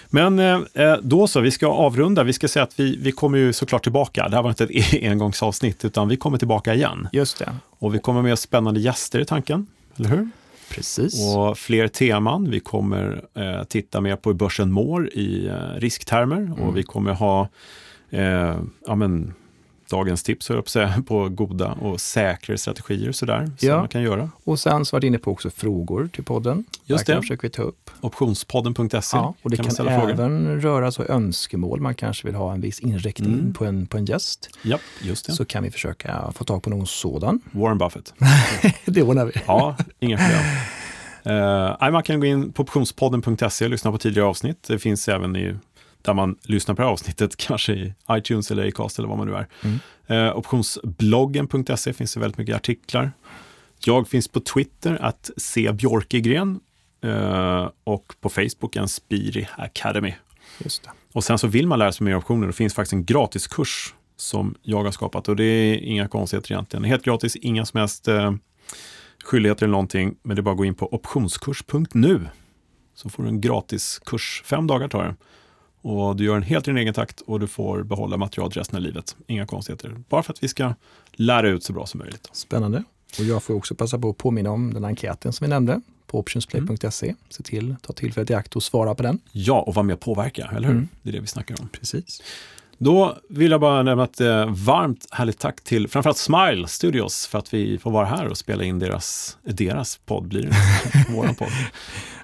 Men 0.09 0.39
eh, 0.39 0.59
eh, 0.73 0.97
då 1.01 1.27
så, 1.27 1.39
vi 1.39 1.51
ska 1.51 1.67
avrunda. 1.67 2.23
Vi 2.23 2.33
ska 2.33 2.47
säga 2.47 2.63
att 2.63 2.79
vi, 2.79 2.97
vi 2.97 3.11
kommer 3.11 3.37
ju 3.37 3.53
såklart 3.53 3.83
tillbaka. 3.83 4.27
Det 4.29 4.35
här 4.35 4.43
var 4.43 4.49
inte 4.49 4.63
ett 4.63 4.93
engångsavsnitt, 5.03 5.85
utan 5.85 6.07
vi 6.07 6.17
kommer 6.17 6.37
tillbaka 6.37 6.73
igen. 6.73 7.07
Just 7.11 7.39
det. 7.39 7.55
Och 7.79 7.95
vi 7.95 7.99
kommer 7.99 8.21
med 8.21 8.39
spännande 8.39 8.79
gäster 8.79 9.19
i 9.19 9.25
tanken, 9.25 9.67
eller 9.97 10.09
hur? 10.09 10.29
Precis. 10.69 11.35
Och 11.35 11.57
fler 11.57 11.87
teman. 11.87 12.49
Vi 12.49 12.59
kommer 12.59 13.21
eh, 13.33 13.63
titta 13.63 14.01
mer 14.01 14.15
på 14.15 14.29
hur 14.29 14.37
börsen 14.37 14.71
mår 14.71 15.09
i 15.09 15.47
eh, 15.47 15.79
risktermer 15.79 16.35
Mm. 16.37 16.53
och 16.53 16.77
vi 16.77 16.83
kommer 16.83 17.13
ha 17.13 17.49
eh, 18.15 18.55
ja, 18.87 18.95
men, 18.95 19.33
dagens 19.89 20.23
tips 20.23 20.49
jag 20.49 20.63
på, 20.63 20.69
säga, 20.69 21.03
på 21.07 21.29
goda 21.29 21.71
och 21.71 22.01
säkra 22.01 22.57
strategier 22.57 23.11
sådär, 23.11 23.51
som 23.57 23.67
Ja. 23.69 23.79
man 23.79 23.87
kan 23.87 24.01
göra. 24.01 24.29
Och 24.43 24.59
sen 24.59 24.85
så 24.85 24.95
var 24.95 25.01
du 25.01 25.07
inne 25.07 25.17
på 25.17 25.31
också 25.31 25.49
frågor 25.49 26.09
till 26.13 26.23
podden. 26.23 26.63
Just 26.85 27.05
Där 27.05 27.15
det. 27.15 27.21
försöker 27.21 27.41
vi 27.43 27.49
ta 27.49 27.61
upp. 27.61 27.89
Optionspodden.se 28.01 29.17
Ja, 29.17 29.33
och 29.41 29.49
det 29.49 29.55
kan 29.57 29.65
kan, 29.65 29.73
ställa 29.73 29.91
frågor. 29.99 30.11
även 30.13 30.61
röra 30.61 30.91
så 30.91 31.03
önskemål. 31.03 31.81
Man 31.81 31.95
kanske 31.95 32.27
vill 32.27 32.35
ha 32.35 32.53
en 32.53 32.61
viss 32.61 32.79
inriktning 32.79 33.33
Mm. 33.33 33.53
på, 33.53 33.65
en, 33.65 33.87
på 33.87 33.97
en 33.97 34.05
gäst. 34.05 34.49
Ja, 34.61 34.77
just 35.01 35.25
det. 35.25 35.33
Så 35.33 35.45
kan 35.45 35.63
vi 35.63 35.71
försöka 35.71 36.31
få 36.35 36.43
tag 36.43 36.63
på 36.63 36.69
någon 36.69 36.87
sådan. 36.87 37.41
Warren 37.51 37.77
Buffett. 37.77 38.13
det 38.85 39.01
ordnar 39.03 39.25
vi. 39.25 39.31
Ja, 39.47 39.75
inga 39.99 40.17
problem. 40.17 40.41
Uh, 41.37 41.91
man 41.91 42.03
kan 42.03 42.19
gå 42.19 42.25
in 42.25 42.51
på 42.51 42.63
optionspodden.se 42.63 43.65
och 43.65 43.71
lyssna 43.71 43.91
på 43.91 43.97
tidigare 43.97 44.27
avsnitt. 44.27 44.63
Det 44.67 44.79
finns 44.79 45.07
även 45.09 45.35
i, 45.35 45.55
där 46.05 46.13
man 46.13 46.37
lyssnar 46.41 46.75
på 46.75 46.81
det 46.81 46.85
här 46.85 46.93
avsnittet, 46.93 47.35
kanske 47.37 47.73
i 47.73 47.93
iTunes 48.11 48.51
eller 48.51 48.67
Acast 48.67 48.99
eller 48.99 49.09
vad 49.09 49.17
man 49.17 49.27
nu 49.27 49.35
är. 49.35 49.47
Mm. 49.63 49.79
Uh, 50.27 50.37
optionsbloggen.se 50.37 51.93
finns 51.93 52.13
det 52.13 52.19
väldigt 52.19 52.37
mycket 52.37 52.55
artiklar. 52.55 53.11
Jag 53.85 54.07
finns 54.07 54.27
på 54.27 54.39
Twitter, 54.39 54.97
att 55.01 55.31
se 55.37 55.71
Björkegren 55.71 56.59
eh, 57.03 57.69
och 57.83 58.13
på 58.21 58.29
Facebook, 58.29 58.75
en 58.75 58.87
Spiri 58.87 59.47
Academy. 59.57 60.13
Just 60.57 60.83
det. 60.83 60.89
Och 61.13 61.23
sen 61.23 61.37
så 61.37 61.47
vill 61.47 61.67
man 61.67 61.79
lära 61.79 61.91
sig 61.91 62.05
mer 62.05 62.15
optioner, 62.15 62.47
det 62.47 62.53
finns 62.53 62.73
faktiskt 62.73 62.93
en 62.93 63.05
gratiskurs 63.05 63.93
som 64.17 64.55
jag 64.61 64.83
har 64.83 64.91
skapat 64.91 65.29
och 65.29 65.35
det 65.35 65.43
är 65.43 65.77
inga 65.77 66.07
konstigheter 66.07 66.51
egentligen. 66.51 66.83
Helt 66.83 67.03
gratis, 67.03 67.35
inga 67.35 67.65
som 67.65 67.79
helst 67.79 68.07
eh, 68.07 68.33
skyldigheter 69.25 69.65
eller 69.65 69.71
någonting, 69.71 70.15
men 70.23 70.35
det 70.35 70.39
är 70.39 70.43
bara 70.43 70.51
att 70.51 70.57
gå 70.57 70.65
in 70.65 70.75
på 70.75 70.93
optionskurs.nu 70.93 72.27
så 72.95 73.09
får 73.09 73.23
du 73.23 73.29
en 73.29 73.41
gratis 73.41 74.01
kurs. 74.05 74.43
Fem 74.45 74.67
dagar 74.67 74.87
tar 74.87 75.03
det. 75.03 75.15
Och 75.85 76.15
du 76.15 76.23
gör 76.23 76.33
den 76.33 76.43
helt 76.43 76.67
i 76.67 76.71
din 76.71 76.77
egen 76.77 76.93
takt 76.93 77.21
och 77.21 77.39
du 77.39 77.47
får 77.47 77.83
behålla 77.83 78.17
materialet 78.17 78.57
resten 78.57 78.75
av 78.75 78.81
livet. 78.81 79.15
Inga 79.27 79.45
konstigheter. 79.45 79.95
Bara 80.09 80.23
för 80.23 80.33
att 80.33 80.43
vi 80.43 80.47
ska 80.47 80.73
lära 81.13 81.49
ut 81.49 81.63
så 81.63 81.73
bra 81.73 81.85
som 81.85 81.97
möjligt. 81.97 82.29
Spännande. 82.31 82.83
Och 83.19 83.25
jag 83.25 83.43
får 83.43 83.53
också 83.53 83.75
passa 83.75 83.99
på 83.99 84.09
att 84.09 84.17
påminna 84.17 84.51
om 84.51 84.73
den 84.73 84.85
enkäten 84.85 85.33
som 85.33 85.45
vi 85.45 85.49
nämnde 85.49 85.81
på 86.07 86.19
optionsplay.se. 86.19 87.15
Se 87.29 87.43
till, 87.43 87.75
ta 87.81 87.93
tillfället 87.93 88.29
i 88.29 88.33
akt 88.33 88.55
och 88.55 88.63
svara 88.63 88.95
på 88.95 89.03
den. 89.03 89.19
Ja, 89.31 89.61
och 89.61 89.75
vara 89.75 89.83
med 89.83 89.93
och 89.93 89.99
påverka, 89.99 90.51
eller 90.55 90.67
hur? 90.67 90.75
Mm. 90.75 90.87
Det 91.01 91.09
är 91.09 91.13
det 91.13 91.19
vi 91.19 91.27
snackar 91.27 91.55
om. 91.61 91.69
Precis. 91.69 92.21
Då 92.77 93.17
vill 93.29 93.51
jag 93.51 93.61
bara 93.61 93.83
nämna 93.83 94.03
ett 94.03 94.21
eh, 94.21 94.45
varmt 94.45 95.07
härligt 95.11 95.39
tack 95.39 95.61
till 95.63 95.87
framförallt 95.87 96.17
Smile 96.17 96.67
Studios 96.67 97.27
för 97.27 97.39
att 97.39 97.53
vi 97.53 97.77
får 97.77 97.91
vara 97.91 98.05
här 98.05 98.27
och 98.27 98.37
spela 98.37 98.63
in 98.63 98.79
deras, 98.79 99.37
deras 99.43 99.97
podd, 99.97 100.27
blir 100.27 100.41
det 100.41 101.13
våran 101.13 101.35
podd. 101.35 101.51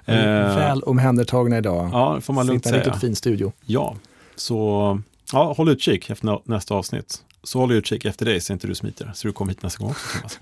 Eh, 0.06 0.14
Väl 0.56 0.82
omhändertagna 0.82 1.58
idag. 1.58 1.90
ja, 1.92 2.12
det 2.14 2.20
får 2.20 2.32
man 2.32 2.46
lugnt 2.46 2.64
Sitter 2.64 2.76
i 2.76 2.78
en 2.78 2.82
säga. 2.84 2.92
riktigt 2.94 3.08
fin 3.08 3.16
studio. 3.16 3.52
Ja, 3.66 3.96
så 4.36 5.00
ja, 5.32 5.52
håll 5.56 5.68
utkik 5.68 6.10
efter 6.10 6.26
nä- 6.26 6.40
nästa 6.44 6.74
avsnitt. 6.74 7.22
Så 7.42 7.58
håll 7.58 7.72
utkik 7.72 8.04
efter 8.04 8.24
dig 8.26 8.40
så 8.40 8.52
inte 8.52 8.66
du 8.66 8.74
smiter, 8.74 9.10
så 9.14 9.28
du 9.28 9.32
kommer 9.32 9.52
hit 9.52 9.62
nästa 9.62 9.78
gång 9.82 9.90
också 9.90 10.18
Thomas. 10.18 10.38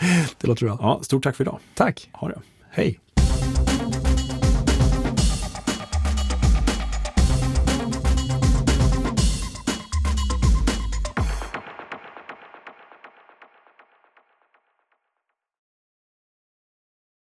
Det 0.40 0.46
låter 0.46 0.66
bra. 0.66 0.78
Ja, 0.80 1.00
stort 1.02 1.22
tack 1.24 1.36
för 1.36 1.44
idag. 1.44 1.58
Tack. 1.74 2.08
Ha 2.12 2.28
det. 2.28 2.38
Hej. 2.70 3.00